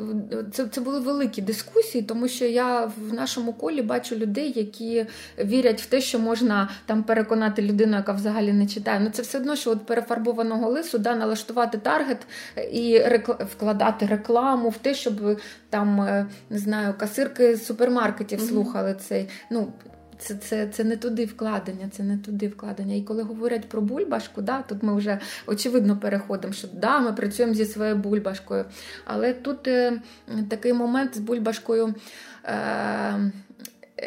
це 0.51 0.67
це 0.67 0.81
були 0.81 0.99
великі 0.99 1.41
дискусії, 1.41 2.03
тому 2.03 2.27
що 2.27 2.45
я 2.45 2.85
в 2.85 3.13
нашому 3.13 3.53
колі 3.53 3.81
бачу 3.81 4.15
людей, 4.15 4.53
які 4.55 5.05
вірять 5.43 5.81
в 5.81 5.85
те, 5.85 6.01
що 6.01 6.19
можна 6.19 6.69
там 6.85 7.03
переконати 7.03 7.61
людину, 7.61 7.97
яка 7.97 8.11
взагалі 8.11 8.53
не 8.53 8.67
читає. 8.67 8.99
Ну 8.99 9.09
це 9.09 9.21
все 9.21 9.37
одно, 9.37 9.55
що 9.55 9.71
от 9.71 9.85
перефарбованого 9.85 10.69
лису 10.69 10.97
да, 10.97 11.15
налаштувати 11.15 11.77
таргет 11.77 12.27
і 12.71 12.99
рекл... 12.99 13.31
вкладати 13.31 14.05
рекламу 14.05 14.69
в 14.69 14.77
те, 14.77 14.93
щоб 14.93 15.39
там 15.69 16.01
е, 16.01 16.27
не 16.49 16.57
знаю, 16.57 16.93
касирки 16.97 17.57
супермаркетів 17.57 18.39
угу. 18.39 18.49
слухали 18.49 18.95
цей. 18.99 19.29
Ну 19.49 19.73
це 20.21 20.35
це, 20.35 20.67
це 20.67 20.83
не 20.83 20.97
туди 20.97 21.25
вкладення, 21.25 21.89
це 21.91 22.03
не 22.03 22.17
туди 22.17 22.47
вкладення. 22.47 22.95
І 22.95 23.01
коли 23.01 23.23
говорять 23.23 23.69
про 23.69 23.81
бульбашку, 23.81 24.41
да, 24.41 24.61
тут 24.61 24.83
ми 24.83 24.95
вже 24.95 25.19
очевидно 25.47 25.97
переходимо, 25.97 26.53
що 26.53 26.67
да, 26.73 26.99
ми 26.99 27.13
працюємо 27.13 27.53
зі 27.53 27.65
своєю 27.65 27.95
бульбашкою. 27.95 28.65
Але 29.05 29.33
тут 29.33 29.67
е, 29.67 30.01
такий 30.49 30.73
момент 30.73 31.15
з 31.15 31.19
бульбашкою. 31.19 31.95
Е, 32.45 33.31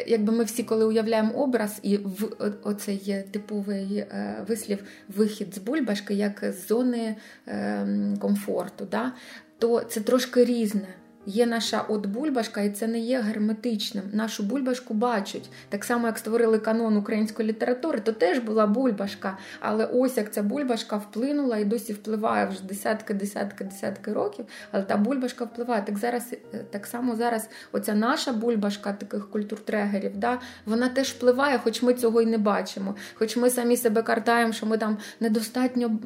Якби 0.07 0.33
ми 0.33 0.43
всі, 0.43 0.63
коли 0.63 0.85
уявляємо 0.85 1.33
образ, 1.33 1.79
і 1.81 1.97
в 1.97 2.29
оцей 2.63 3.25
типовий 3.31 3.97
е, 3.97 4.45
вислів 4.47 4.79
вихід 5.07 5.55
з 5.55 5.57
бульбашки, 5.57 6.13
як 6.13 6.43
з 6.43 6.67
зони 6.67 7.15
е, 7.47 7.87
комфорту, 8.19 8.87
да, 8.91 9.11
то 9.59 9.79
це 9.81 10.01
трошки 10.01 10.45
різне. 10.45 10.87
Є 11.25 11.45
наша 11.45 11.81
от 11.87 12.05
бульбашка, 12.05 12.61
і 12.61 12.69
це 12.69 12.87
не 12.87 12.99
є 12.99 13.19
герметичним. 13.21 14.03
Нашу 14.13 14.43
бульбашку 14.43 14.93
бачать. 14.93 15.49
Так 15.69 15.83
само, 15.83 16.07
як 16.07 16.17
створили 16.17 16.59
канон 16.59 16.97
української 16.97 17.49
літератури, 17.49 17.99
то 17.99 18.11
теж 18.11 18.39
була 18.39 18.67
бульбашка. 18.67 19.37
Але 19.59 19.85
ось 19.85 20.17
як 20.17 20.33
ця 20.33 20.43
бульбашка 20.43 20.97
вплинула 20.97 21.57
і 21.57 21.65
досі 21.65 21.93
впливає 21.93 22.45
вже 22.45 22.63
десятки, 22.63 23.13
десятки, 23.13 23.63
десятки 23.63 24.13
років. 24.13 24.45
Але 24.71 24.83
та 24.83 24.97
бульбашка 24.97 25.45
впливає. 25.45 25.81
Так 25.81 25.97
зараз 25.97 26.33
е, 26.53 26.57
так 26.69 26.85
само 26.85 27.15
зараз 27.15 27.49
оця 27.71 27.93
наша 27.93 28.33
бульбашка 28.33 28.93
таких 28.93 29.29
культуртрегерів, 29.29 30.17
да, 30.17 30.39
вона 30.65 30.89
теж 30.89 31.09
впливає, 31.09 31.57
хоч 31.57 31.81
ми 31.81 31.93
цього 31.93 32.21
й 32.21 32.25
не 32.25 32.37
бачимо. 32.37 32.95
Хоч 33.13 33.37
ми 33.37 33.49
самі 33.49 33.77
себе 33.77 34.01
картаємо, 34.01 34.53
що 34.53 34.65
ми 34.65 34.77
там 34.77 34.97
недостатньо 35.19 35.99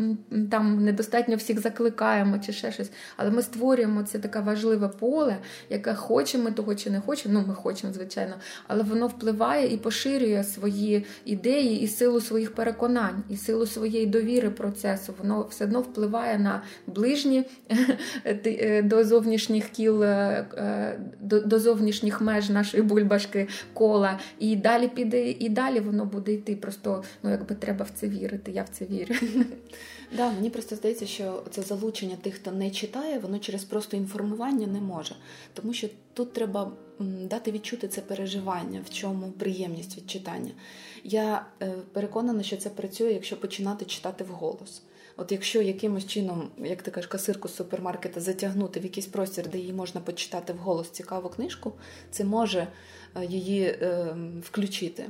там 0.51 0.83
недостатньо 0.83 1.35
всіх 1.35 1.59
закликаємо 1.59 2.39
чи 2.39 2.53
ще 2.53 2.71
щось. 2.71 2.91
Але 3.17 3.31
ми 3.31 3.41
створюємо 3.41 4.03
це 4.03 4.19
така 4.19 4.39
важлива 4.41 4.87
поле, 5.09 5.37
яке 5.69 5.93
хочемо 5.93 6.51
того 6.51 6.75
чи 6.75 6.89
не 6.89 7.01
хочемо, 7.01 7.33
ну 7.33 7.45
ми 7.47 7.53
хочемо, 7.53 7.93
звичайно, 7.93 8.33
але 8.67 8.83
воно 8.83 9.07
впливає 9.07 9.73
і 9.73 9.77
поширює 9.77 10.43
свої 10.43 11.05
ідеї 11.25 11.81
і 11.81 11.87
силу 11.87 12.21
своїх 12.21 12.55
переконань, 12.55 13.23
і 13.29 13.37
силу 13.37 13.65
своєї 13.65 14.05
довіри 14.05 14.49
процесу. 14.49 15.13
Воно 15.21 15.47
все 15.49 15.63
одно 15.63 15.81
впливає 15.81 16.39
на 16.39 16.61
ближні 16.87 17.45
е, 18.25 18.81
до 18.81 19.03
зовнішніх 19.03 19.69
кіл, 19.69 20.03
е, 20.03 20.45
е, 20.57 20.99
до 21.21 21.59
зовнішніх 21.59 22.21
меж 22.21 22.49
нашої 22.49 22.83
бульбашки 22.83 23.47
кола. 23.73 24.19
І 24.39 24.55
далі 24.55 24.87
піде, 24.87 25.29
і 25.29 25.49
далі 25.49 25.79
воно 25.79 26.05
буде 26.05 26.33
йти. 26.33 26.55
Просто 26.55 27.03
ну 27.23 27.29
якби 27.29 27.55
треба 27.55 27.85
в 27.85 27.89
це 27.89 28.07
вірити. 28.07 28.51
Я 28.51 28.63
в 28.63 28.69
це 28.69 28.85
вірю. 28.85 29.15
Да, 30.11 30.31
мені 30.31 30.49
просто 30.49 30.75
здається, 30.75 31.07
що 31.07 31.43
це 31.49 31.61
залучення 31.61 32.15
тих, 32.15 32.35
хто 32.35 32.51
не 32.51 32.71
читає, 32.71 33.19
воно 33.19 33.39
через 33.39 33.63
просто 33.63 33.97
інформування 33.97 34.67
не 34.67 34.81
може. 34.81 35.15
Тому 35.53 35.73
що 35.73 35.87
тут 36.13 36.33
треба 36.33 36.71
дати 36.99 37.51
відчути 37.51 37.87
це 37.87 38.01
переживання, 38.01 38.81
в 38.85 38.89
чому 38.89 39.31
приємність 39.31 39.97
від 39.97 40.09
читання. 40.09 40.51
Я 41.03 41.45
е, 41.61 41.73
переконана, 41.93 42.43
що 42.43 42.57
це 42.57 42.69
працює, 42.69 43.13
якщо 43.13 43.39
починати 43.39 43.85
читати 43.85 44.23
вголос. 44.23 44.81
От 45.17 45.31
якщо 45.31 45.61
якимось 45.61 46.07
чином, 46.07 46.49
як 46.57 46.81
ти 46.81 46.91
кажеш, 46.91 47.07
касирку 47.07 47.47
з 47.47 47.55
супермаркета 47.55 48.19
затягнути 48.19 48.79
в 48.79 48.83
якийсь 48.83 49.07
простір, 49.07 49.49
де 49.49 49.57
її 49.57 49.73
можна 49.73 50.01
почитати 50.01 50.53
вголос 50.53 50.89
цікаву 50.89 51.29
книжку, 51.29 51.73
це 52.11 52.23
може 52.23 52.67
е, 53.15 53.25
її 53.25 53.63
е, 53.63 54.15
включити. 54.41 55.05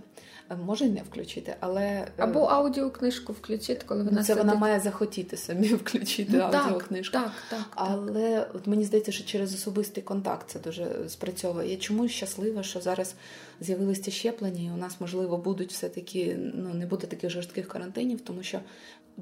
Може 0.66 0.86
й 0.86 0.90
не 0.90 1.02
включити, 1.02 1.56
але 1.60 1.84
е, 1.84 2.12
або 2.18 2.40
аудіокнижку 2.40 3.34
включити, 3.34 3.86
коли 3.86 4.04
вона 4.04 4.18
це 4.18 4.24
сидить. 4.24 4.44
вона 4.44 4.56
має 4.56 4.80
захотіти 4.80 5.38
самі 5.38 5.68
включити 5.74 6.38
ну, 6.38 6.40
аудіокнижку. 6.40 7.14
Так, 7.14 7.32
так, 7.50 7.60
так, 7.60 7.68
Але 7.76 8.48
от 8.54 8.68
мені 8.68 8.84
здається, 8.84 9.12
що 9.12 9.24
через 9.24 9.54
особистий 9.54 10.04
контакт 10.04 10.50
це 10.50 10.60
дуже 10.60 11.10
спрацьовує. 11.10 11.72
Я 11.72 11.78
чомусь 11.78 12.12
щаслива, 12.12 12.64
що 12.64 12.82
зараз 12.82 13.16
з'явилися 13.62 14.12
щеплення, 14.12 14.64
і 14.64 14.74
у 14.74 14.78
нас 14.78 14.96
можливо 15.00 15.38
будуть 15.38 15.72
все 15.72 15.90
таки 15.90 16.38
ну 16.54 16.74
не 16.74 16.86
буде 16.86 17.08
таких 17.08 17.30
жорстких 17.30 17.68
карантинів, 17.68 18.22
тому 18.22 18.44
що 18.44 18.60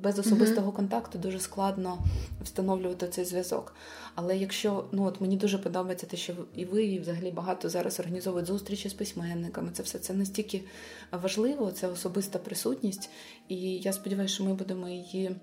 без 0.04 0.20
особистого 0.20 0.72
контакту 0.72 1.20
дуже 1.20 1.39
складно 1.39 1.98
встановлювати 2.43 3.08
цей 3.08 3.26
зв'язок. 3.26 3.76
Але 4.16 4.38
якщо 4.38 4.86
ну 4.91 5.04
от 5.04 5.22
мені 5.22 5.38
дуже 5.38 5.58
подобається 5.58 6.06
те, 6.06 6.18
що 6.18 6.34
і 6.56 6.66
ви, 6.66 6.86
і 6.86 7.00
взагалі 7.00 7.32
багато 7.32 7.70
зараз 7.70 8.00
організовують 8.00 8.48
зустрічі 8.48 8.89
з 8.89 8.93
письменниками, 8.93 9.70
це 9.74 9.84
все 9.84 10.00
це 10.00 10.14
настільки 10.14 10.64
важливо, 11.12 11.72
це 11.72 11.88
особиста 11.88 12.39
присутність, 12.39 13.10
і 13.48 13.56
я 13.78 13.93
сподіваюся, 13.93 14.34
що 14.34 14.43
ми 14.43 14.54
будемо 14.54 14.89
її. 14.89 15.36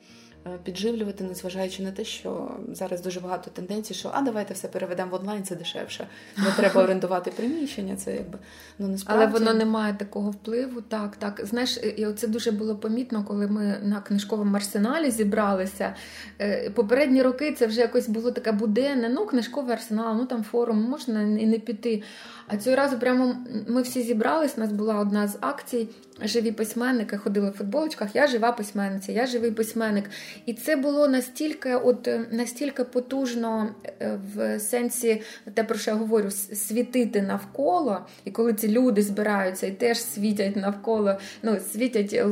Е, 0.47 0.59
підживлювати, 0.65 1.25
незважаючи 1.25 1.83
на 1.83 1.93
те, 1.93 2.05
що 2.05 2.51
зараз 2.73 3.01
дуже 3.01 3.21
багато 3.21 3.51
тенденцій, 3.51 3.95
що 3.95 4.11
а 4.15 4.23
давайте 4.23 4.55
все 4.55 4.69
переведемо 4.69 5.11
в 5.11 5.15
онлайн, 5.15 5.45
це 5.45 5.57
дешевше. 5.57 6.07
Не 6.37 6.51
треба 6.57 6.83
орендувати 6.85 7.31
приміщення. 7.31 7.97
Це 7.97 8.15
якби 8.15 8.39
ну 8.79 8.89
насправді... 8.89 9.25
але 9.25 9.33
воно 9.33 9.55
не 9.55 9.65
має 9.65 9.95
такого 9.95 10.31
впливу. 10.31 10.81
Так, 10.81 11.17
так. 11.17 11.41
Знаєш, 11.45 11.77
і 11.77 12.07
це 12.17 12.29
дуже 12.29 12.51
було 12.51 12.77
помітно, 12.77 13.25
коли 13.29 13.47
ми 13.47 13.79
на 13.83 14.01
книжковому 14.01 14.57
арсеналі 14.57 15.11
зібралися. 15.11 15.95
Е, 16.41 16.71
попередні 16.71 17.23
роки 17.23 17.53
це 17.53 17.67
вже 17.67 17.81
якось 17.81 18.09
було 18.09 18.31
таке 18.31 18.53
буденне, 18.53 19.09
ну 19.09 19.27
книжковий 19.27 19.73
арсенал, 19.73 20.17
ну 20.17 20.27
там 20.27 20.45
форум, 20.45 20.83
можна 20.83 21.23
і 21.23 21.47
не 21.47 21.59
піти. 21.59 22.03
А 22.47 22.57
цього 22.57 22.77
разу 22.77 22.99
прямо 22.99 23.37
ми 23.69 23.83
всі 23.83 24.03
зібрались. 24.03 24.55
У 24.57 24.61
нас 24.61 24.73
була 24.73 24.99
одна 24.99 25.29
з 25.29 25.39
акцій. 25.41 25.89
Живі 26.23 26.53
письменники 26.53 27.17
ходили 27.17 27.51
в 27.51 27.53
футболочках. 27.53 28.17
Я 28.17 28.27
жива 28.27 28.53
письменниця, 28.53 29.13
я 29.13 29.27
живий 29.27 29.51
письменник. 29.51 30.11
І 30.47 30.55
це 30.55 30.77
було 30.77 31.09
настільки, 31.09 31.75
от 31.75 32.09
настільки 32.31 32.85
потужно 32.85 33.75
е, 33.85 34.19
в 34.35 34.61
сенсі 34.61 35.23
те, 35.55 35.65
про 35.65 35.79
що 35.79 35.91
я 35.91 35.97
говорю, 35.97 36.31
світити 36.31 37.23
навколо. 37.23 38.07
І 38.25 38.31
коли 38.31 38.55
ці 38.55 38.69
люди 38.69 39.03
збираються 39.03 39.67
і 39.67 39.71
теж 39.71 40.03
світять 40.03 40.57
навколо, 40.57 41.19
ну 41.43 41.59
світять, 41.73 42.13
е, 42.13 42.27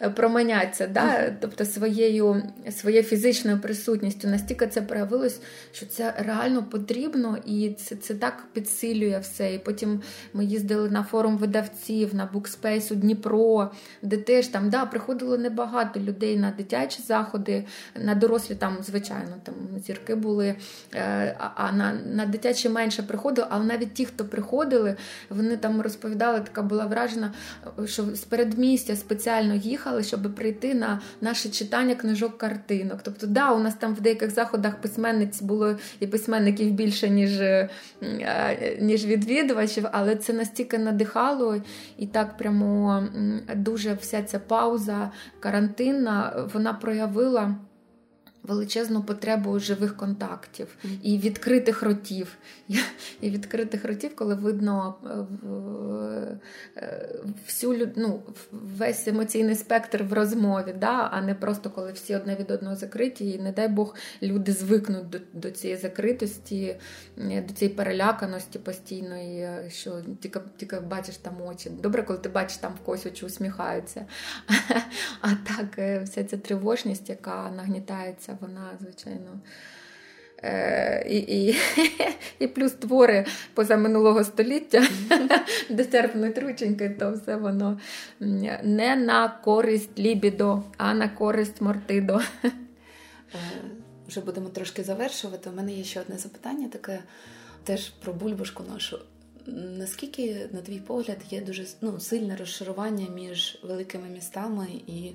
е, 0.00 0.10
променяться, 0.10 0.86
да? 0.86 1.36
тобто 1.40 1.64
своєю 1.64 2.42
своєю 2.70 3.02
фізичною 3.02 3.60
присутністю, 3.60 4.28
настільки 4.28 4.66
це 4.66 4.82
проявилось, 4.82 5.40
що 5.72 5.86
це 5.86 6.14
реально 6.18 6.62
потрібно, 6.62 7.38
і 7.46 7.70
це, 7.70 7.96
це 7.96 8.14
так 8.14 8.44
підсилює 8.52 9.19
все. 9.20 9.54
І 9.54 9.58
потім 9.58 10.00
ми 10.34 10.44
їздили 10.44 10.90
на 10.90 11.02
форум 11.02 11.36
видавців, 11.36 12.14
на 12.14 12.26
Book 12.26 12.55
Space 12.55 12.92
у 12.92 12.94
Дніпро, 12.94 13.70
де 14.02 14.16
теж 14.16 14.46
там 14.46 14.70
да, 14.70 14.86
приходило 14.86 15.38
небагато 15.38 16.00
людей 16.00 16.38
на 16.38 16.50
дитячі 16.50 17.02
заходи, 17.02 17.64
на 18.04 18.14
дорослі 18.14 18.54
там, 18.54 18.76
звичайно, 18.82 19.36
там 19.42 19.54
зірки 19.86 20.14
були, 20.14 20.54
е, 20.94 21.36
а 21.54 21.72
на 21.72 21.92
на 21.92 22.26
дитячі 22.26 22.68
менше 22.68 23.02
приходило, 23.02 23.48
але 23.50 23.64
навіть 23.64 23.94
ті, 23.94 24.04
хто 24.04 24.24
приходили, 24.24 24.96
вони 25.30 25.56
там 25.56 25.80
розповідали, 25.80 26.40
така 26.40 26.62
була 26.62 26.86
вражена, 26.86 27.32
що 27.86 28.04
з 28.14 28.20
передмістя 28.20 28.96
спеціально 28.96 29.54
їхали, 29.54 30.02
щоб 30.02 30.34
прийти 30.34 30.74
на 30.74 31.00
наше 31.20 31.48
читання 31.48 31.94
книжок 31.94 32.38
картинок. 32.38 33.00
Тобто, 33.02 33.26
да, 33.26 33.52
у 33.52 33.58
нас 33.58 33.74
там 33.74 33.94
в 33.94 34.00
деяких 34.00 34.30
заходах 34.30 34.76
письменниць 34.80 35.42
було 35.42 35.76
і 36.00 36.06
письменників 36.06 36.70
більше, 36.70 37.10
ніж 37.10 37.40
е, 37.40 37.68
ніж 38.80 39.04
відвідувачів, 39.10 39.86
але 39.92 40.16
це 40.16 40.32
настільки 40.32 40.78
надихало 40.78 41.62
і 41.98 42.06
так 42.06 42.36
прямо 42.36 43.04
дуже 43.56 43.94
вся 43.94 44.22
ця 44.22 44.38
пауза 44.38 45.10
карантинна 45.40 46.48
вона 46.52 46.72
проявила 46.72 47.54
величезну 48.42 49.02
потребу 49.02 49.58
живих 49.58 49.96
контактів 49.96 50.76
і 51.02 51.18
відкритих 51.18 51.82
ротів. 51.82 52.36
І 53.20 53.30
відкритих 53.30 53.84
ротів, 53.84 54.16
коли 54.16 54.34
видно 54.34 54.94
е, 55.04 56.38
е, 56.76 57.08
всю 57.46 57.92
ну, 57.96 58.22
весь 58.52 59.08
емоційний 59.08 59.54
спектр 59.54 60.02
в 60.02 60.12
розмові, 60.12 60.74
да? 60.80 61.08
а 61.12 61.20
не 61.20 61.34
просто 61.34 61.70
коли 61.70 61.92
всі 61.92 62.16
одне 62.16 62.36
від 62.36 62.50
одного 62.50 62.76
закриті, 62.76 63.30
і 63.30 63.38
не 63.38 63.52
дай 63.52 63.68
Бог 63.68 63.94
люди 64.22 64.52
звикнуть 64.52 65.10
до 65.10 65.18
до 65.32 65.50
цієї 65.50 65.78
закритості, 65.78 66.76
е, 67.18 67.44
до 67.48 67.54
цієї 67.54 67.76
переляканості 67.76 68.58
постійної, 68.58 69.70
що 69.70 70.02
тільки 70.20 70.40
тільки 70.56 70.80
бачиш 70.80 71.16
там 71.16 71.42
очі. 71.42 71.70
Добре, 71.70 72.02
коли 72.02 72.18
ти 72.18 72.28
бачиш 72.28 72.56
там 72.56 72.72
в 72.82 72.84
когось 72.84 73.06
очі 73.06 73.26
усміхаються. 73.26 74.06
А 75.20 75.28
так, 75.28 76.02
вся 76.04 76.24
ця 76.24 76.38
тривожність, 76.38 77.08
яка 77.08 77.50
нагнітається 77.56 78.38
вона, 78.40 78.70
звичайно. 78.80 79.40
Е, 80.42 81.06
І 81.08 81.18
і, 81.18 81.56
і 82.38 82.46
плюс 82.46 82.72
твори 82.72 83.26
позаминулого 83.54 84.24
століття, 84.24 84.88
де 85.70 85.84
терпнуть 85.84 86.38
рученьки, 86.38 86.88
то 86.88 87.12
все 87.12 87.36
воно 87.36 87.80
не 88.64 88.96
на 88.96 89.28
користь 89.28 89.98
лібідо, 89.98 90.62
а 90.76 90.94
на 90.94 91.08
користь 91.08 91.60
мортидо. 91.60 92.20
Вже 94.08 94.20
будемо 94.20 94.48
трошки 94.48 94.84
завершувати. 94.84 95.50
У 95.50 95.52
мене 95.52 95.72
є 95.72 95.84
ще 95.84 96.00
одне 96.00 96.18
запитання, 96.18 96.68
таке 96.68 97.02
теж 97.64 97.88
про 97.88 98.12
бульбашку 98.12 98.62
нашу. 98.72 98.98
Наскільки, 99.46 100.48
на 100.52 100.60
твій 100.60 100.80
погляд, 100.80 101.18
є 101.30 101.40
дуже 101.40 101.66
ну, 101.80 102.00
сильне 102.00 102.36
розшарування 102.36 103.06
між 103.14 103.58
великими 103.62 104.08
містами 104.08 104.66
і 104.86 105.12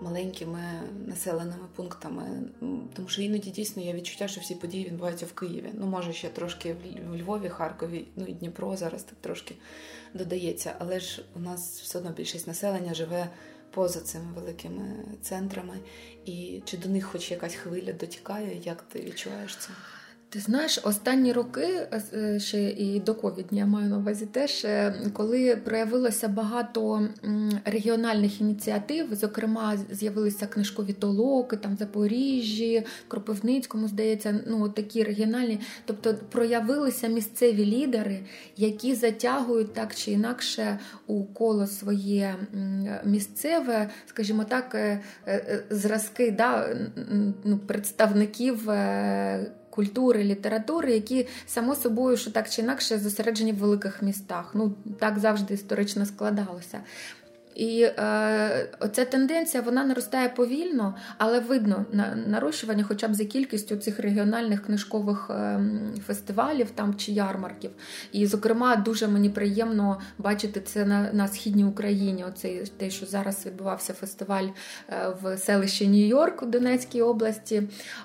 маленькими 0.00 0.62
населеними 1.06 1.64
пунктами? 1.76 2.42
Тому 2.94 3.08
що 3.08 3.22
іноді 3.22 3.50
дійсно 3.50 3.82
є 3.82 3.92
відчуття, 3.92 4.28
що 4.28 4.40
всі 4.40 4.54
події 4.54 4.84
відбуваються 4.84 5.26
в 5.26 5.32
Києві. 5.32 5.70
Ну, 5.74 5.86
може, 5.86 6.12
ще 6.12 6.28
трошки 6.28 6.76
в 7.10 7.16
Львові, 7.16 7.48
Харкові, 7.48 8.06
ну 8.16 8.24
і 8.24 8.32
Дніпро 8.32 8.76
зараз 8.76 9.02
так 9.02 9.14
трошки 9.20 9.54
додається. 10.14 10.74
Але 10.78 11.00
ж 11.00 11.24
у 11.36 11.38
нас 11.38 11.80
все 11.80 11.98
одно 11.98 12.10
більшість 12.10 12.46
населення 12.46 12.94
живе 12.94 13.28
поза 13.70 14.00
цими 14.00 14.32
великими 14.34 15.04
центрами. 15.22 15.74
І 16.24 16.62
чи 16.64 16.76
до 16.76 16.88
них 16.88 17.06
хоч 17.06 17.30
якась 17.30 17.54
хвиля 17.54 17.92
дотікає? 17.92 18.60
Як 18.64 18.82
ти 18.82 19.00
відчуваєш 19.00 19.56
це? 19.56 19.70
Ти 20.32 20.38
знаєш, 20.38 20.80
останні 20.82 21.32
роки 21.32 21.88
е, 22.14 22.40
ще 22.40 22.70
і 22.70 23.00
до 23.00 23.14
ковідні, 23.14 23.58
я 23.58 23.66
маю 23.66 23.88
на 23.88 23.98
увазі 23.98 24.26
теж, 24.26 24.64
е, 24.64 24.94
коли 25.12 25.56
проявилося 25.56 26.28
багато 26.28 27.08
регіональних 27.64 28.40
ініціатив, 28.40 29.14
зокрема, 29.14 29.78
з'явилися 29.90 30.46
книжкові 30.46 30.92
толоки, 30.92 31.56
там 31.56 31.74
в 31.74 31.78
Запоріжжі, 31.78 32.86
Кропивницькому, 33.08 33.88
здається, 33.88 34.40
ну 34.46 34.68
такі 34.68 35.02
регіональні, 35.02 35.60
тобто 35.84 36.14
проявилися 36.14 37.08
місцеві 37.08 37.66
лідери, 37.66 38.20
які 38.56 38.94
затягують 38.94 39.74
так 39.74 39.94
чи 39.94 40.12
інакше 40.12 40.78
у 41.06 41.24
коло 41.24 41.66
своє 41.66 42.34
місцеве, 43.04 43.90
скажімо 44.06 44.44
так, 44.44 44.74
е, 44.74 45.00
зразки 45.70 46.30
да, 46.30 46.76
ну, 47.44 47.58
представників 47.58 48.70
культури, 49.80 50.24
літератури, 50.24 50.92
які 50.92 51.26
само 51.46 51.74
собою, 51.74 52.16
що 52.16 52.30
так 52.30 52.50
чи 52.50 52.62
інакше 52.62 52.98
зосереджені 52.98 53.52
в 53.52 53.56
великих 53.56 54.02
містах. 54.02 54.50
Ну 54.54 54.74
так 54.98 55.18
завжди 55.18 55.54
історично 55.54 56.06
складалося. 56.06 56.80
І 57.60 57.82
е, 57.82 58.68
оця 58.80 59.04
тенденція 59.04 59.62
вона 59.62 59.84
наростає 59.84 60.28
повільно, 60.28 60.94
але 61.18 61.40
видно 61.40 61.84
на 61.92 62.14
нарощування, 62.26 62.84
хоча 62.88 63.08
б 63.08 63.14
за 63.14 63.24
кількістю 63.24 63.76
цих 63.76 64.00
регіональних 64.00 64.62
книжкових 64.66 65.30
е, 65.30 65.60
фестивалів 66.06 66.70
там 66.74 66.94
чи 66.94 67.12
ярмарків. 67.12 67.70
І, 68.12 68.26
зокрема, 68.26 68.76
дуже 68.76 69.08
мені 69.08 69.30
приємно 69.30 70.00
бачити 70.18 70.60
це 70.60 70.84
на 70.84 71.12
на 71.12 71.28
східній 71.28 71.64
Україні. 71.64 72.24
Оце 72.24 72.64
те, 72.76 72.90
що 72.90 73.06
зараз 73.06 73.46
відбувався 73.46 73.92
фестиваль 73.92 74.46
е, 74.88 75.14
в 75.22 75.38
селищі 75.38 75.88
Нью-Йорк 75.88 76.42
у 76.42 76.46
Донецькій 76.46 77.02
області. 77.02 77.62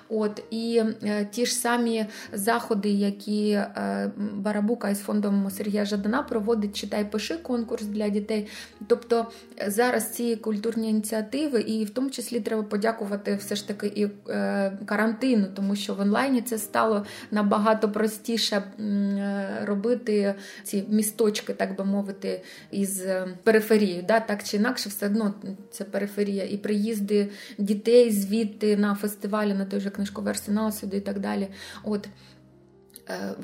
От 0.08 0.42
і 0.50 0.82
е, 1.04 1.28
ті 1.30 1.46
ж 1.46 1.54
самі 1.54 2.06
заходи, 2.32 2.90
які 2.90 3.50
е, 3.50 4.10
Барабука 4.16 4.90
із 4.90 5.00
фондом 5.00 5.50
Сергія 5.50 5.84
Жадана 5.84 6.22
проводить 6.22 6.76
читай 6.76 7.10
пиши 7.10 7.36
конкурс 7.36 7.84
для 7.84 8.08
дітей. 8.08 8.48
Тобто 8.86 9.26
зараз 9.66 10.10
ці 10.10 10.36
культурні 10.36 10.90
ініціативи, 10.90 11.60
і 11.60 11.84
в 11.84 11.90
тому 11.90 12.10
числі 12.10 12.40
треба 12.40 12.62
подякувати 12.62 13.36
все 13.36 13.56
ж 13.56 13.68
таки 13.68 13.86
і 13.86 14.08
е, 14.28 14.78
карантину, 14.86 15.46
тому 15.54 15.76
що 15.76 15.94
в 15.94 16.00
онлайні 16.00 16.42
це 16.42 16.58
стало 16.58 17.06
набагато 17.30 17.88
простіше 17.88 18.56
е, 18.56 19.62
робити 19.64 20.34
ці 20.62 20.84
місточки, 20.88 21.54
так 21.54 21.76
би 21.76 21.84
мовити, 21.84 22.42
із 22.70 23.00
е, 23.00 23.28
периферією. 23.42 24.04
Да? 24.08 24.20
Так 24.20 24.44
чи 24.44 24.56
інакше, 24.56 24.88
все 24.88 25.06
одно 25.06 25.34
це 25.70 25.84
периферія, 25.84 26.44
і 26.44 26.56
приїзди 26.56 27.28
дітей 27.58 28.10
звідти 28.10 28.76
на 28.76 28.94
фестивалі, 28.94 29.54
на 29.54 29.64
той 29.64 29.80
же 29.80 29.90
книжковий 29.90 30.30
арсенал 30.30 30.72
сюди 30.72 30.96
і 30.96 31.00
так 31.00 31.20
далі. 31.20 31.48
От. 31.84 32.08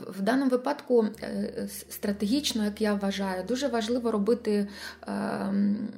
В 0.09 0.23
даному 0.23 0.51
випадку 0.51 1.07
е, 1.23 1.69
стратегічно, 1.89 2.65
як 2.65 2.81
я 2.81 2.95
вважаю, 2.95 3.45
дуже 3.49 3.69
важливо 3.69 4.11
робити 4.11 4.69
ем, 5.07 5.89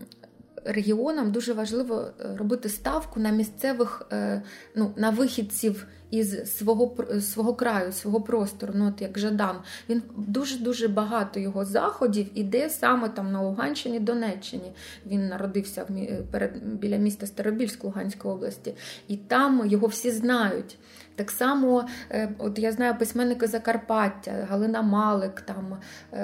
регіонам, 0.65 1.33
дуже 1.33 1.53
важливо 1.53 2.07
е, 2.21 2.37
робити 2.37 2.69
ставку 2.69 3.21
на 3.21 3.31
місцевих 3.31 4.07
е, 4.13 4.43
ну, 4.75 4.93
на 4.97 5.11
вихідців 5.11 5.87
із 6.11 6.57
свого 6.57 6.97
свого 7.21 7.55
краю, 7.55 7.93
свого 7.93 8.21
простору, 8.21 8.73
ну 8.77 8.89
от 8.89 9.03
як 9.03 9.19
Жадан. 9.19 9.57
Він 9.89 10.03
дуже-дуже 10.17 10.89
багато 10.89 11.41
його 11.41 11.65
заходів 11.65 12.27
іде 12.35 12.71
саме 12.71 13.09
там 13.09 13.33
на 13.33 13.43
Луганщині, 13.43 14.01
Донеччині. 14.01 14.73
Він 15.07 15.29
народився 15.29 15.87
в 15.89 16.23
перед 16.31 16.65
біля 16.65 16.97
міста 16.97 17.27
Старобільськ 17.27 17.85
Луганської 17.85 18.35
області, 18.35 18.75
і 19.09 19.17
там 19.17 19.67
його 19.67 19.87
всі 19.87 20.11
знають. 20.11 20.79
Так 21.17 21.31
само, 21.31 21.85
е, 22.11 22.29
от 22.39 22.59
я 22.59 22.73
знаю 22.73 22.99
письменники 22.99 23.47
Закарпаття, 23.47 24.47
Галина 24.51 24.83
Малик, 24.83 25.43
там 25.43 25.79
е, 26.13 26.19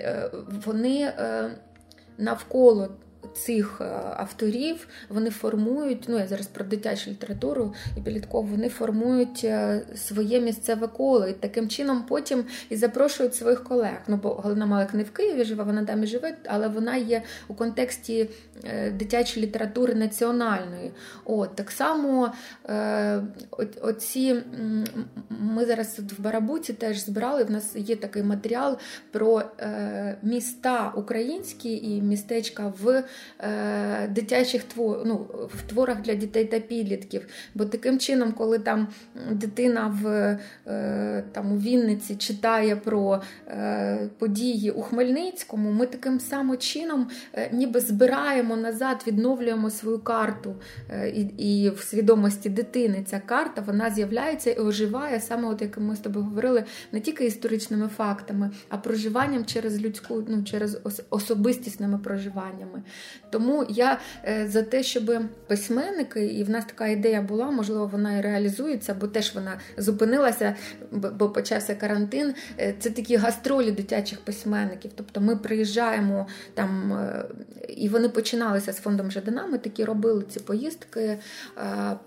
е, 0.00 0.30
вони 0.66 1.12
навколо 2.18 2.88
цих 3.34 3.80
е, 3.80 3.84
авторів 4.16 4.88
вони 5.08 5.30
формують, 5.30 6.04
ну 6.08 6.18
я 6.18 6.26
зараз 6.26 6.46
про 6.46 6.64
дитячу 6.64 7.10
літературу 7.10 7.74
і 7.96 8.00
підліткову, 8.00 8.48
вони 8.48 8.68
формують 8.68 9.40
е, 9.44 9.82
своє 9.96 10.40
місцеве 10.40 10.86
коло 10.86 11.26
і 11.26 11.32
таким 11.32 11.68
чином 11.68 12.04
потім 12.08 12.44
і 12.70 12.76
запрошують 12.76 13.34
своїх 13.34 13.64
колег. 13.64 13.96
Ну, 14.08 14.20
бо 14.22 14.34
Галина 14.34 14.66
Малик 14.66 14.94
не 14.94 15.02
в 15.02 15.10
Києві 15.10 15.44
живе, 15.44 15.64
вона 15.64 15.84
там 15.84 16.02
і 16.02 16.06
живе, 16.06 16.36
але 16.46 16.68
вона 16.68 16.96
є 16.96 17.22
у 17.48 17.54
контексті 17.54 18.30
е, 18.64 18.90
дитячої 18.90 19.46
літератури 19.46 19.94
національної. 19.94 20.92
От, 21.24 21.54
Так 21.54 21.70
само 21.70 22.32
оці 23.82 24.42
ми 25.28 25.64
зараз 25.64 25.98
в 25.98 26.20
Барабуці 26.22 26.72
теж 26.72 27.04
збирали. 27.04 27.44
В 27.44 27.50
нас 27.50 27.76
є 27.76 27.96
такий 27.96 28.22
матеріал 28.22 28.78
про 29.10 29.42
міста 30.22 30.92
українські 30.96 31.76
і 31.76 32.02
містечка 32.02 32.72
в 32.82 33.04
е, 33.40 34.08
дитячих 34.08 34.62
твор, 34.62 35.02
ну, 35.06 35.26
в 35.54 35.62
творах 35.62 36.00
для 36.00 36.14
дітей 36.14 36.44
та 36.44 36.60
підлітків. 36.60 37.26
Бо 37.54 37.64
таким 37.64 37.98
чином, 37.98 38.32
коли 38.32 38.58
там 38.58 38.88
дитина 39.30 39.98
в 40.02 40.38
е, 40.66 41.24
там, 41.32 41.52
у 41.52 41.58
Вінниці 41.58 42.16
читає 42.16 42.76
про 42.76 43.22
е, 43.48 44.08
події 44.18 44.70
у 44.70 44.82
Хмельницькому, 44.82 45.70
ми 45.70 45.86
таким 45.86 46.20
самим 46.20 46.58
чином 46.58 47.08
е, 47.32 47.50
ніби 47.52 47.80
збираємо 47.80 48.56
назад, 48.56 49.04
відновлюємо 49.06 49.70
свою 49.70 49.98
карту. 49.98 50.54
І, 51.14 51.20
і 51.20 51.70
в 51.70 51.80
свідомості 51.80 52.48
дитини 52.48 53.04
ця 53.06 53.20
карта 53.26 53.62
вона 53.66 53.90
з'являється 53.90 54.50
і 54.50 54.58
оживає 54.58 55.20
саме, 55.20 55.48
от 55.48 55.62
як 55.62 55.78
ми 55.78 55.96
з 55.96 55.98
тобою 55.98 56.26
говорили, 56.26 56.64
не 56.92 57.00
тільки 57.00 57.26
історичними 57.26 57.88
фактами, 57.88 58.50
а 58.68 58.76
проживанням 58.76 59.44
через 59.44 59.80
людську, 59.80 60.24
ну 60.28 60.42
через 60.42 60.80
особистісними 61.10 61.98
проживаннями. 61.98 62.82
Тому 63.30 63.66
я 63.68 63.98
е, 64.24 64.48
за 64.48 64.62
те, 64.62 64.82
щоб 64.82 65.12
письменники, 65.46 66.26
і 66.26 66.44
в 66.44 66.50
нас 66.50 66.64
така 66.64 66.86
ідея 66.86 67.22
була, 67.22 67.50
можливо, 67.50 67.86
вона 67.86 68.18
і 68.18 68.20
реалізується, 68.20 68.94
бо 68.94 69.06
теж 69.06 69.34
вона 69.34 69.58
зупинилася, 69.76 70.54
бо 70.90 71.28
почався 71.28 71.74
карантин. 71.74 72.34
Е, 72.60 72.74
це 72.78 72.90
такі 72.90 73.16
гастролі 73.16 73.70
дитячих 73.70 74.20
письменників. 74.20 74.90
Тобто 74.94 75.20
ми 75.20 75.36
приїжджаємо 75.36 76.26
там, 76.54 76.92
е, 76.92 77.24
і 77.68 77.88
вони 77.88 78.08
починалися 78.08 78.72
з 78.72 78.76
фондом 78.76 79.10
Жадана. 79.10 79.46
Ми 79.46 79.58
такі 79.58 79.84
робили 79.84 80.24
ці 80.28 80.40
поїздки 80.40 81.18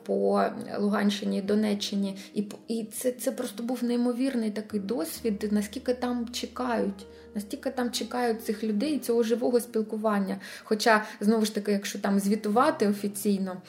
по 0.04 0.44
Луганщині, 0.80 1.42
Донеччині, 1.42 2.18
і 2.34 2.48
і 2.68 2.84
це, 2.84 3.12
це 3.12 3.32
просто 3.32 3.64
був 3.64 3.84
неймовірний 3.84 4.52
такий 4.52 4.80
досвід, 4.80 5.48
наскільки 5.52 5.94
там 5.94 6.30
чекають 6.32 7.06
настільки 7.38 7.70
там 7.70 7.92
чекають 7.92 8.46
цих 8.46 8.64
людей 8.64 9.00
цього 9.00 9.24
живого 9.24 9.60
спілкування. 9.60 10.38
Хоча, 10.64 11.06
знову 11.20 11.46
ж 11.46 11.56
таки, 11.56 11.72
якщо 11.72 12.00
там 12.00 12.20
звітувати 12.20 12.88
офіційно, 12.88 13.62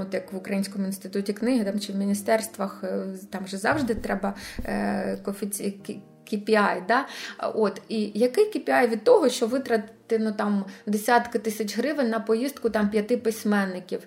от 0.00 0.14
як 0.14 0.32
в 0.32 0.36
Українському 0.36 0.86
інституті 0.86 1.32
книги 1.32 1.64
там 1.64 1.80
чи 1.80 1.92
в 1.92 1.96
міністерствах, 1.96 2.84
е, 2.84 3.06
там 3.30 3.44
вже 3.44 3.56
завжди 3.56 3.94
треба 3.94 4.34
е, 4.64 5.18
коефіці... 5.24 5.76
KPI, 6.32 6.86
да? 6.88 7.06
От, 7.54 7.82
І 7.88 8.12
який 8.14 8.44
KPI 8.44 8.88
від 8.88 9.04
того, 9.04 9.28
що 9.28 9.46
витратити 9.46 10.18
ну, 10.18 10.32
там, 10.32 10.64
десятки 10.86 11.38
тисяч 11.38 11.78
гривень 11.78 12.10
на 12.10 12.20
поїздку 12.20 12.70
там, 12.70 12.90
п'яти 12.90 13.16
письменників? 13.16 14.00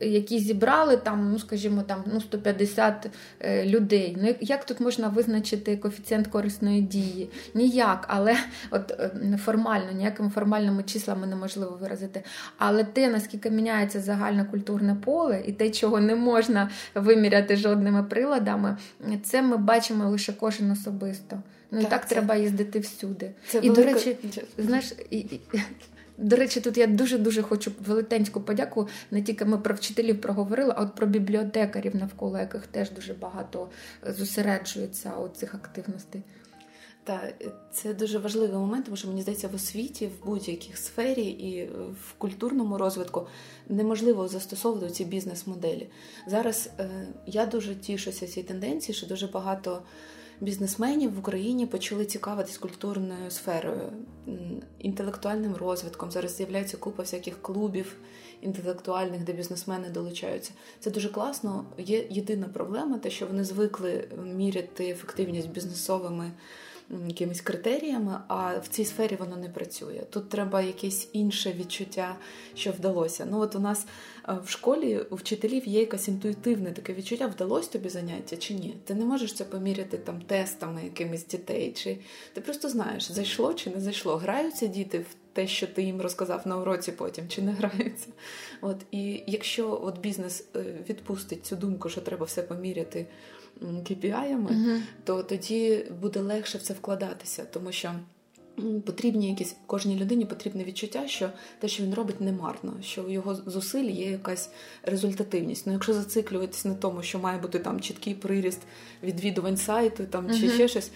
Які 0.00 0.38
зібрали 0.38 0.96
там, 0.96 1.32
ну 1.32 1.38
скажімо, 1.38 1.82
там 1.82 2.04
ну 2.12 2.20
150 2.20 3.10
е, 3.40 3.66
людей. 3.66 4.16
Ну 4.22 4.34
як 4.40 4.64
тут 4.64 4.80
можна 4.80 5.08
визначити 5.08 5.76
коефіцієнт 5.76 6.26
корисної 6.26 6.80
дії? 6.80 7.30
Ніяк, 7.54 8.06
але 8.08 8.36
от 8.70 8.90
е, 8.90 9.38
формально, 9.44 9.92
ніякими 9.92 10.30
формальними 10.30 10.82
числами 10.82 11.26
неможливо 11.26 11.78
виразити. 11.80 12.22
Але 12.58 12.84
те, 12.84 13.08
наскільки 13.08 13.50
міняється 13.50 14.00
загальне 14.00 14.44
культурне 14.44 14.94
поле, 14.94 15.42
і 15.46 15.52
те, 15.52 15.70
чого 15.70 16.00
не 16.00 16.14
можна 16.14 16.70
виміряти 16.94 17.56
жодними 17.56 18.02
приладами, 18.02 18.76
це 19.22 19.42
ми 19.42 19.56
бачимо 19.56 20.10
лише 20.10 20.32
кожен 20.32 20.70
особисто. 20.70 21.42
Ну 21.74 21.80
так, 21.80 21.88
і 21.88 21.90
так 21.90 22.08
це... 22.08 22.14
треба 22.14 22.36
їздити 22.36 22.78
всюди. 22.78 23.30
Це 23.48 23.58
і, 23.58 23.70
велика... 23.70 23.82
до 23.82 23.94
речі, 23.94 24.16
знаєш, 24.58 24.92
і, 25.10 25.40
До 26.18 26.36
речі, 26.36 26.60
тут 26.60 26.76
я 26.76 26.86
дуже 26.86 27.18
дуже 27.18 27.42
хочу 27.42 27.72
велетенську 27.86 28.40
подяку. 28.40 28.88
Не 29.10 29.22
тільки 29.22 29.44
ми 29.44 29.58
про 29.58 29.74
вчителів 29.74 30.20
проговорили, 30.20 30.74
а 30.76 30.82
от 30.82 30.94
про 30.94 31.06
бібліотекарів, 31.06 31.96
навколо 31.96 32.38
яких 32.38 32.66
теж 32.66 32.90
дуже 32.90 33.14
багато 33.14 33.68
зосереджується 34.02 35.16
у 35.16 35.28
цих 35.28 35.54
активностей. 35.54 36.22
Так, 37.04 37.34
це 37.72 37.94
дуже 37.94 38.18
важливий 38.18 38.58
момент, 38.58 38.84
тому 38.84 38.96
що 38.96 39.08
мені 39.08 39.22
здається, 39.22 39.48
в 39.48 39.54
освіті, 39.54 40.06
в 40.06 40.26
будь-якій 40.26 40.72
сфері 40.74 41.22
і 41.22 41.70
в 42.08 42.12
культурному 42.18 42.78
розвитку 42.78 43.26
неможливо 43.68 44.28
застосовувати 44.28 44.90
ці 44.90 45.04
бізнес-моделі. 45.04 45.88
Зараз 46.26 46.70
е, 46.78 46.88
я 47.26 47.46
дуже 47.46 47.74
тішуся 47.74 48.26
цій 48.26 48.42
тенденції, 48.42 48.96
що 48.96 49.06
дуже 49.06 49.26
багато 49.26 49.82
бізнесменів 50.40 51.14
в 51.14 51.18
Україні 51.18 51.66
почали 51.66 52.04
цікавитись 52.04 52.58
культурною 52.58 53.30
сферою, 53.30 53.92
інтелектуальним 54.78 55.56
розвитком. 55.56 56.10
Зараз 56.10 56.36
з'являється 56.36 56.76
купа 56.76 57.02
всяких 57.02 57.42
клубів 57.42 57.96
інтелектуальних, 58.42 59.24
де 59.24 59.32
бізнесмени 59.32 59.90
долучаються. 59.90 60.52
Це 60.80 60.90
дуже 60.90 61.08
класно. 61.08 61.64
Є 61.78 62.06
єдина 62.10 62.48
проблема, 62.48 62.98
те, 62.98 63.10
що 63.10 63.26
вони 63.26 63.44
звикли 63.44 64.08
міряти 64.24 64.88
ефективність 64.88 65.50
бізнесовими 65.50 66.32
якимись 67.06 67.40
критеріями, 67.40 68.18
а 68.28 68.58
в 68.58 68.68
цій 68.68 68.84
сфері 68.84 69.16
воно 69.16 69.36
не 69.36 69.48
працює. 69.48 70.02
Тут 70.10 70.28
треба 70.28 70.62
якесь 70.62 71.08
інше 71.12 71.52
відчуття, 71.58 72.16
що 72.54 72.70
вдалося. 72.70 73.26
Ну 73.30 73.40
от 73.40 73.54
у 73.56 73.58
нас 73.58 73.86
е, 74.28 74.38
в 74.44 74.48
школі 74.48 75.00
у 75.10 75.16
вчителів 75.16 75.68
є 75.68 75.80
якесь 75.80 76.08
інтуїтивне 76.08 76.72
таке 76.72 76.94
відчуття, 76.94 77.26
вдалося 77.26 77.70
тобі 77.70 77.88
заняття 77.88 78.36
чи 78.36 78.54
ні. 78.54 78.76
Ти 78.84 78.94
не 78.94 79.04
можеш 79.04 79.32
це 79.32 79.44
поміряти 79.44 79.98
там 79.98 80.20
тестами 80.20 80.84
якимись 80.84 81.26
дітей, 81.26 81.72
чи 81.72 81.98
ти 82.32 82.40
просто 82.40 82.68
знаєш, 82.68 83.12
зайшло 83.12 83.54
чи 83.54 83.70
не 83.70 83.80
зайшло. 83.80 84.16
Граються 84.16 84.66
діти 84.66 84.98
в. 84.98 85.06
Те, 85.34 85.46
що 85.46 85.66
ти 85.66 85.82
їм 85.82 86.00
розказав 86.00 86.46
на 86.46 86.58
уроці 86.58 86.92
потім, 86.92 87.28
чи 87.28 87.42
не 87.42 87.52
граються. 87.52 88.08
От 88.60 88.76
І 88.90 89.22
якщо 89.26 89.80
от 89.82 90.00
бізнес 90.00 90.44
е, 90.56 90.64
відпустить 90.88 91.46
цю 91.46 91.56
думку, 91.56 91.88
що 91.88 92.00
треба 92.00 92.26
все 92.26 92.42
поміряти 92.42 93.06
KPI-ами, 93.62 94.80
то 95.04 95.22
тоді 95.22 95.86
буде 96.00 96.20
легше 96.20 96.58
в 96.58 96.62
це 96.62 96.74
вкладатися, 96.74 97.44
тому 97.44 97.72
що. 97.72 97.92
Потрібні 98.86 99.28
якісь 99.28 99.56
кожній 99.66 99.96
людині 99.96 100.24
потрібне 100.24 100.64
відчуття, 100.64 101.08
що 101.08 101.30
те, 101.58 101.68
що 101.68 101.82
він 101.82 101.94
робить, 101.94 102.20
не 102.20 102.32
марно, 102.32 102.76
що 102.82 103.02
у 103.02 103.10
його 103.10 103.34
зусиль 103.34 103.84
є 103.84 104.10
якась 104.10 104.50
результативність. 104.82 105.66
Ну, 105.66 105.72
якщо 105.72 105.94
зациклюватись 105.94 106.64
на 106.64 106.74
тому, 106.74 107.02
що 107.02 107.18
має 107.18 107.38
бути 107.38 107.58
там 107.58 107.80
чіткий 107.80 108.14
приріст 108.14 108.60
відвідувань 109.02 109.56
сайту, 109.56 110.04
там 110.04 110.26
uh-huh. 110.26 110.40
чи 110.40 110.50
ще 110.50 110.68
щось, 110.68 110.90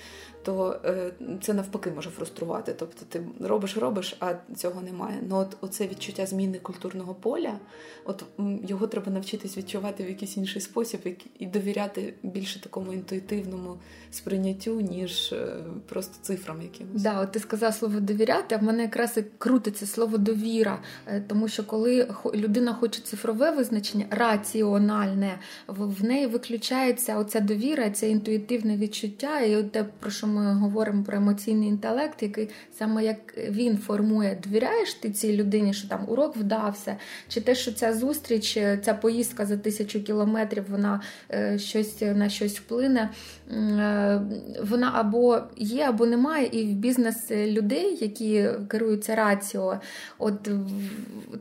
то 0.48 0.80
е, 0.84 1.12
це 1.40 1.54
навпаки 1.54 1.90
може 1.90 2.10
фруструвати. 2.10 2.74
Тобто 2.78 3.04
ти 3.08 3.22
робиш, 3.40 3.76
робиш, 3.76 4.16
а 4.20 4.34
цього 4.56 4.82
немає. 4.82 5.18
Ну 5.28 5.36
от 5.36 5.56
оце 5.60 5.86
відчуття 5.86 6.26
зміни 6.26 6.58
культурного 6.58 7.14
поля, 7.14 7.58
от 8.04 8.24
його 8.68 8.86
треба 8.86 9.12
навчитись 9.12 9.56
відчувати 9.56 10.04
в 10.04 10.08
якийсь 10.08 10.36
інший 10.36 10.62
спосіб 10.62 11.00
і 11.38 11.46
довіряти 11.46 12.14
більше 12.22 12.62
такому 12.62 12.92
інтуїтивному 12.92 13.78
сприйняттю, 14.10 14.80
ніж 14.80 15.32
е, 15.32 15.56
просто 15.88 16.14
цифрам 16.22 16.62
якимось. 16.62 17.02
Да, 17.02 17.20
от 17.20 17.32
ти 17.32 17.38
сказав 17.38 17.74
слово 17.74 18.00
довіряти, 18.00 18.54
а 18.54 18.58
в 18.58 18.62
мене 18.62 18.82
якраз 18.82 19.16
і 19.16 19.24
крутиться 19.38 19.86
слово 19.86 20.18
довіра, 20.18 20.82
е, 21.06 21.24
тому 21.28 21.48
що 21.48 21.64
коли 21.64 22.14
людина 22.34 22.74
хоче 22.74 23.02
цифрове 23.02 23.50
визначення, 23.50 24.06
раціональне, 24.10 25.38
в 25.66 26.04
неї 26.04 26.26
виключається 26.26 27.18
оця 27.18 27.40
довіра, 27.40 27.90
це 27.90 28.10
інтуїтивне 28.10 28.76
відчуття, 28.76 29.40
і 29.40 29.62
те, 29.62 29.84
про 29.84 30.10
що 30.10 30.26
ми 30.26 30.37
говоримо 30.44 31.04
про 31.04 31.16
емоційний 31.16 31.68
інтелект, 31.68 32.22
який 32.22 32.48
саме 32.78 33.04
як 33.04 33.18
він 33.48 33.78
формує, 33.78 34.38
довіряєш 34.44 34.94
ти 34.94 35.10
цій 35.10 35.36
людині, 35.36 35.74
що 35.74 35.88
там 35.88 36.04
урок 36.08 36.36
вдався, 36.36 36.96
чи 37.28 37.40
те, 37.40 37.54
що 37.54 37.72
ця 37.72 37.94
зустріч, 37.94 38.58
ця 38.84 38.94
поїздка 38.94 39.46
за 39.46 39.56
тисячу 39.56 40.02
кілометрів, 40.02 40.64
вона 40.70 41.00
е, 41.30 41.58
щось 41.58 42.00
на 42.00 42.28
щось 42.28 42.58
вплине. 42.58 43.10
Е, 43.50 44.20
вона 44.62 44.92
або 44.94 45.38
є, 45.56 45.84
або 45.84 46.06
немає, 46.06 46.48
і 46.52 46.64
в 46.64 46.72
бізнес 46.72 47.30
людей, 47.30 47.98
які 48.00 48.48
керуються 48.68 49.14
раціо, 49.14 49.80
от 50.18 50.50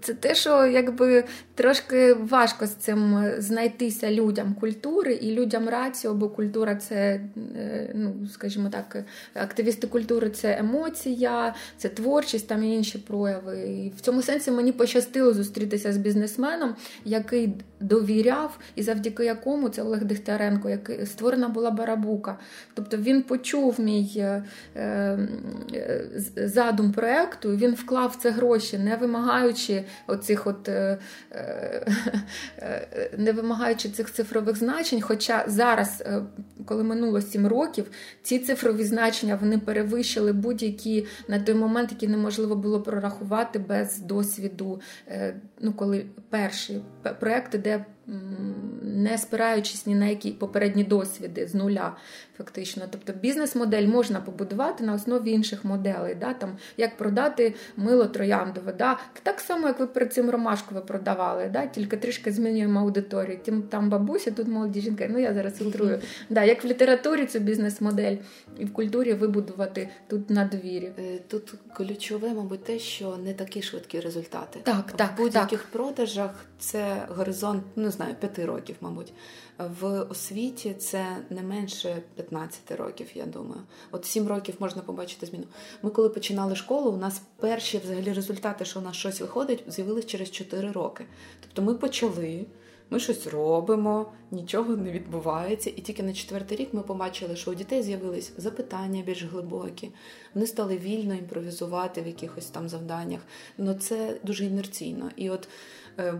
це 0.01 0.13
те, 0.13 0.35
що 0.35 0.65
якби 0.65 1.23
трошки 1.55 2.13
важко 2.13 2.65
з 2.65 2.75
цим 2.75 3.23
знайтися 3.37 4.11
людям 4.11 4.53
культури 4.53 5.13
і 5.13 5.31
людям 5.31 5.69
раціо, 5.69 6.13
бо 6.13 6.29
культура 6.29 6.75
це, 6.75 7.21
е, 7.55 7.91
ну 7.95 8.27
скажімо 8.33 8.69
так, 8.69 8.76
активісти 9.33 9.87
культури 9.87 10.29
це 10.29 10.57
емоція, 10.59 11.55
це 11.77 11.89
творчість 11.89 12.47
там 12.47 12.63
і 12.63 12.75
інші 12.75 12.97
прояви. 12.97 13.59
І 13.59 13.93
в 13.97 14.01
цьому 14.01 14.21
сенсі 14.21 14.51
мені 14.51 14.71
пощастило 14.71 15.33
зустрітися 15.33 15.93
з 15.93 15.97
бізнесменом, 15.97 16.75
який 17.05 17.53
довіряв, 17.79 18.57
і 18.75 18.83
завдяки 18.83 19.25
якому 19.25 19.69
це 19.69 19.81
Олег 19.81 20.03
Дегтяренко, 20.03 20.69
який 20.69 21.05
створена 21.05 21.49
була 21.49 21.71
барабука. 21.71 22.37
Тобто 22.73 22.97
він 22.97 23.21
почув 23.21 23.79
мій 23.79 24.11
е, 24.17 24.43
е, 24.75 25.19
задум 26.35 26.91
проекту, 26.91 27.55
він 27.55 27.73
вклав 27.73 28.15
це 28.15 28.29
гроші, 28.29 28.77
не 28.77 28.95
вимагаючи 28.95 29.83
оцих 30.07 30.47
от 30.47 30.69
е, 30.69 30.97
не 33.17 33.31
вимагаючи 33.31 33.89
цих 33.89 34.13
цифрових 34.13 34.55
значень. 34.55 35.01
Хоча 35.01 35.43
зараз, 35.47 36.03
коли 36.65 36.83
минуло 36.83 37.21
7 37.21 37.47
років, 37.47 37.85
ці 38.23 38.39
цифрові 38.67 38.83
значення 38.83 39.35
вони 39.41 39.57
перевищили 39.57 40.33
будь-які 40.33 41.05
на 41.27 41.39
той 41.39 41.55
момент, 41.55 41.91
які 41.91 42.07
неможливо 42.07 42.55
було 42.55 42.81
прорахувати 42.81 43.59
без 43.59 43.99
досвіду. 43.99 44.81
Ну, 45.61 45.73
коли 45.73 46.05
перші 46.29 46.81
проекти, 47.19 47.57
де 47.57 47.85
не 48.81 49.17
спираючись 49.17 49.85
ні 49.85 49.95
на 49.95 50.05
які 50.05 50.31
попередні 50.31 50.83
досвіди 50.83 51.47
з 51.47 51.55
нуля, 51.55 51.95
фактично. 52.37 52.83
Тобто 52.91 53.13
бізнес-модель 53.13 53.87
можна 53.87 54.21
побудувати 54.21 54.83
на 54.83 54.93
основі 54.93 55.31
інших 55.31 55.65
моделей. 55.65 56.15
Да? 56.15 56.33
Там, 56.33 56.57
Як 56.77 56.97
продати 56.97 57.53
мило 57.77 58.05
трояндове. 58.05 58.73
Да? 58.73 58.99
Так 59.23 59.39
само, 59.39 59.67
як 59.67 59.79
ви 59.79 59.87
перед 59.87 60.13
цим 60.13 60.29
ромашку 60.29 60.75
ви 60.75 60.81
продавали, 60.81 61.49
да? 61.53 61.67
тільки 61.67 61.97
трішки 61.97 62.31
змінюємо 62.31 62.79
аудиторію. 62.79 63.39
Тим 63.45 63.61
там 63.61 63.89
бабуся, 63.89 64.31
тут 64.31 64.47
молоді 64.47 64.81
жінки. 64.81 65.09
Ну 65.11 65.19
я 65.19 65.33
зараз 65.33 65.57
фільтрую. 65.57 65.99
Да, 66.29 66.43
Як 66.43 66.63
в 66.63 66.67
літературі 66.67 67.25
цю 67.25 67.39
бізнес-модель 67.39 68.15
і 68.59 68.65
в 68.65 68.73
культурі 68.73 69.13
вибудувати 69.13 69.89
тут 70.07 70.29
на 70.29 70.45
довірі. 70.45 70.91
Е, 70.99 71.19
тут 71.27 71.53
ключове, 71.73 72.29
мабуть, 72.29 72.63
те, 72.63 72.79
що 72.79 73.17
не 73.17 73.33
такі 73.33 73.61
швидкі 73.61 73.99
результати. 73.99 74.59
Так, 74.63 74.91
так, 74.95 75.11
В 75.13 75.17
будь-яких 75.17 75.61
так. 75.61 75.71
продажах 75.71 76.31
це 76.59 77.05
горизонт, 77.09 77.63
не 77.75 77.87
знаю, 77.97 78.15
п'яти 78.15 78.45
років, 78.45 78.75
мабуть. 78.81 79.13
В 79.57 80.01
освіті 80.01 80.73
це 80.73 81.17
не 81.29 81.41
менше 81.41 82.01
15 82.15 82.71
років, 82.71 83.07
я 83.15 83.25
думаю. 83.25 83.61
От 83.91 84.05
7 84.05 84.27
років 84.27 84.55
можна 84.59 84.81
побачити 84.81 85.25
зміну. 85.25 85.45
Ми, 85.81 85.89
коли 85.89 86.09
починали 86.09 86.55
школу, 86.55 86.91
у 86.91 86.97
нас 86.97 87.21
перші 87.39 87.77
взагалі 87.77 88.13
результати, 88.13 88.65
що 88.65 88.79
у 88.79 88.83
нас 88.83 88.95
щось 88.95 89.21
виходить, 89.21 89.63
з'явились 89.67 90.05
через 90.05 90.31
4 90.31 90.71
роки. 90.71 91.05
Тобто 91.41 91.61
ми 91.61 91.73
почали. 91.73 92.45
Ми 92.89 92.99
щось 92.99 93.27
робимо, 93.27 94.11
нічого 94.31 94.75
не 94.75 94.91
відбувається, 94.91 95.69
і 95.69 95.81
тільки 95.81 96.03
на 96.03 96.13
четвертий 96.13 96.57
рік 96.57 96.73
ми 96.73 96.81
побачили, 96.81 97.35
що 97.35 97.51
у 97.51 97.53
дітей 97.53 97.83
з'явились 97.83 98.31
запитання 98.37 99.03
більш 99.05 99.23
глибокі, 99.23 99.91
вони 100.33 100.47
стали 100.47 100.77
вільно 100.77 101.13
імпровізувати 101.15 102.01
в 102.01 102.07
якихось 102.07 102.45
там 102.45 102.69
завданнях. 102.69 103.21
Ну 103.57 103.73
це 103.73 104.17
дуже 104.23 104.45
інерційно. 104.45 105.09
І 105.15 105.29
от 105.29 105.47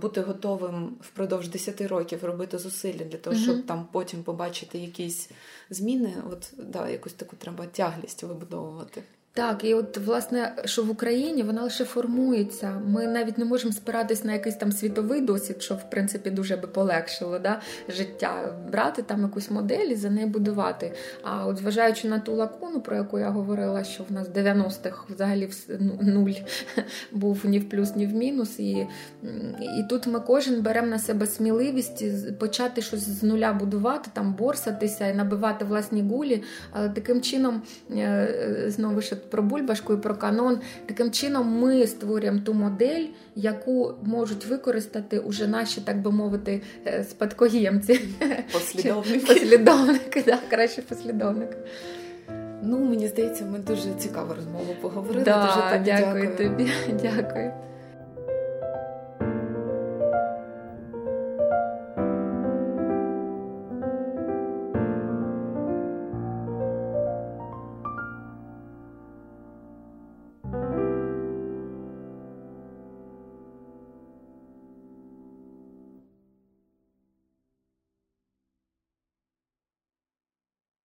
бути 0.02 0.22
готовим 0.22 0.98
впродовж 1.02 1.48
10 1.48 1.82
років 1.82 2.26
робити 2.26 2.58
зусилля 2.58 3.04
для 3.06 3.18
того, 3.18 3.36
щоб 3.36 3.56
mm-hmm. 3.56 3.66
там 3.68 3.88
потім 3.92 4.24
побачити 4.24 4.78
якісь 4.78 5.30
зміни. 5.70 6.14
От 6.32 6.54
да, 6.58 6.90
якусь 6.90 7.14
таку 7.14 7.36
треба 7.36 7.66
тяглість 7.66 8.24
вибудовувати. 8.24 9.04
Так, 9.38 9.64
і 9.64 9.74
от 9.74 9.98
власне, 9.98 10.54
що 10.66 10.84
в 10.84 10.90
Україні 10.90 11.44
вона 11.44 11.64
лише 11.64 11.86
формується. 11.86 12.82
Ми 12.88 13.08
навіть 13.08 13.38
не 13.38 13.46
можемо 13.46 13.74
спиратись 13.74 14.24
на 14.24 14.34
якийсь 14.34 14.56
там 14.56 14.72
світовий 14.72 15.22
досвід, 15.22 15.62
що 15.62 15.76
в 15.76 15.90
принципі 15.90 16.30
дуже 16.30 16.58
би 16.58 16.68
полегшило 16.68 17.40
да, 17.40 17.62
життя, 17.90 18.56
брати 18.72 19.02
там 19.02 19.22
якусь 19.22 19.52
модель 19.52 19.88
і 19.88 19.96
за 19.96 20.10
неї 20.10 20.28
будувати. 20.28 20.94
А 21.24 21.48
от 21.48 21.58
зважаючи 21.58 22.08
на 22.08 22.20
ту 22.20 22.36
лакуну, 22.36 22.82
про 22.82 22.96
яку 22.96 23.20
я 23.20 23.30
говорила, 23.30 23.84
що 23.84 24.04
в 24.10 24.12
нас 24.12 24.28
90-х 24.28 25.04
взагалі 25.10 25.50
ну, 25.80 26.00
нуль 26.02 26.34
був 27.12 27.46
ні 27.46 27.60
в 27.60 27.70
плюс, 27.70 27.96
ні 27.96 28.08
в 28.08 28.14
мінус. 28.14 28.60
І 28.60 28.88
і 29.80 29.84
тут 29.90 30.08
ми 30.08 30.20
кожен 30.20 30.62
беремо 30.62 30.88
на 30.88 31.00
себе 31.00 31.26
сміливість 31.26 32.06
почати 32.40 32.82
щось 32.82 33.10
з 33.10 33.24
нуля 33.24 33.54
будувати, 33.54 34.10
там 34.14 34.34
борсатися 34.34 35.08
і 35.08 35.14
набивати 35.14 35.66
власні 35.66 36.02
гулі, 36.02 36.44
але 36.72 36.90
таким 36.90 37.22
чином 37.22 37.62
е, 37.92 38.66
знову 38.68 39.02
ж 39.02 39.16
про 39.30 39.44
бульбашку 39.44 39.94
і 39.94 39.98
про 39.98 40.16
канон. 40.16 40.60
Таким 40.86 41.12
чином, 41.12 41.60
ми 41.60 41.88
створюємо 41.88 42.40
ту 42.40 42.54
модель, 42.54 43.06
яку 43.36 43.94
можуть 44.04 44.46
використати 44.46 45.20
уже 45.20 45.48
наші, 45.48 45.82
так 45.82 46.02
би 46.02 46.12
мовити, 46.12 46.62
е, 46.88 47.04
спадкоємці. 47.04 48.02
Послідовники. 48.54 49.20
Послідовники, 49.34 50.24
да, 50.26 50.40
краще 50.50 50.82
послідовники. 50.82 51.58
Ну, 52.64 52.80
мені 52.80 53.08
здається, 53.08 53.46
ми 53.46 53.60
дуже 53.60 53.94
цікаву 53.98 54.34
розмову 54.34 54.76
поговорили. 54.82 55.24
Да, 55.24 55.46
дуже 55.46 55.72
тобі 55.72 55.86
дякую 55.86 56.32
дякую 56.36 56.50
тобі. 56.50 56.72
Дякую. 57.02 57.52